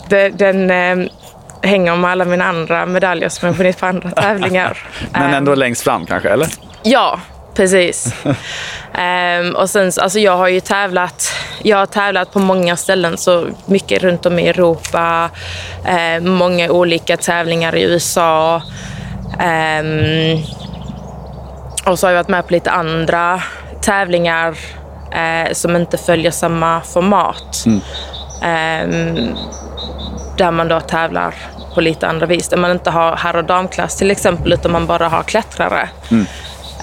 Det, 0.08 0.28
den 0.28 0.70
eh, 0.70 1.08
hänger 1.62 1.96
med 1.96 2.10
alla 2.10 2.24
mina 2.24 2.44
andra 2.44 2.86
medaljer 2.86 3.28
som 3.28 3.46
jag 3.46 3.54
vunnit 3.54 3.78
på 3.80 3.86
andra 3.86 4.10
tävlingar. 4.22 4.78
Men 5.12 5.34
ändå 5.34 5.54
längst 5.54 5.82
fram 5.82 6.06
kanske, 6.06 6.28
eller? 6.28 6.48
Ja, 6.82 7.20
precis. 7.54 8.14
Ehm, 8.98 9.54
och 9.54 9.70
sen, 9.70 9.92
alltså 10.00 10.18
jag 10.18 10.36
har 10.36 10.48
ju 10.48 10.60
tävlat, 10.60 11.32
jag 11.62 11.76
har 11.76 11.86
tävlat 11.86 12.32
på 12.32 12.38
många 12.38 12.76
ställen, 12.76 13.16
så 13.16 13.46
mycket 13.66 14.02
runt 14.02 14.26
om 14.26 14.38
i 14.38 14.48
Europa, 14.48 15.30
eh, 15.86 16.20
många 16.22 16.70
olika 16.70 17.16
tävlingar 17.16 17.74
i 17.76 17.82
USA. 17.82 18.62
Och 21.86 21.98
så 21.98 22.06
har 22.06 22.12
jag 22.12 22.18
varit 22.18 22.28
med 22.28 22.46
på 22.46 22.52
lite 22.52 22.70
andra 22.70 23.42
tävlingar 23.80 24.58
eh, 25.12 25.52
som 25.52 25.76
inte 25.76 25.98
följer 25.98 26.30
samma 26.30 26.80
format. 26.80 27.64
Ehm, 28.42 29.34
där 30.38 30.50
man 30.50 30.68
då 30.68 30.80
tävlar 30.80 31.34
på 31.74 31.80
lite 31.80 32.06
andra 32.08 32.26
vis. 32.26 32.48
Där 32.48 32.56
man 32.56 32.70
inte 32.70 32.90
har 32.90 33.16
herr 33.16 33.36
och 33.36 33.44
damklass 33.44 33.96
till 33.96 34.10
exempel, 34.10 34.52
utan 34.52 34.72
man 34.72 34.86
bara 34.86 35.08
har 35.08 35.22
klättrare. 35.22 35.88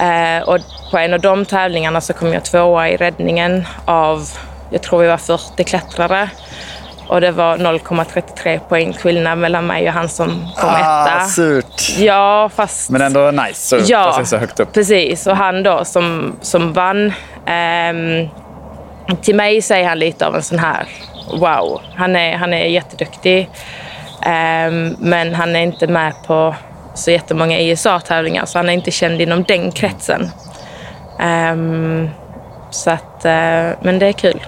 Eh, 0.00 0.42
och 0.48 0.58
på 0.90 0.98
en 0.98 1.14
av 1.14 1.20
de 1.20 1.44
tävlingarna 1.44 2.00
så 2.00 2.12
kom 2.12 2.32
jag 2.32 2.44
tvåa 2.44 2.88
i 2.88 2.96
räddningen 2.96 3.66
av, 3.84 4.28
jag 4.70 4.82
tror 4.82 4.98
vi 5.02 5.08
var 5.08 5.16
40 5.16 5.64
klättrare. 5.64 6.30
Och 7.12 7.20
det 7.20 7.30
var 7.30 7.56
0,33 7.56 8.58
poäng 8.68 8.92
skillnad 8.92 9.38
mellan 9.38 9.66
mig 9.66 9.88
och 9.88 9.94
han 9.94 10.08
som 10.08 10.28
kom 10.56 10.70
etta. 10.70 11.16
Ah, 11.16 11.24
surt. 11.24 11.98
Ja, 11.98 12.50
fast... 12.54 12.90
Men 12.90 13.00
ändå 13.02 13.30
nice 13.30 13.54
så 13.54 13.78
Ja, 13.86 14.12
sig 14.16 14.26
så 14.26 14.36
högt 14.36 14.60
upp. 14.60 14.72
precis. 14.72 15.26
Och 15.26 15.36
han 15.36 15.62
då 15.62 15.84
som, 15.84 16.36
som 16.40 16.72
vann, 16.72 17.12
ehm, 17.46 18.28
till 19.22 19.34
mig 19.34 19.62
säger 19.62 19.88
han 19.88 19.98
lite 19.98 20.26
av 20.26 20.36
en 20.36 20.42
sån 20.42 20.58
här 20.58 20.86
wow. 21.38 21.80
Han 21.94 22.16
är, 22.16 22.36
han 22.36 22.52
är 22.54 22.64
jätteduktig, 22.66 23.50
ehm, 24.22 24.96
men 24.98 25.34
han 25.34 25.56
är 25.56 25.60
inte 25.60 25.86
med 25.86 26.12
på 26.26 26.54
så 26.94 27.10
jättemånga 27.10 27.58
ISA-tävlingar, 27.60 28.44
så 28.46 28.58
han 28.58 28.68
är 28.68 28.72
inte 28.72 28.90
känd 28.90 29.20
inom 29.20 29.42
den 29.42 29.72
kretsen. 29.72 30.30
Ehm, 31.20 32.10
så 32.70 32.90
att, 32.90 33.24
eh, 33.24 33.70
men 33.80 33.98
det 33.98 34.06
är 34.06 34.12
kul. 34.12 34.46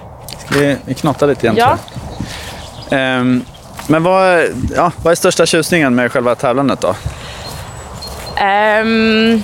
Vi, 0.51 0.77
vi 0.85 0.93
knattar 0.93 1.27
lite 1.27 1.45
igen 1.45 1.55
Ja. 1.57 1.77
Ehm, 2.89 3.45
men 3.87 4.03
vad, 4.03 4.43
ja, 4.75 4.91
vad 5.03 5.11
är 5.11 5.15
största 5.15 5.45
tjusningen 5.45 5.95
med 5.95 6.11
själva 6.11 6.35
tävlandet 6.35 6.81
då? 6.81 6.95
Um, 8.41 9.43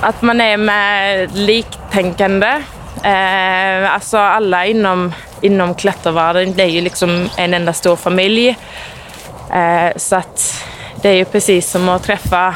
att 0.00 0.22
man 0.22 0.40
är 0.40 0.56
med 0.56 1.30
liktänkande. 1.36 2.62
Uh, 3.04 3.94
alltså 3.94 4.18
alla 4.18 4.66
inom, 4.66 5.14
inom 5.40 5.74
klättervärlden, 5.74 6.54
det 6.56 6.62
är 6.62 6.66
ju 6.66 6.80
liksom 6.80 7.28
en 7.36 7.54
enda 7.54 7.72
stor 7.72 7.96
familj. 7.96 8.48
Uh, 9.54 9.96
så 9.96 10.16
att 10.16 10.64
det 11.02 11.08
är 11.08 11.14
ju 11.14 11.24
precis 11.24 11.70
som 11.70 11.88
att 11.88 12.02
träffa 12.02 12.54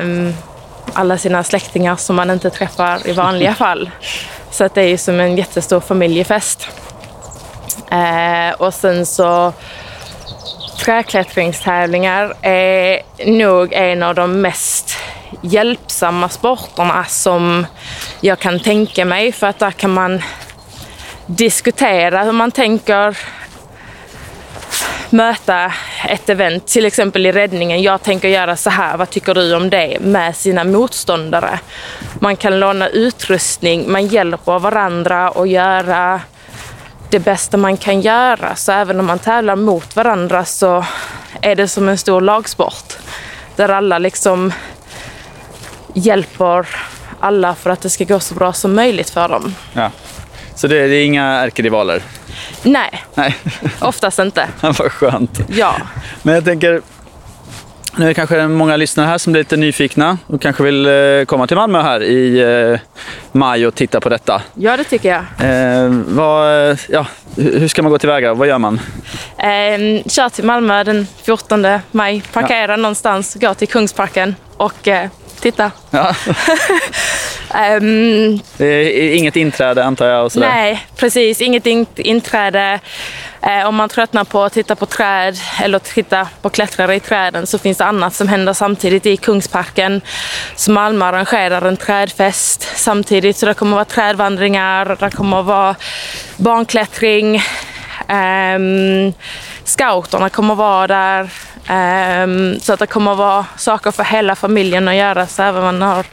um, 0.00 0.34
alla 0.92 1.18
sina 1.18 1.42
släktingar 1.42 1.96
som 1.96 2.16
man 2.16 2.30
inte 2.30 2.50
träffar 2.50 3.08
i 3.08 3.12
vanliga 3.12 3.54
fall. 3.54 3.90
Så 4.50 4.64
att 4.64 4.74
det 4.74 4.82
är 4.82 4.88
ju 4.88 4.98
som 4.98 5.20
en 5.20 5.36
jättestor 5.36 5.80
familjefest. 5.80 6.68
Eh, 7.94 8.54
och 8.58 8.74
sen 8.74 9.06
så 9.06 9.52
Träklättringstävlingar 10.78 12.34
är 12.42 13.02
nog 13.26 13.72
en 13.72 14.02
av 14.02 14.14
de 14.14 14.40
mest 14.40 14.96
hjälpsamma 15.42 16.28
sporterna 16.28 17.04
som 17.04 17.66
jag 18.20 18.38
kan 18.38 18.60
tänka 18.60 19.04
mig. 19.04 19.32
För 19.32 19.46
att 19.46 19.58
där 19.58 19.70
kan 19.70 19.90
man 19.90 20.22
diskutera 21.26 22.22
hur 22.22 22.32
man 22.32 22.50
tänker 22.50 23.18
möta 25.10 25.72
ett 26.08 26.28
event, 26.28 26.66
till 26.66 26.84
exempel 26.84 27.26
i 27.26 27.32
räddningen. 27.32 27.82
Jag 27.82 28.02
tänker 28.02 28.28
göra 28.28 28.56
så 28.56 28.70
här, 28.70 28.96
vad 28.96 29.10
tycker 29.10 29.34
du 29.34 29.54
om 29.54 29.70
det? 29.70 29.98
Med 30.00 30.36
sina 30.36 30.64
motståndare. 30.64 31.58
Man 32.14 32.36
kan 32.36 32.60
låna 32.60 32.88
utrustning, 32.88 33.92
man 33.92 34.06
hjälper 34.06 34.58
varandra 34.58 35.28
att 35.28 35.48
göra 35.48 36.20
det 37.14 37.20
bästa 37.20 37.56
man 37.56 37.76
kan 37.76 38.00
göra. 38.00 38.56
Så 38.56 38.72
även 38.72 39.00
om 39.00 39.06
man 39.06 39.18
tävlar 39.18 39.56
mot 39.56 39.96
varandra 39.96 40.44
så 40.44 40.84
är 41.40 41.54
det 41.54 41.68
som 41.68 41.88
en 41.88 41.98
stor 41.98 42.20
lagsport. 42.20 42.92
Där 43.56 43.68
alla 43.68 43.98
liksom 43.98 44.52
hjälper 45.92 46.68
alla 47.20 47.54
för 47.54 47.70
att 47.70 47.80
det 47.80 47.90
ska 47.90 48.04
gå 48.04 48.20
så 48.20 48.34
bra 48.34 48.52
som 48.52 48.74
möjligt 48.74 49.10
för 49.10 49.28
dem. 49.28 49.54
Ja. 49.72 49.90
Så 50.54 50.66
det, 50.66 50.86
det 50.86 50.94
är 50.96 51.04
inga 51.04 51.24
ärkerivaler? 51.24 52.02
Nej, 52.62 53.04
Nej, 53.14 53.36
oftast 53.80 54.18
inte. 54.18 54.48
vad 54.60 54.92
skönt. 54.92 55.40
Ja, 55.48 55.76
Men 56.22 56.34
jag 56.34 56.44
tänker, 56.44 56.82
nu 57.96 58.04
är 58.04 58.08
det 58.08 58.14
kanske 58.14 58.46
många 58.46 58.76
lyssnare 58.76 59.06
här 59.06 59.18
som 59.18 59.32
blir 59.32 59.40
lite 59.40 59.56
nyfikna 59.56 60.18
och 60.26 60.40
kanske 60.42 60.62
vill 60.62 60.86
eh, 60.86 61.24
komma 61.26 61.46
till 61.46 61.56
Malmö 61.56 61.82
här 61.82 62.02
i 62.02 62.40
eh, 62.72 62.80
maj 63.32 63.66
och 63.66 63.74
titta 63.74 64.00
på 64.00 64.08
detta. 64.08 64.42
ja 64.54 64.76
det 64.76 64.84
tycker 64.84 65.08
jag. 65.08 65.84
Eh, 65.84 65.90
vad, 66.06 66.78
ja, 66.88 67.06
hur 67.36 67.68
ska 67.68 67.82
man 67.82 67.92
gå 67.92 67.98
tillväga? 67.98 68.34
Vad 68.34 68.48
gör 68.48 68.58
man? 68.58 68.80
Eh, 69.38 70.02
kör 70.06 70.28
till 70.28 70.44
Malmö 70.44 70.84
den 70.84 71.06
14 71.22 71.66
maj, 71.90 72.22
parkera 72.32 72.76
någonstans, 72.76 73.34
gå 73.40 73.54
till 73.54 73.68
Kungsparken 73.68 74.34
och 74.56 74.88
eh, 74.88 75.08
titta. 75.44 75.70
Ja. 75.90 76.14
Är 77.54 79.14
inget 79.14 79.36
inträde 79.36 79.84
antar 79.84 80.06
jag 80.06 80.24
och 80.24 80.32
sådär. 80.32 80.48
Nej, 80.48 80.86
precis. 80.96 81.40
Inget 81.40 81.66
in- 81.66 81.86
inträde. 81.96 82.80
Eh, 83.42 83.68
om 83.68 83.74
man 83.74 83.88
tröttnar 83.88 84.24
på 84.24 84.42
att 84.42 84.52
titta 84.52 84.76
på 84.76 84.86
träd 84.86 85.36
eller 85.62 85.78
titta 85.78 86.28
på 86.42 86.50
klättrare 86.50 86.94
i 86.94 87.00
träden 87.00 87.46
så 87.46 87.58
finns 87.58 87.78
det 87.78 87.84
annat 87.84 88.14
som 88.14 88.28
händer 88.28 88.52
samtidigt 88.52 89.06
i 89.06 89.16
Kungsparken. 89.16 90.00
Så 90.56 90.70
Malmö 90.70 91.04
arrangerar 91.04 91.62
en 91.62 91.76
trädfest 91.76 92.68
samtidigt. 92.76 93.36
Så 93.36 93.46
det 93.46 93.54
kommer 93.54 93.72
att 93.72 93.96
vara 93.96 94.06
trädvandringar, 94.06 94.96
det 95.00 95.10
kommer 95.10 95.40
att 95.40 95.46
vara 95.46 95.74
barnklättring. 96.36 97.42
Um, 98.08 99.12
scouterna 99.64 100.28
kommer 100.28 100.54
vara 100.54 100.86
där. 100.86 101.30
Ehm, 101.68 102.60
så 102.60 102.72
att 102.72 102.78
det 102.78 102.86
kommer 102.86 103.14
vara 103.14 103.46
saker 103.56 103.90
för 103.90 104.04
hela 104.04 104.34
familjen 104.34 104.88
att 104.88 104.94
göra. 104.94 105.26
Så 105.26 105.42
även 105.42 105.56
om 105.64 105.78
man 105.78 105.82
har 105.82 106.06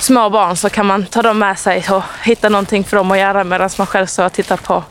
små 0.00 0.30
barn 0.30 0.56
så 0.56 0.70
kan 0.70 0.86
man 0.86 1.06
ta 1.06 1.22
dem 1.22 1.38
med 1.38 1.58
sig 1.58 1.84
och 1.90 2.02
hitta 2.22 2.48
någonting 2.48 2.84
för 2.84 2.96
dem 2.96 3.10
att 3.10 3.18
göra 3.18 3.44
medan 3.44 3.70
man 3.78 3.86
själv 3.86 4.06
står 4.06 4.26
och 4.26 4.32
tittar 4.32 4.56
på 4.56 4.82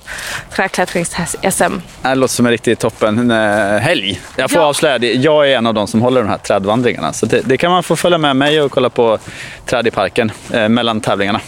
träklättrings-SM. 0.56 1.82
Det 2.02 2.16
låter 2.16 2.34
som 2.34 2.46
en 2.46 2.52
riktigt 2.52 2.80
toppen 2.80 3.32
eh, 3.32 3.78
helg. 3.80 4.22
Jag 4.36 4.52
får 4.52 4.62
Ja. 4.62 4.68
avslöja. 4.68 4.98
Jag 4.98 5.50
är 5.52 5.58
en 5.58 5.68
av 5.68 5.74
de 5.74 5.88
som 5.88 6.02
håller 6.02 6.22
de 6.22 6.30
här 6.30 6.38
trädvandringarna. 6.38 7.14
Så 7.14 7.26
det, 7.26 7.42
det 7.42 7.58
kan 7.58 7.72
man 7.72 7.84
få 7.84 7.96
följa 7.96 8.18
med 8.18 8.36
mig 8.36 8.62
och 8.62 8.72
kolla 8.72 8.90
på 8.90 9.18
träd 9.66 9.88
i 9.88 9.92
parken 9.92 10.32
eh, 10.54 10.70
mellan 10.70 11.02
tävlingarna. 11.02 11.40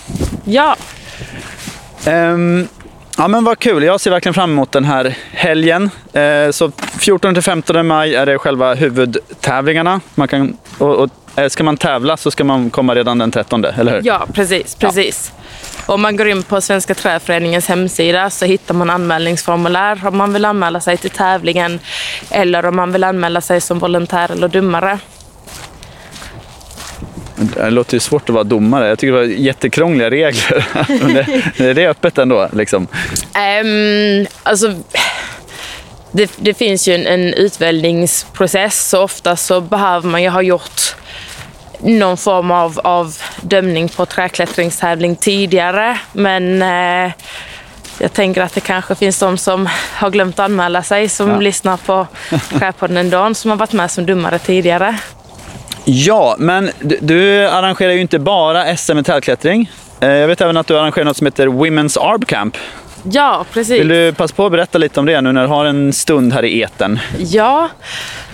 Ja, 0.46 0.76
Ehm, 2.06 2.68
ja 3.18 3.28
men 3.28 3.44
vad 3.44 3.60
kul, 3.60 3.84
jag 3.84 4.02
ser 4.02 4.12
verkligen 4.12 4.34
fram 4.34 4.52
emot 4.52 4.72
den 4.72 4.86
här 4.86 5.18
helgen. 5.32 5.90
Eh, 6.14 6.52
så 6.52 6.68
14-15 6.68 7.84
maj 7.84 8.16
är 8.16 8.26
det 8.26 8.38
själva 8.38 8.74
huvudtävlingarna. 8.74 10.02
Man 10.16 10.28
kan, 10.28 10.58
och, 10.78 10.96
och, 10.96 11.10
eh, 11.36 11.50
ska 11.50 11.64
man 11.64 11.78
tävla 11.78 12.18
så 12.18 12.32
ska 12.32 12.44
man 12.44 12.70
komma 12.70 12.96
redan 12.96 13.18
den 13.18 13.32
13, 13.32 13.66
eller 13.66 13.92
hur? 13.92 14.02
ja 14.04 14.28
precis. 14.34 14.76
precis. 14.76 15.32
Om 15.86 16.02
man 16.02 16.18
går 16.18 16.28
in 16.28 16.44
på 16.44 16.62
Svenska 16.62 16.96
Trädföreningens 16.96 17.68
hemsida 17.68 18.30
så 18.30 18.46
hittar 18.46 18.74
man 18.74 18.90
anmälningsformulär 18.90 20.08
om 20.08 20.18
man 20.18 20.34
vill 20.34 20.46
anmäla 20.46 20.80
sig 20.80 20.98
till 20.98 21.10
tävlingen 21.10 21.80
eller 22.30 22.66
om 22.66 22.76
man 22.76 22.92
vill 22.92 23.04
anmäla 23.04 23.42
sig 23.42 23.62
som 23.62 23.80
volontär 23.80 24.32
eller 24.32 24.48
domare. 24.48 25.00
Det 27.36 27.70
låter 27.70 27.94
ju 27.94 28.00
svårt 28.00 28.30
att 28.30 28.34
vara 28.34 28.44
domare. 28.44 28.88
Jag 28.88 29.00
tycker 29.00 29.14
det 29.14 29.20
var 29.20 29.26
jättekrångliga 29.26 30.10
regler. 30.10 30.66
Men 31.04 31.14
det, 31.58 31.74
det 31.74 31.84
är 31.84 31.90
öppet 31.90 32.18
ändå. 32.18 32.50
Liksom. 32.54 32.88
Um, 33.64 34.28
alltså, 34.44 34.74
det, 36.12 36.32
det 36.38 36.54
finns 36.54 36.88
ju 36.88 36.96
en, 36.96 37.08
en 37.08 37.34
utväljningsprocess 37.34 38.90
så 38.90 39.02
ofta 39.04 39.36
så 39.36 39.62
behöver 39.62 40.10
man 40.10 40.24
ju 40.24 40.30
ha 40.30 40.42
gjort 40.42 40.96
någon 41.80 42.18
form 42.18 42.52
av, 42.52 42.80
av 42.84 43.16
dömning 43.42 43.90
på 43.90 44.06
träklättringstävling 44.06 45.16
tidigare. 45.16 45.98
Men 46.14 46.62
eh, 46.62 47.12
jag 48.00 48.14
tänker 48.14 48.42
att 48.42 48.54
det 48.54 48.62
kanske 48.62 48.96
finns 48.96 49.20
de 49.20 49.38
som 49.38 49.70
har 49.94 50.10
glömt 50.10 50.40
anmäla 50.40 50.84
sig 50.84 51.10
som 51.10 51.30
Ja. 51.30 51.40
lyssnar 51.40 51.78
på 51.78 52.08
Träpodden 52.60 52.98
ändå, 52.98 53.34
som 53.34 53.50
har 53.50 53.58
varit 53.58 53.74
med 53.74 53.92
som 53.92 54.06
domare 54.06 54.40
tidigare. 54.40 54.98
Ja, 55.86 56.36
men 56.40 56.72
du, 56.80 56.98
du 57.02 57.48
arrangerar 57.48 57.92
ju 57.92 58.02
inte 58.02 58.20
bara 58.20 58.78
SM 58.78 58.98
i 58.98 59.04
trädklättring. 59.04 59.72
Eh, 60.00 60.10
Jag 60.10 60.28
vet 60.28 60.42
även 60.42 60.58
att 60.58 60.68
du 60.68 60.80
arrangerar 60.80 61.06
något 61.06 61.18
som 61.18 61.28
heter 61.28 61.48
Women's 61.48 62.00
Arb 62.00 62.28
Camp. 62.28 62.58
Ja, 63.12 63.46
precis. 63.54 63.80
Vill 63.80 63.88
du 63.88 64.14
passa 64.14 64.36
på 64.36 64.46
att 64.46 64.52
berätta 64.52 64.78
lite 64.78 65.00
om 65.00 65.06
det 65.06 65.22
nu 65.22 65.32
när 65.32 65.42
du 65.42 65.48
har 65.48 65.66
en 65.66 65.94
stund 65.94 66.34
här 66.34 66.46
i 66.46 66.62
eten? 66.62 67.00
Ja, 67.18 67.70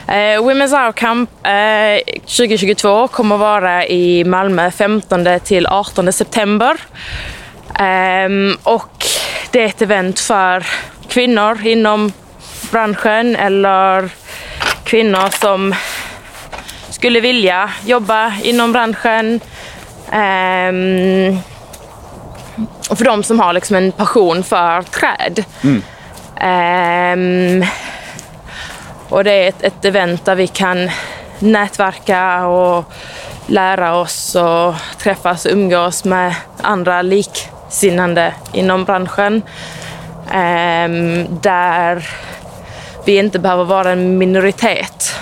Eh, 0.08 0.14
Women's 0.42 0.72
Hour 0.84 0.92
Camp 0.92 1.30
eh, 1.44 2.14
2022 2.22 3.08
kommer 3.08 3.38
vara 3.38 3.86
i 3.88 4.24
Malmö 4.24 4.72
15 4.72 5.28
till 5.44 5.68
18 5.68 6.14
september. 6.14 6.78
Ehm, 7.80 8.58
och 8.64 9.06
det 9.52 9.62
är 9.62 9.66
ett 9.66 9.82
event 9.82 10.20
för 10.20 10.66
kvinnor 11.10 11.68
inom 11.68 12.12
branschen 12.72 13.36
eller 13.36 14.10
kvinnor 14.84 15.40
som 15.42 15.76
skulle 17.02 17.20
vilja 17.20 17.70
jobba 17.86 18.34
inom 18.44 18.72
branschen. 18.72 19.40
Och 22.90 22.98
för 22.98 23.06
de 23.06 23.24
som 23.24 23.40
har 23.40 23.54
liksom 23.54 23.76
en 23.76 23.92
passion 23.92 24.44
för 24.44 24.82
träd. 24.82 25.46
Ehm, 26.40 27.66
och 29.10 29.24
det 29.24 29.32
är 29.32 29.50
ett, 29.50 29.64
ett 29.64 29.86
event 29.86 30.26
där 30.26 30.36
vi 30.36 30.48
kan 30.48 30.90
nätverka 31.40 32.46
och 32.46 32.94
lära 33.48 33.96
oss 33.96 34.36
och 34.36 34.76
träffas 34.98 35.46
och 35.46 35.52
umgås 35.52 36.06
med 36.06 36.36
andra 36.62 37.02
liksinnande 37.02 38.34
inom 38.54 38.86
branschen. 38.86 39.42
Ehm, 40.32 41.28
där 41.42 42.10
vi 43.06 43.18
inte 43.18 43.40
behöver 43.40 43.64
vara 43.64 43.92
en 43.92 44.18
minoritet. 44.18 45.16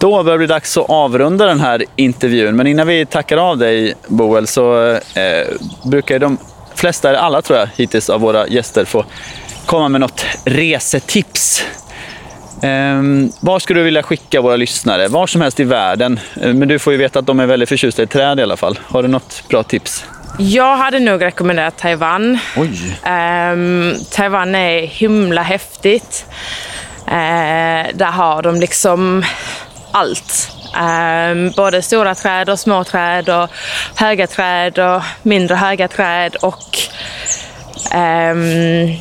Då 0.00 0.22
börjar 0.22 0.34
det 0.34 0.38
bli 0.38 0.46
dags 0.46 0.76
att 0.76 0.90
avrunda 0.90 1.46
den 1.46 1.60
här 1.60 1.84
intervjun. 1.96 2.56
Men 2.56 2.66
innan 2.66 2.86
vi 2.86 3.06
tackar 3.06 3.36
av 3.36 3.58
dig, 3.58 3.94
Boel, 4.08 4.46
så 4.46 4.90
eh, 4.92 5.46
brukar 5.84 6.18
de 6.18 6.38
flesta, 6.74 7.08
eller 7.08 7.18
alla 7.18 7.42
tror 7.42 7.58
jag, 7.58 7.68
hittills 7.76 8.10
av 8.10 8.20
våra 8.20 8.46
gäster 8.48 8.84
få 8.84 9.04
komma 9.66 9.88
med 9.88 10.00
något 10.00 10.24
resetips. 10.44 11.64
Ehm, 12.62 13.30
var 13.40 13.58
skulle 13.58 13.80
du 13.80 13.84
vilja 13.84 14.02
skicka 14.02 14.40
våra 14.40 14.56
lyssnare? 14.56 15.08
Var 15.08 15.26
som 15.26 15.40
helst 15.40 15.60
i 15.60 15.64
världen. 15.64 16.20
Eh, 16.42 16.52
Men 16.54 16.68
du 16.68 16.78
får 16.78 16.92
ju 16.92 16.96
veta 16.98 17.18
att 17.18 17.26
de 17.26 17.40
är 17.40 17.46
väldigt 17.46 17.68
förtjusta 17.68 18.02
i 18.02 18.06
träd 18.06 18.38
i 18.40 18.42
alla 18.42 18.56
fall. 18.56 18.78
Har 18.88 19.02
du 19.02 19.08
något 19.08 19.42
bra 19.48 19.62
tips? 19.62 20.04
Jag 20.38 20.76
hade 20.76 20.98
nog 20.98 21.22
rekommenderat 21.22 21.78
Taiwan. 21.78 22.38
Oj! 22.56 22.98
Ehm, 23.04 23.94
Taiwan 24.10 24.54
är 24.54 24.80
himla 24.86 25.42
häftigt. 25.42 26.26
Eh, 27.06 27.86
där 27.94 28.10
har 28.12 28.42
de 28.42 28.60
liksom 28.60 29.24
allt. 29.96 30.50
Um, 30.76 31.50
både 31.56 31.82
stora 31.82 32.14
träd 32.14 32.48
och 32.48 32.58
små 32.58 32.84
träd 32.84 33.28
och 33.28 33.50
höga 33.94 34.26
träd 34.26 34.78
och 34.78 35.02
mindre 35.22 35.56
höga 35.56 35.88
träd 35.88 36.36
och 36.36 36.78
um, 37.94 38.96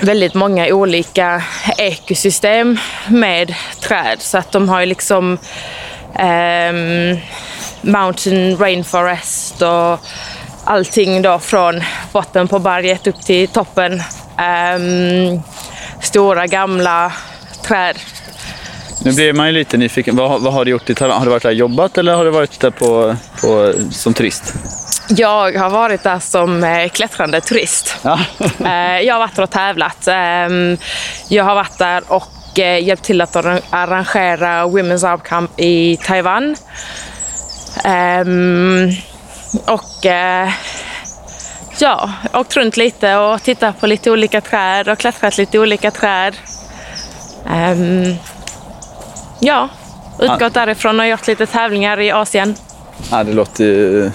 väldigt 0.00 0.34
många 0.34 0.66
olika 0.66 1.42
ekosystem 1.78 2.78
med 3.08 3.54
träd. 3.80 4.20
Så 4.20 4.38
att 4.38 4.52
de 4.52 4.68
har 4.68 4.80
ju 4.80 4.86
liksom 4.86 5.38
um, 6.18 7.18
mountain 7.80 8.56
rainforest 8.58 9.62
och 9.62 10.00
allting 10.64 11.22
då 11.22 11.38
från 11.38 11.82
botten 12.12 12.48
på 12.48 12.58
berget 12.58 13.06
upp 13.06 13.20
till 13.20 13.48
toppen. 13.48 14.02
Stora 16.00 16.46
gamla 16.46 17.12
träd. 17.62 17.96
Nu 19.04 19.12
blir 19.12 19.32
man 19.32 19.46
ju 19.46 19.52
lite 19.52 19.76
nyfiken. 19.76 20.16
Vad, 20.16 20.42
vad 20.42 20.52
har 20.52 20.64
du 20.64 20.70
gjort 20.70 20.90
i 20.90 20.94
Taiwan? 20.94 21.18
Har 21.18 21.24
du 21.24 21.30
varit 21.30 21.42
där 21.42 21.48
och 21.50 21.54
jobbat 21.54 21.98
eller 21.98 22.14
har 22.14 22.24
du 22.24 22.30
varit 22.30 22.60
där 22.60 22.70
på, 22.70 23.16
på, 23.40 23.72
som 23.90 24.14
turist? 24.14 24.54
Jag 25.08 25.58
har 25.58 25.70
varit 25.70 26.02
där 26.02 26.18
som 26.18 26.64
eh, 26.64 26.88
klättrande 26.88 27.40
turist. 27.40 27.96
Ja. 28.02 28.18
Eh, 28.64 29.00
jag 29.00 29.14
har 29.14 29.18
varit 29.18 29.36
där 29.36 29.42
och 29.42 29.50
tävlat. 29.50 30.08
Ehm, 30.08 30.76
jag 31.28 31.44
har 31.44 31.54
varit 31.54 31.78
där 31.78 32.02
och 32.08 32.58
eh, 32.58 32.84
hjälpt 32.84 33.04
till 33.04 33.20
att 33.20 33.36
arra- 33.36 33.60
arrangera 33.70 34.64
Women's 34.66 35.08
Hour 35.10 35.18
Camp 35.18 35.60
i 35.60 35.96
Taiwan. 35.96 36.56
Ehm, 37.84 38.90
och 39.66 40.06
ja, 41.78 42.10
åkt 42.32 42.56
runt 42.56 42.76
lite 42.76 43.16
och 43.16 43.42
tittat 43.42 43.80
på 43.80 43.86
lite 43.86 44.10
olika 44.10 44.40
träd 44.40 44.88
och 44.88 44.98
klättrat 44.98 45.38
lite 45.38 45.58
olika 45.58 45.90
träd. 45.90 46.36
Ja, 49.44 49.68
utgått 50.20 50.54
därifrån 50.54 51.00
och 51.00 51.06
gjort 51.06 51.26
lite 51.26 51.46
tävlingar 51.46 52.00
i 52.00 52.10
Asien. 52.10 52.54
Ja, 53.10 53.24
det 53.24 53.32
låter 53.32 53.64
ju 53.64 54.10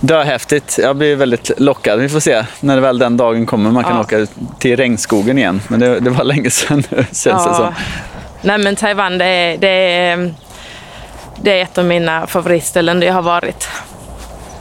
döhäftigt. 0.00 0.78
Jag 0.82 0.96
blir 0.96 1.16
väldigt 1.16 1.50
lockad. 1.60 1.98
Vi 2.00 2.08
får 2.08 2.20
se 2.20 2.44
när 2.60 2.80
väl 2.80 2.98
den 2.98 3.16
dagen 3.16 3.46
kommer. 3.46 3.70
Man 3.70 3.84
kan 3.84 3.94
Ja. 3.94 4.00
åka 4.00 4.26
till 4.58 4.76
regnskogen 4.76 5.38
igen. 5.38 5.60
Men 5.68 5.80
det, 5.80 6.00
det 6.00 6.10
var 6.10 6.24
länge 6.24 6.50
sedan 6.50 6.82
nu, 6.90 6.96
känns 7.04 7.24
det 7.24 7.54
som. 7.54 7.74
Nej 8.42 8.58
men 8.58 8.76
Taiwan 8.76 9.18
det 9.18 9.24
är, 9.24 9.58
det, 9.58 9.68
är, 9.68 10.34
det 11.42 11.58
är 11.58 11.62
ett 11.62 11.78
av 11.78 11.84
mina 11.84 12.26
favoritställen 12.26 13.02
jag 13.02 13.14
har 13.14 13.22
varit. 13.22 13.68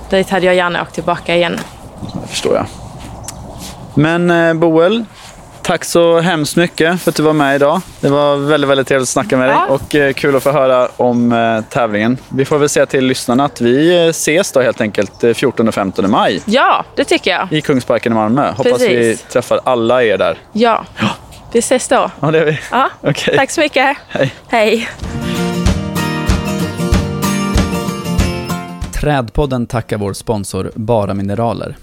Dit 0.10 0.30
hade 0.30 0.46
jag 0.46 0.56
gärna 0.56 0.82
åkt 0.82 0.94
tillbaka 0.94 1.36
igen. 1.36 1.60
Det 2.22 2.28
förstår 2.28 2.56
jag. 2.56 2.66
Men 3.94 4.32
eh, 4.32 4.54
Boel, 4.54 5.06
tack 5.68 5.86
så 5.86 6.20
hemskt 6.20 6.56
mycket 6.56 7.02
för 7.02 7.12
att 7.12 7.16
du 7.16 7.24
var 7.24 7.34
med 7.34 7.56
idag. 7.56 7.82
Det 8.02 8.10
var 8.10 8.36
väldigt, 8.38 8.70
väldigt 8.70 8.88
trevligt 8.88 9.04
att 9.06 9.10
snacka 9.10 9.38
med 9.38 9.50
dig 9.50 9.58
Ja. 9.70 9.74
och 9.74 9.96
eh, 9.96 10.14
kul 10.14 10.36
att 10.36 10.44
få 10.44 10.52
höra 10.52 10.88
om 10.98 11.32
eh, 11.32 11.62
tävlingen. 11.70 12.18
Vi 12.30 12.46
får 12.46 12.58
väl 12.58 12.70
säga 12.70 12.86
till 12.86 13.06
lyssnarna 13.06 13.46
att 13.46 13.62
vi 13.62 14.04
eh, 14.04 14.10
ses 14.10 14.52
då 14.52 14.62
helt 14.62 14.82
enkelt 14.82 15.24
eh, 15.24 15.34
14 15.34 15.68
och 15.68 15.74
15 15.74 16.12
maj 16.12 16.42
Ja, 16.46 16.86
det 16.96 17.04
tycker 17.04 17.32
jag. 17.32 17.48
i 17.54 17.62
Kungsparken 17.62 18.12
i 18.12 18.16
Malmö. 18.16 18.52
Hoppas 18.52 18.82
vi 18.82 18.88
Precis. 18.88 19.22
träffar 19.22 19.60
alla 19.64 20.04
er 20.04 20.18
där. 20.18 20.38
Ja. 20.54 20.86
Vi 21.52 21.60
ses 21.60 21.88
då. 21.88 22.12
Ja, 22.20 22.32
det 22.32 22.40
är 22.40 22.46
vi. 22.46 22.60
Ja. 22.72 22.90
Okej. 23.02 23.38
Tack 23.38 23.52
så 23.52 23.62
mycket. 23.62 23.98
Hej. 24.08 24.34
Hej. 24.48 24.90
Trädpodden 29.02 29.68
tackar 29.68 29.98
vår 29.98 30.14
sponsor 30.14 30.72
Bara 30.76 31.14
Mineraler. 31.14 31.76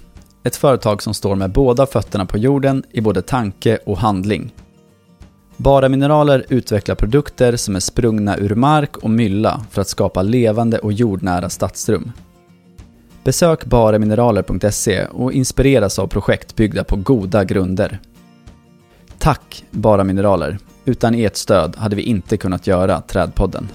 Ett 0.45 0.55
företag 0.55 1.03
som 1.03 1.13
står 1.13 1.35
med 1.35 1.51
båda 1.51 1.85
fötterna 1.85 2.25
på 2.25 2.37
jorden 2.37 2.83
i 2.91 3.01
både 3.01 3.21
tanke 3.21 3.77
och 3.85 3.97
handling. 3.97 4.53
Bara 5.57 5.89
Mineraler 5.89 6.45
utvecklar 6.49 6.95
produkter 6.95 7.55
som 7.55 7.75
är 7.75 7.79
sprungna 7.79 8.37
ur 8.37 8.55
mark 8.55 8.97
och 8.97 9.09
mylla 9.09 9.65
för 9.71 9.81
att 9.81 9.87
skapa 9.87 10.21
levande 10.21 10.79
och 10.79 10.93
jordnära 10.93 11.49
stadsrum. 11.49 12.11
Besök 13.23 13.65
baramineraler.se 13.65 15.05
och 15.05 15.33
inspireras 15.33 15.99
av 15.99 16.07
projekt 16.07 16.55
byggda 16.55 16.83
på 16.83 16.95
goda 16.95 17.43
grunder. 17.43 17.99
Tack 19.17 19.65
Bara 19.71 20.03
Mineraler. 20.03 20.57
Utan 20.85 21.15
ert 21.15 21.35
stöd 21.35 21.75
hade 21.75 21.95
vi 21.95 22.01
inte 22.01 22.37
kunnat 22.37 22.67
göra 22.67 23.01
Trädpodden. 23.01 23.67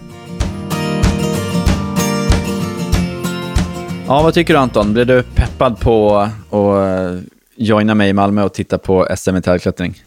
Ja, 4.10 4.22
vad 4.22 4.34
tycker 4.34 4.54
du 4.54 4.60
Anton? 4.60 4.92
Blir 4.92 5.04
du 5.04 5.22
peppad 5.22 5.80
på 5.80 6.16
att 6.16 7.22
joina 7.56 7.94
mig 7.94 8.08
i 8.08 8.12
Malmö 8.12 8.42
och 8.42 8.54
titta 8.54 8.78
på 8.78 9.08
SM 9.16 9.36
i 9.36 9.42
trädklättring? 9.42 10.02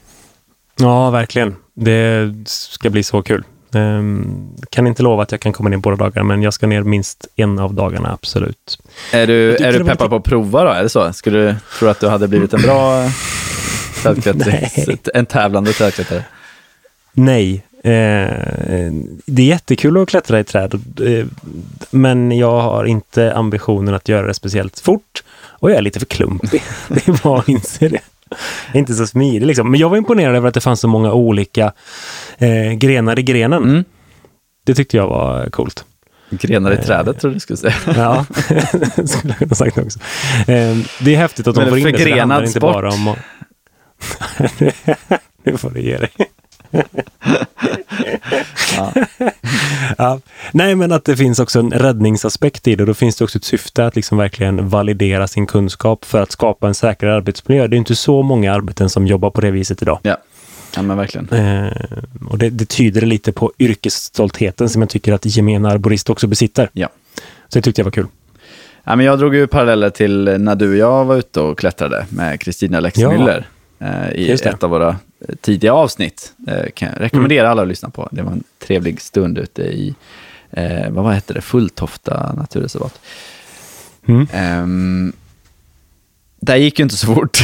Ja, 0.80 1.10
verkligen. 1.10 1.56
Det 1.74 2.34
ska 2.46 2.90
bli 2.90 3.04
så 3.04 3.22
kul. 3.22 3.44
Ehm, 3.74 4.50
kan 4.70 4.88
inte 4.88 5.04
lova 5.04 5.24
att 5.24 5.32
jag 5.32 5.42
kan 5.42 5.54
komma 5.54 5.70
ner 5.70 5.78
båda 5.78 5.96
dagarna, 5.96 6.24
men 6.24 6.42
jag 6.42 6.54
ska 6.54 6.68
ner 6.68 6.82
minst 6.84 7.28
en 7.36 7.60
av 7.60 7.74
dagarna, 7.74 8.12
absolut. 8.14 8.80
Är 9.14 9.28
du, 9.28 9.56
är 9.56 9.74
du 9.74 9.86
peppad 9.86 10.10
på 10.10 10.16
att 10.16 10.24
prova 10.24 10.64
då? 10.64 10.70
Är 10.70 10.84
det 10.84 10.90
så? 10.90 11.14
Skulle 11.14 11.38
du 11.38 11.56
tro 11.80 11.88
att 11.88 12.00
du 12.00 12.08
hade 12.08 12.28
blivit 12.28 12.54
en 12.54 12.62
bra 12.62 13.10
trädklättrare? 14.04 14.98
en 15.14 15.26
tävlande 15.26 15.74
trädklättrare? 15.74 16.24
Nej. 17.14 17.66
Eh, 17.86 18.92
det 19.26 19.42
är 19.42 19.48
jättekul 19.48 19.98
att 19.98 20.10
klättra 20.10 20.40
i 20.40 20.44
träd, 20.44 20.74
eh, 21.06 21.26
men 21.92 22.32
jag 22.32 22.62
har 22.62 22.86
inte 22.86 23.34
ambitionen 23.34 23.94
att 23.94 24.10
göra 24.10 24.28
det 24.28 24.34
speciellt 24.34 24.80
fort. 24.80 25.24
Och 25.64 25.72
jag 25.72 25.78
är 25.78 25.82
lite 25.82 26.00
för 26.00 26.06
klumpig. 26.06 26.64
Det 26.88 27.08
är 27.08 27.24
bara 27.24 27.40
att 27.40 27.50
inse 27.50 27.88
det. 27.88 28.02
Jag 28.68 28.76
är 28.76 28.80
inte 28.80 28.94
så 28.94 29.08
smidig 29.08 29.48
liksom. 29.48 29.72
Men 29.72 29.80
jag 29.80 29.90
var 29.90 29.98
imponerad 29.98 30.36
över 30.36 30.48
att 30.48 30.54
det 30.54 30.62
fanns 30.62 30.80
så 30.80 30.88
många 30.88 31.14
olika 31.14 31.74
eh, 32.38 32.72
grenar 32.72 33.20
i 33.20 33.24
grenen. 33.24 33.64
Mm. 33.64 33.84
Det 34.66 34.76
tyckte 34.76 34.98
jag 34.98 35.08
var 35.08 35.50
coolt. 35.50 35.86
Grenar 36.30 36.72
i 36.72 36.78
trädet 36.78 37.20
tror 37.20 37.32
du 37.32 37.40
skulle 37.40 37.58
säga. 37.58 37.74
Ja, 37.86 38.26
skulle 39.06 39.34
jag 39.34 39.38
kunna 39.38 39.56
sagt 39.56 39.78
också. 39.78 40.00
Eh, 40.48 40.78
det 41.00 41.14
är 41.14 41.18
häftigt 41.18 41.48
att 41.48 41.56
de 41.56 41.70
får 41.70 41.78
in 41.78 41.84
det, 41.92 41.98
så 41.98 42.06
det 42.06 42.20
handlar 42.20 42.44
inte 42.44 42.60
bara 42.60 42.90
om... 42.90 43.16
nu 45.44 45.58
får 45.58 45.70
du 45.70 45.82
ge 45.82 45.98
dig. 45.98 46.10
Ja. 49.98 50.20
Nej, 50.52 50.76
men 50.76 50.92
att 50.92 51.06
det 51.06 51.16
finns 51.18 51.40
också 51.40 51.60
en 51.60 51.72
räddningsaspekt 51.72 52.68
i 52.68 52.76
det. 52.76 52.86
Då 52.86 52.94
finns 52.94 53.16
det 53.16 53.24
också 53.24 53.38
ett 53.38 53.44
syfte 53.44 53.86
att 53.86 53.96
liksom 53.96 54.18
verkligen 54.18 54.70
validera 54.70 55.28
sin 55.28 55.48
kunskap 55.48 56.06
för 56.06 56.22
att 56.22 56.32
skapa 56.32 56.68
en 56.68 56.74
säkrare 56.76 57.16
arbetsmiljö. 57.16 57.68
Det 57.68 57.76
är 57.76 57.78
inte 57.78 57.96
så 57.96 58.22
många 58.24 58.54
arbeten 58.54 58.90
som 58.90 59.08
jobbar 59.08 59.30
på 59.30 59.42
det 59.42 59.52
viset 59.52 59.82
idag. 59.82 60.00
Ja, 60.04 60.18
ja 60.76 60.82
men 60.82 60.98
verkligen. 60.98 61.30
Eh, 61.30 61.74
och 62.30 62.38
det, 62.38 62.50
det 62.50 62.66
tyder 62.66 63.02
lite 63.02 63.32
på 63.32 63.52
yrkesstoltheten 63.60 64.70
som 64.70 64.82
jag 64.82 64.90
tycker 64.90 65.14
att 65.14 65.26
gemene 65.26 65.70
arborist 65.70 66.10
också 66.10 66.28
besitter. 66.28 66.70
Ja. 66.74 66.90
Så 67.50 67.60
det 67.60 67.62
tyckte 67.62 67.82
jag 67.82 67.86
var 67.86 67.92
kul. 67.92 68.08
Ja, 68.84 68.96
men 68.96 69.06
jag 69.06 69.20
drog 69.20 69.36
ju 69.36 69.48
paralleller 69.48 69.90
till 69.90 70.24
när 70.40 70.56
du 70.56 70.70
och 70.70 70.78
jag 70.78 71.06
var 71.06 71.16
ute 71.16 71.40
och 71.42 71.60
klättrade 71.60 72.06
med 72.10 72.40
Kristina 72.42 72.78
Ja. 72.78 72.82
Lexmüller. 72.90 73.38
eh, 73.38 73.44
i 74.16 74.30
Just 74.30 74.44
det. 74.44 74.50
ett 74.50 74.64
av 74.64 74.70
våra 74.70 74.90
eh, 74.90 75.36
tidiga 75.42 75.74
avsnitt. 75.74 76.34
Eh, 76.48 76.72
kan 76.74 76.90
jag 76.94 77.02
rekommendera 77.02 77.50
alla 77.50 77.62
att 77.62 77.68
lyssna 77.68 77.90
på. 77.90 78.10
Det 78.12 78.22
var 78.22 78.32
en 78.32 78.44
trevlig 78.60 79.02
stund 79.02 79.38
ute 79.38 79.62
i, 79.62 79.96
eh, 80.52 80.90
vad 80.90 81.04
var 81.04 81.12
hette 81.14 81.34
det, 81.34 81.42
Fulltofta 81.42 82.34
naturreservat. 82.38 83.00
Mm. 84.08 84.28
Ehm, 84.34 85.14
det 86.40 86.58
gick 86.58 86.80
ju 86.80 86.84
inte 86.84 86.98
så 86.98 87.16
fort. 87.16 87.38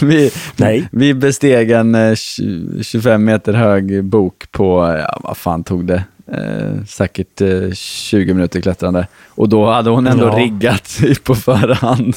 vi, 0.02 0.30
Nej. 0.56 0.88
vi 0.92 1.14
besteg 1.14 1.70
en 1.70 1.94
eh, 1.94 2.12
tju- 2.12 2.82
25 2.82 3.24
meter 3.24 3.52
hög 3.52 4.04
bok 4.04 4.44
på, 4.50 4.96
ja, 5.08 5.20
vad 5.22 5.36
fan 5.36 5.64
tog 5.64 5.86
det? 5.86 6.04
Eh, 6.26 6.84
säkert 6.88 7.40
eh, 7.40 7.70
20 7.74 8.34
minuter 8.34 8.60
klättrande. 8.60 9.06
Och 9.28 9.48
då 9.48 9.66
hade 9.70 9.90
hon 9.90 10.06
ändå 10.06 10.26
Ja. 10.26 10.38
riggat 10.38 10.98
på 11.24 11.34
förhand. 11.34 12.14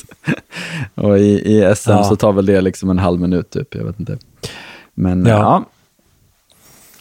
och 0.95 1.19
i, 1.19 1.31
i 1.61 1.75
SM 1.75 1.91
Ja. 1.91 2.03
så 2.03 2.15
tar 2.15 2.31
väl 2.33 2.45
det 2.45 2.61
liksom 2.61 2.89
en 2.89 2.99
halv 2.99 3.19
minut 3.19 3.49
typ, 3.49 3.75
jag 3.75 3.83
vet 3.83 3.99
inte. 3.99 4.17
Men 4.95 5.25
Ja. 5.25 5.35
ja, 5.37 5.63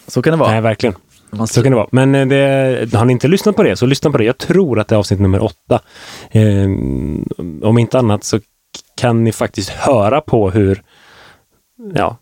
så 0.07 0.23
kan 0.23 0.31
det 0.31 0.37
vara. 0.37 0.51
Nej, 0.51 0.61
verkligen. 0.61 0.95
Man 1.31 1.47
Så 1.49 1.63
kan 1.63 1.73
det 1.73 1.77
vara. 1.77 1.89
Men 1.93 2.15
eh, 2.15 2.27
det, 2.27 2.95
har 2.95 3.05
ni 3.05 3.13
inte 3.13 3.29
lyssnat 3.29 3.57
på 3.57 3.63
det, 3.63 3.77
så 3.77 3.87
lyssna 3.87 4.11
på 4.11 4.19
det. 4.19 4.25
Jag 4.25 4.39
tror 4.39 4.81
att 4.81 4.89
det 4.89 4.95
är 4.95 4.99
avsnitt 4.99 5.21
nummer 5.21 5.43
åtta. 5.43 5.81
Eh, 6.31 6.65
om 7.63 7.79
inte 7.79 7.99
annat 7.99 8.25
så 8.25 8.41
kan 8.97 9.25
ni 9.25 9.33
faktiskt 9.33 9.71
höra 9.71 10.21
på 10.21 10.51
hur 10.51 10.83
ja, 11.95 12.17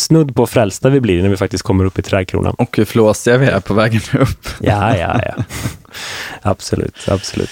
snudd 0.00 0.34
på 0.34 0.46
frälsta 0.46 0.88
vi 0.88 1.00
blir 1.00 1.22
när 1.22 1.28
vi 1.28 1.36
faktiskt 1.36 1.64
kommer 1.64 1.84
upp 1.84 1.98
i 1.98 2.02
trädkronan. 2.02 2.54
Och 2.58 2.76
hur 2.76 2.84
flåsiga 2.84 3.38
vi 3.38 3.46
är 3.46 3.60
på 3.60 3.74
vägen 3.74 4.00
upp. 4.20 4.48
Ja, 4.60 4.96
ja, 4.96 5.20
ja. 5.24 5.44
absolut, 6.42 7.08
absolut. 7.08 7.50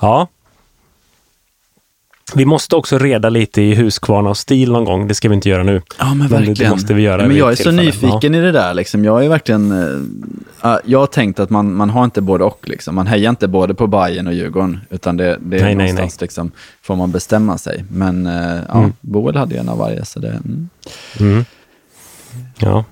Ja. 0.00 0.28
Vi 2.34 2.44
måste 2.44 2.76
också 2.76 2.98
reda 2.98 3.28
lite 3.28 3.62
i 3.62 3.74
Huskvarna 3.74 4.30
och 4.30 4.36
stil 4.36 4.72
någon 4.72 4.84
gång. 4.84 5.08
Det 5.08 5.14
ska 5.14 5.28
vi 5.28 5.34
inte 5.34 5.48
göra 5.48 5.62
nu. 5.62 5.82
Ja, 5.98 6.04
men 6.14 6.18
Men 6.18 6.28
det 6.28 6.36
verkligen. 6.46 6.70
måste 6.72 6.94
vi 6.94 7.02
göra 7.02 7.16
Men 7.22 7.28
vid 7.28 7.38
jag 7.38 7.52
är 7.52 7.56
så 7.56 7.70
nyfiken 7.70 8.34
i 8.34 8.40
det 8.40 8.52
där. 8.52 8.74
Liksom. 8.74 9.04
Jag 9.04 9.24
är 9.24 9.28
verkligen... 9.28 9.72
eh, 10.62 10.76
jag 10.84 10.98
har 10.98 11.06
tänkt 11.06 11.40
att 11.40 11.50
man, 11.50 11.74
man 11.74 11.90
har 11.90 12.04
inte 12.04 12.20
både 12.20 12.44
och. 12.44 12.68
Liksom. 12.68 12.94
Man 12.94 13.06
hejar 13.06 13.30
inte 13.30 13.48
både 13.48 13.74
på 13.74 13.86
Bayern 13.86 14.26
och 14.26 14.34
Djurgården. 14.34 14.80
Utan 14.90 15.16
det, 15.16 15.24
det 15.40 15.56
är 15.58 15.62
Nej, 15.64 15.74
nej, 15.74 15.92
någonstans 15.92 16.20
Liksom, 16.20 16.50
får 16.82 16.96
man 16.96 17.10
bestämma 17.10 17.58
sig. 17.58 17.84
Men 17.90 18.26
eh, 18.26 18.58
ja, 18.68 18.78
Mm. 18.78 18.92
Boel 19.00 19.36
hade 19.36 19.54
ju 19.54 19.60
en 19.60 19.68
av 19.68 19.78
varje. 19.78 20.04
Så 20.04 20.20
det, 20.20 20.28
mm. 20.28 20.68
Mm. 21.20 21.44
Ja, 22.58 22.84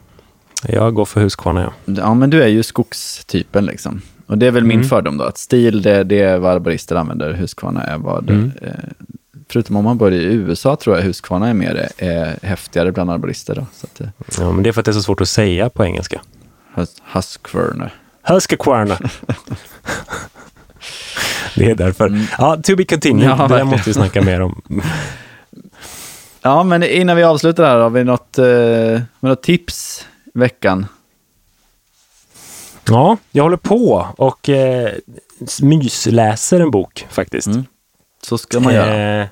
jag 0.68 0.94
går 0.94 1.04
för 1.04 1.20
Huskvarna, 1.20 1.62
ja. 1.62 1.94
ja, 1.96 2.14
men 2.14 2.30
du 2.30 2.42
är 2.42 2.48
ju 2.48 2.62
skogstypen 2.62 3.66
liksom. 3.66 4.00
Och 4.26 4.38
det 4.38 4.46
är 4.46 4.50
väl 4.50 4.64
min 4.64 4.78
Mm. 4.78 4.88
fördom 4.88 5.16
då. 5.16 5.24
Att 5.24 5.38
stil, 5.38 5.82
det, 5.82 6.04
det 6.04 6.20
är 6.20 6.38
vad 6.38 6.52
arborister 6.52 6.96
använder. 6.96 7.32
Husqvarna 7.32 7.82
är 7.82 7.98
vad... 7.98 8.30
Mm. 8.30 8.52
Eh, 8.62 8.70
förutom 9.50 9.76
om 9.76 9.84
man 9.84 9.98
bor 9.98 10.12
i 10.12 10.24
USA 10.24 10.76
tror 10.76 10.96
jag 10.96 11.02
Husqvarna 11.02 11.48
är 11.48 11.54
mer 11.54 11.88
eh, 11.96 12.28
häftigare 12.48 12.92
bland 12.92 13.10
arborister. 13.10 13.54
Då. 13.54 13.66
Så 13.74 13.86
att, 13.86 14.00
eh, 14.00 14.08
ja. 14.38 14.52
Men 14.52 14.62
det 14.62 14.68
är 14.68 14.72
för 14.72 14.80
att 14.80 14.84
det 14.84 14.90
är 14.90 14.92
så 14.92 15.02
svårt 15.02 15.20
att 15.20 15.28
säga 15.28 15.70
på 15.70 15.84
engelska. 15.84 16.20
Hus- 16.74 17.02
Husqvarna. 17.12 17.90
Huskvarna. 18.22 18.98
det 21.54 21.70
är 21.70 21.74
därför. 21.74 22.26
Ja, 22.38 22.56
to 22.56 22.76
be 22.76 22.84
continued. 22.84 23.26
Mm. 23.26 23.38
Ja, 23.40 23.48
det 23.48 23.56
där 23.56 23.64
måste 23.64 23.90
vi 23.90 23.94
snacka 23.94 24.22
mer 24.22 24.40
om. 24.40 24.62
Ja, 26.42 26.62
men 26.62 26.82
innan 26.82 27.16
vi 27.16 27.22
avslutar 27.22 27.64
här, 27.64 27.76
har 27.78 27.90
vi 27.90 28.04
något, 28.04 28.38
eh, 28.38 29.00
något 29.20 29.42
tips 29.42 30.06
veckan? 30.34 30.86
Ja, 32.88 33.16
jag 33.30 33.42
håller 33.42 33.56
på 33.56 34.06
och 34.16 34.48
eh, 34.48 34.92
mysläser 35.62 36.60
en 36.60 36.70
bok 36.70 37.06
faktiskt. 37.10 37.46
Mm. 37.46 37.64
Så 38.22 38.38
ska 38.38 38.60
man 38.60 38.74
göra. 38.74 39.20
Eh, 39.22 39.26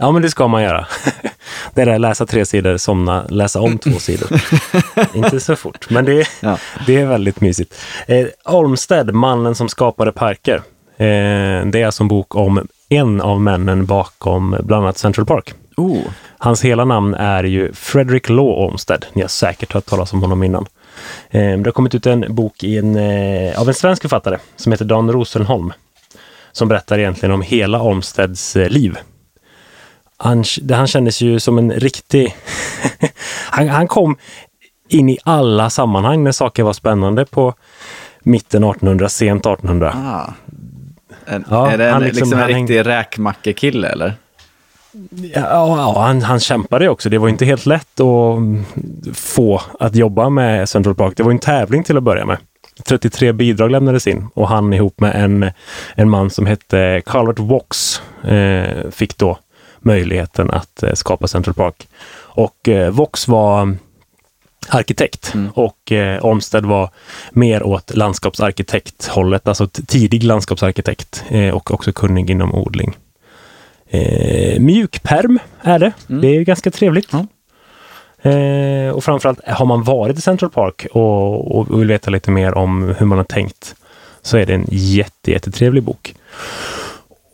ja, 0.00 0.10
men 0.12 0.22
det 0.22 0.30
ska 0.30 0.48
man 0.48 0.62
göra. 0.62 0.86
det 1.74 1.84
där 1.84 1.98
läsa 1.98 2.26
tre 2.26 2.46
sidor, 2.46 2.76
somna, 2.76 3.24
läsa 3.28 3.60
om 3.60 3.78
två 3.78 3.98
sidor. 3.98 4.28
Inte 5.14 5.40
så 5.40 5.56
fort, 5.56 5.90
men 5.90 6.04
det, 6.04 6.28
Ja. 6.40 6.58
det 6.86 6.96
är 6.96 7.06
väldigt 7.06 7.40
mysigt. 7.40 7.74
Eh, 8.06 8.26
Olmsted, 8.44 9.14
mannen 9.14 9.54
som 9.54 9.68
skapade 9.68 10.12
parker. 10.12 10.56
Eh, 10.96 11.66
det 11.66 11.74
är 11.74 11.86
alltså 11.86 12.02
en 12.02 12.08
bok 12.08 12.34
om 12.36 12.66
en 12.88 13.20
av 13.20 13.40
männen 13.40 13.86
bakom 13.86 14.56
bland 14.62 14.84
annat 14.84 14.98
Central 14.98 15.26
Park. 15.26 15.54
Oh, 15.76 15.98
Hans 16.38 16.64
hela 16.64 16.84
namn 16.84 17.14
är 17.14 17.44
ju 17.44 17.72
Frederick 17.72 18.28
Law 18.28 18.48
Olmsted. 18.48 19.06
Ni 19.12 19.22
har 19.22 19.28
säkert 19.28 19.72
hört 19.72 19.86
talas 19.86 20.12
om 20.12 20.20
honom 20.22 20.42
innan. 20.42 20.66
Eh, 21.30 21.40
Det 21.58 21.64
har 21.66 21.70
kommit 21.72 21.94
ut 21.94 22.06
en 22.06 22.34
bok 22.34 22.62
en, 22.64 22.96
eh, 22.96 23.60
av 23.60 23.68
en 23.68 23.74
svensk 23.74 24.02
författare 24.02 24.38
som 24.56 24.72
heter 24.72 24.84
Dan 24.84 25.12
Rosenholm. 25.12 25.72
Som 26.52 26.68
berättar 26.68 26.98
egentligen 26.98 27.32
om 27.32 27.42
hela 27.42 27.82
Olmsteds 27.82 28.56
eh, 28.56 28.68
liv. 28.68 28.98
Han, 30.22 30.44
han 30.70 30.86
kändes 30.86 31.20
ju 31.20 31.40
som 31.40 31.58
en 31.58 31.72
riktig... 31.72 32.36
han, 33.50 33.68
han 33.68 33.88
kom 33.88 34.16
in 34.88 35.08
i 35.08 35.18
alla 35.24 35.70
sammanhang 35.70 36.24
när 36.24 36.32
saker 36.32 36.62
var 36.62 36.72
spännande 36.72 37.24
på 37.24 37.54
mitten 38.22 38.64
1800, 38.64 39.08
sent 39.08 39.46
1800. 39.46 39.94
ah. 39.96 40.32
En, 41.26 41.44
Ja, 41.50 41.70
är 41.70 41.78
det 41.78 41.86
en, 41.86 41.92
han 41.92 42.02
liksom, 42.02 42.28
liksom- 42.28 42.38
en 42.40 42.48
riktig 42.48 42.86
räkmackekille 42.86 43.88
eller? 43.88 44.14
Ja, 45.34 45.76
ja 45.76 46.02
han, 46.02 46.22
han 46.22 46.40
kämpade 46.40 46.88
också. 46.88 47.08
Det 47.08 47.18
var 47.18 47.28
inte 47.28 47.44
helt 47.44 47.66
lätt 47.66 48.00
att 48.00 49.16
få 49.16 49.62
att 49.80 49.94
jobba 49.94 50.28
med 50.28 50.68
Central 50.68 50.94
Park. 50.94 51.16
Det 51.16 51.22
var 51.22 51.30
en 51.30 51.38
tävling 51.38 51.84
till 51.84 51.96
att 51.96 52.02
börja 52.02 52.26
med. 52.26 52.38
33 52.84 53.32
bidrag 53.32 53.70
lämnades 53.70 54.06
in 54.06 54.28
och 54.34 54.48
han 54.48 54.72
ihop 54.72 55.00
med 55.00 55.24
en, 55.24 55.50
en 55.94 56.10
man 56.10 56.30
som 56.30 56.46
hette 56.46 57.02
Calvert 57.06 57.38
Vox 57.38 58.02
eh, 58.24 58.90
fick 58.90 59.18
då 59.18 59.38
möjligheten 59.80 60.50
att 60.50 60.82
eh, 60.82 60.92
skapa 60.94 61.28
Central 61.28 61.54
Park. 61.54 61.88
Och 62.12 62.68
eh, 62.68 62.90
Vox 62.90 63.28
var 63.28 63.76
arkitekt 64.68 65.34
och 65.54 65.92
eh, 65.92 66.24
Olmsted 66.24 66.64
var 66.64 66.90
mer 67.30 67.62
åt 67.62 67.96
landskapsarkitekthållet, 67.96 69.48
alltså 69.48 69.66
tidig 69.66 70.24
landskapsarkitekt 70.24 71.24
eh, 71.28 71.54
och 71.54 71.70
också 71.70 71.92
kunnig 71.92 72.30
inom 72.30 72.54
odling. 72.54 72.96
Eh, 73.88 74.60
mjukperm 74.60 75.38
är 75.62 75.78
det. 75.78 75.92
Det 76.06 76.28
är 76.36 76.42
ganska 76.42 76.70
trevligt. 76.70 77.08
Ja. 77.12 77.26
Eh, 78.30 78.90
och 78.90 79.04
framförallt, 79.04 79.40
har 79.46 79.66
man 79.66 79.82
varit 79.82 80.18
i 80.18 80.20
Central 80.20 80.50
Park 80.50 80.86
och, 80.92 81.56
och 81.56 81.80
vill 81.80 81.88
veta 81.88 82.10
lite 82.10 82.30
mer 82.30 82.54
om 82.54 82.94
hur 82.98 83.06
man 83.06 83.18
har 83.18 83.24
tänkt 83.24 83.74
så 84.22 84.36
är 84.36 84.46
det 84.46 84.54
en 84.54 84.66
jätte, 84.70 85.30
jättetrevlig 85.30 85.82
bok. 85.82 86.14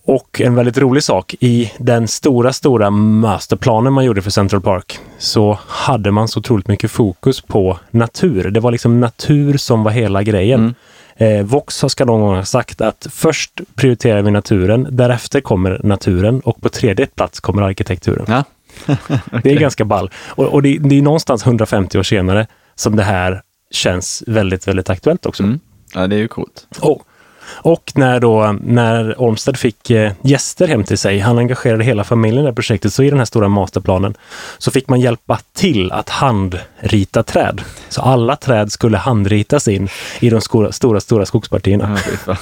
Och 0.06 0.40
en 0.40 0.54
väldigt 0.54 0.78
rolig 0.78 1.02
sak, 1.02 1.34
i 1.40 1.72
den 1.78 2.08
stora, 2.08 2.52
stora 2.52 2.90
masterplanen 2.90 3.92
man 3.92 4.04
gjorde 4.04 4.22
för 4.22 4.30
Central 4.30 4.60
Park 4.60 4.98
så 5.18 5.58
hade 5.66 6.10
man 6.10 6.28
så 6.28 6.40
otroligt 6.40 6.68
mycket 6.68 6.90
fokus 6.90 7.40
på 7.40 7.78
natur. 7.90 8.50
Det 8.50 8.60
var 8.60 8.70
liksom 8.70 9.00
natur 9.00 9.56
som 9.56 9.82
var 9.82 9.90
hela 9.90 10.22
grejen. 10.22 10.74
Eh, 11.16 11.42
Vox 11.42 11.84
ska 11.88 12.04
någon 12.04 12.20
gång 12.20 12.36
ha 12.36 12.44
sagt 12.44 12.80
att 12.80 13.06
först 13.10 13.60
prioriterar 13.74 14.22
vi 14.22 14.30
naturen, 14.30 14.86
därefter 14.90 15.40
kommer 15.40 15.80
naturen 15.84 16.40
och 16.40 16.60
på 16.60 16.68
tredje 16.68 17.06
plats 17.06 17.40
kommer 17.40 17.62
arkitekturen. 17.62 18.26
Ja. 18.28 18.44
Det 19.42 19.50
är 19.50 19.60
ganska 19.60 19.84
ball. 19.84 20.10
Och, 20.26 20.44
och 20.44 20.62
det, 20.62 20.78
det 20.78 20.98
är 20.98 21.02
någonstans 21.02 21.46
150 21.46 21.98
år 21.98 22.02
senare 22.02 22.46
som 22.74 22.96
det 22.96 23.02
här 23.02 23.42
känns 23.70 24.22
väldigt, 24.26 24.68
väldigt 24.68 24.90
aktuellt 24.90 25.26
också. 25.26 25.42
Mm. 25.42 25.60
ja, 25.94 26.06
det 26.06 26.16
är 26.16 26.20
ju 26.20 26.28
coolt. 26.28 26.66
Och, 26.80 27.02
och 27.48 27.92
när 27.94 28.20
då, 28.20 28.56
när 28.62 29.20
Olmsted 29.20 29.56
fick 29.56 29.90
eh, 29.90 30.12
gäster 30.22 30.68
hem 30.68 30.84
till 30.84 30.98
sig, 30.98 31.18
han 31.18 31.38
engagerade 31.38 31.84
hela 31.84 32.04
familjen 32.04 32.38
i 32.38 32.42
det 32.42 32.48
här 32.48 32.54
projektet, 32.54 32.92
så 32.92 33.02
i 33.02 33.10
den 33.10 33.18
här 33.18 33.24
stora 33.24 33.48
masterplanen 33.48 34.14
så 34.58 34.70
fick 34.70 34.88
man 34.88 35.00
hjälpa 35.00 35.38
till 35.54 35.92
att 35.92 36.08
handrita 36.08 37.22
träd. 37.22 37.60
Så 37.88 38.02
alla 38.02 38.36
träd 38.36 38.72
skulle 38.72 38.98
handritas 38.98 39.68
in 39.68 39.88
i 40.20 40.30
de 40.30 40.40
stora, 40.40 40.72
stora, 40.72 41.00
stora 41.00 41.26
skogspartierna. 41.26 41.98
Ja. 42.26 42.36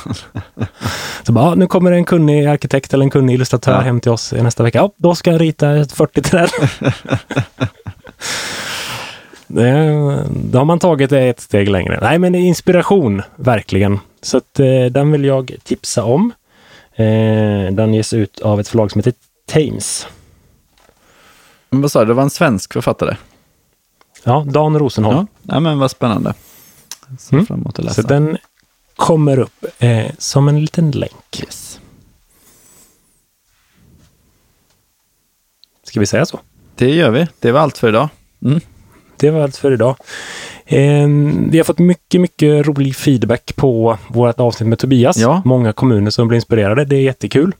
Så 1.22 1.32
bara, 1.32 1.44
ja, 1.44 1.54
nu 1.54 1.66
kommer 1.66 1.92
en 1.92 2.04
kunnig 2.04 2.46
arkitekt 2.46 2.94
eller 2.94 3.04
en 3.04 3.10
kunnig 3.10 3.34
illustratör 3.34 3.72
Ja. 3.72 3.80
hem 3.80 4.00
till 4.00 4.10
oss 4.10 4.32
nästa 4.32 4.62
vecka. 4.62 4.78
Ja, 4.78 4.90
då 4.96 5.14
ska 5.14 5.32
jag 5.32 5.40
rita 5.40 5.76
ett 5.76 5.92
40 5.92 6.22
träd. 6.22 6.50
det, 9.46 10.24
då 10.30 10.58
har 10.58 10.64
man 10.64 10.78
tagit 10.78 11.10
det 11.10 11.20
ett 11.20 11.40
steg 11.40 11.68
längre. 11.68 11.98
Nej, 12.02 12.18
men 12.18 12.32
det 12.32 12.38
är 12.38 12.40
inspiration, 12.40 13.22
verkligen. 13.36 13.98
Så 14.24 14.36
att, 14.36 14.60
eh, 14.60 14.84
den 14.90 15.12
vill 15.12 15.24
jag 15.24 15.54
tipsa 15.64 16.04
om. 16.04 16.32
Eh, 16.94 17.72
den 17.72 17.94
ges 17.94 18.12
ut 18.12 18.40
av 18.40 18.60
ett 18.60 18.68
förlag 18.68 18.90
som 18.90 18.98
heter 18.98 19.14
Thames. 19.46 20.06
Men 21.70 21.80
vad 21.80 21.90
sa 21.92 22.00
du, 22.00 22.06
det 22.06 22.14
var 22.14 22.22
en 22.22 22.30
svensk 22.30 22.72
författare? 22.72 23.16
Ja, 24.22 24.44
Dan 24.48 24.78
Rosenholm. 24.78 25.26
Ja, 25.42 25.54
ja 25.54 25.60
men 25.60 25.78
vad 25.78 25.90
spännande. 25.90 26.34
Ser 27.18 27.34
Mm. 27.34 27.46
fram 27.46 27.66
läsa. 27.78 28.02
Så 28.02 28.08
den 28.08 28.38
kommer 28.96 29.38
upp 29.38 29.64
eh, 29.78 30.06
som 30.18 30.48
en 30.48 30.60
liten 30.60 30.90
länk. 30.90 31.40
Yes. 31.42 31.80
Ska 35.82 36.00
vi 36.00 36.06
säga 36.06 36.26
så? 36.26 36.40
Det 36.74 36.90
gör 36.90 37.10
vi. 37.10 37.26
Det 37.40 37.52
var 37.52 37.60
allt 37.60 37.78
för 37.78 37.88
idag. 37.88 38.08
Mm. 38.44 38.60
Det 39.16 39.30
var 39.30 39.40
allt 39.42 39.56
för 39.56 39.72
idag. 39.72 39.96
Eh, 40.66 41.08
vi 41.50 41.58
har 41.58 41.64
fått 41.64 41.78
mycket, 41.78 42.20
mycket 42.20 42.66
rolig 42.66 42.96
feedback 42.96 43.56
på 43.56 43.98
vårt 44.08 44.40
avsnitt 44.40 44.68
med 44.68 44.78
Tobias. 44.78 45.16
Ja. 45.16 45.42
Många 45.44 45.72
kommuner 45.72 46.10
som 46.10 46.28
blir 46.28 46.36
inspirerade. 46.36 46.84
Det 46.84 46.96
är 46.96 47.00
jättekul. 47.00 47.54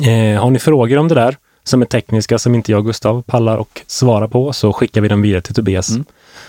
Eh, 0.00 0.42
har 0.42 0.50
ni 0.50 0.58
frågor 0.58 0.98
om 0.98 1.08
det 1.08 1.14
där 1.14 1.36
som 1.64 1.82
är 1.82 1.86
tekniska 1.86 2.38
som 2.38 2.54
inte 2.54 2.72
jag 2.72 2.78
och 2.78 2.86
Gustav 2.86 3.22
pallar 3.22 3.56
och 3.56 3.80
svara 3.86 4.28
på 4.28 4.52
så 4.52 4.72
skickar 4.72 5.00
vi 5.00 5.08
dem 5.08 5.22
vidare 5.22 5.42
till 5.42 5.54
Tobias. 5.54 5.90
Mm. 5.90 6.04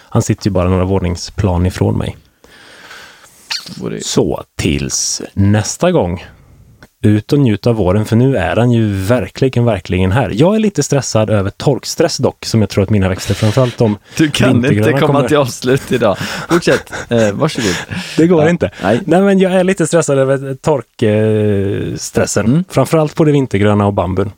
Han 0.09 0.22
sitter 0.22 0.47
ju 0.47 0.51
bara 0.51 0.70
några 0.70 0.86
våningsplan 0.86 1.66
ifrån 1.66 1.97
mig. 1.97 2.18
Så 4.01 4.43
tills 4.55 5.22
nästa 5.34 5.91
gång. 5.91 6.26
Ut 7.06 7.34
och 7.34 7.39
njut 7.39 7.68
av 7.68 7.76
våren, 7.76 8.06
för 8.06 8.16
nu 8.16 8.38
är 8.38 8.56
den 8.56 8.72
ju 8.72 8.93
verkligen, 8.93 9.66
verkligen 9.66 10.12
här. 10.12 10.32
Jag 10.34 10.56
är 10.56 10.60
lite 10.60 10.84
stressad 10.84 11.30
över 11.30 11.49
torkstress 11.49 12.18
dock, 12.18 12.45
som 12.45 12.62
jag 12.62 12.70
tror 12.70 12.84
att 12.84 12.89
mina 12.89 13.10
växter, 13.10 13.34
framförallt 13.34 13.78
de 13.78 13.97
Du 14.18 14.32
kan 14.32 14.66
inte 14.66 14.84
komma 14.91 14.99
kommer- 14.99 15.28
till 15.28 15.38
avslut 15.38 15.91
idag. 15.91 16.18
Fortsätt, 16.49 16.93
eh, 17.10 17.32
varsågod. 17.32 17.72
Det 18.18 18.28
går 18.28 18.43
Ja, 18.43 18.49
inte. 18.49 18.72
nej. 18.84 19.01
Nej, 19.06 19.22
men 19.22 19.39
jag 19.39 19.51
är 19.54 19.64
lite 19.64 19.88
stressad 19.88 20.18
över 20.20 20.54
torkstressen. 20.56 22.45
Mm. 22.45 22.64
Framförallt 22.70 23.16
på 23.16 23.24
det 23.24 23.32
vintergröna 23.32 23.86
och 23.86 23.93
bambun. 23.93 24.32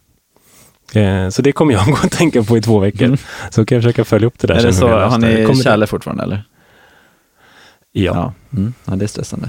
Eh, 0.93 1.29
Så 1.29 1.41
det 1.41 1.51
kommer 1.51 1.73
jag 1.73 1.85
gå 1.85 1.91
och 2.03 2.11
tänka 2.11 2.43
på 2.43 2.57
i 2.57 2.61
två 2.61 2.79
veckor. 2.79 3.17
Så 3.49 3.65
kan 3.65 3.75
jag 3.75 3.83
försöka 3.83 4.05
följa 4.05 4.27
upp 4.27 4.39
det 4.39 4.47
där. 4.47 4.53
Mm. 4.55 4.63
Är 4.65 4.67
det 4.71 4.73
så, 4.77 4.87
har 4.87 5.17
ni 5.17 5.63
kärle 5.63 5.87
fortfarande 5.87 6.23
eller? 6.23 6.43
Ja. 7.91 8.13
Ja. 8.15 8.33
Mm. 8.57 8.73
ja, 8.85 8.95
det 8.95 9.05
är 9.05 9.07
stressande. 9.07 9.47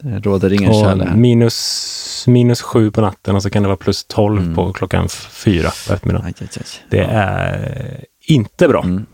Det 0.00 0.18
råder 0.20 0.52
ingen 0.52 0.72
kärle 0.74 1.02
Och 1.02 1.08
här. 1.08 1.16
minus, 1.16 2.24
minus 2.26 2.62
sju 2.62 2.90
på 2.90 3.00
natten 3.00 3.36
och 3.36 3.42
så 3.42 3.50
kan 3.50 3.62
det 3.62 3.66
vara 3.68 3.76
plus 3.76 4.04
tolv 4.04 4.42
Mm. 4.42 4.54
på 4.54 4.72
klockan 4.72 5.08
fyra 5.30 5.70
på 5.88 5.94
eftermiddagen. 5.94 6.26
Aj, 6.26 6.34
aj, 6.40 6.48
aj. 6.56 6.64
Det 6.90 7.00
är 7.00 8.04
inte 8.26 8.68
bra. 8.68 8.82
Mm. 8.82 9.06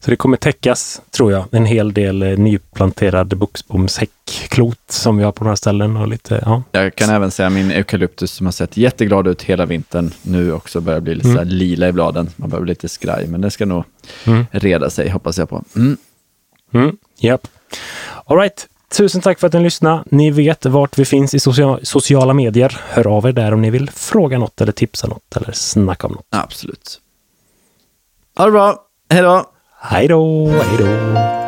Så 0.00 0.10
det 0.10 0.16
kommer 0.16 0.36
täckas, 0.36 1.02
tror 1.10 1.32
jag, 1.32 1.44
en 1.50 1.64
hel 1.66 1.92
del 1.92 2.22
eh, 2.22 2.38
nyplanterad 2.38 3.38
buxbomshäckklot 3.38 4.78
som 4.88 5.16
vi 5.16 5.24
har 5.24 5.32
på 5.32 5.44
några 5.44 5.56
ställen 5.56 5.96
och 5.96 6.08
lite, 6.08 6.42
ja. 6.44 6.62
Jag 6.72 6.94
kan 6.94 7.10
även 7.10 7.30
säga 7.30 7.50
min 7.50 7.70
eukalyptus 7.70 8.30
som 8.32 8.46
har 8.46 8.52
sett 8.52 8.76
jätteglad 8.76 9.26
ut 9.28 9.42
hela 9.42 9.66
vintern 9.66 10.10
nu 10.22 10.52
också 10.52 10.80
börjar 10.80 11.00
bli 11.00 11.14
lite 11.14 11.28
Mm. 11.28 11.48
lila 11.48 11.88
i 11.88 11.92
bladen. 11.92 12.28
Man 12.36 12.50
behöver 12.50 12.66
lite 12.66 12.88
skraj, 12.88 13.26
men 13.26 13.40
det 13.40 13.50
ska 13.50 13.66
nog 13.66 13.84
Mm. 14.26 14.46
reda 14.50 14.90
sig 14.90 15.08
hoppas 15.10 15.38
jag 15.38 15.48
på. 15.48 15.64
Mm. 15.76 15.96
Mm, 16.72 16.96
japp. 17.18 17.48
All 18.24 18.36
right. 18.38 18.66
Tusen 18.92 19.20
tack 19.20 19.40
för 19.40 19.46
att 19.46 19.52
ni 19.52 19.60
lyssnade. 19.60 20.04
Ni 20.10 20.30
vet 20.30 20.66
vart 20.66 20.98
vi 20.98 21.04
finns 21.04 21.34
i 21.34 21.38
socia- 21.38 21.78
sociala 21.82 22.32
medier. 22.34 22.80
Hör 22.88 23.06
av 23.06 23.26
er 23.26 23.32
där 23.32 23.54
om 23.54 23.62
ni 23.62 23.70
vill 23.70 23.90
fråga 23.90 24.38
något 24.38 24.60
eller 24.60 24.72
tipsa 24.72 25.06
något 25.06 25.36
eller 25.36 25.52
snacka 25.52 26.06
om 26.06 26.12
något. 26.12 26.26
Absolut. 26.30 27.00
Ha 28.36 28.44
det 28.44 28.50
bra, 28.50 28.76
hej 29.10 29.22
då! 29.22 29.44
Hej 29.80 30.08
då, 30.08 30.48
hej 30.48 30.78
då. 30.78 31.45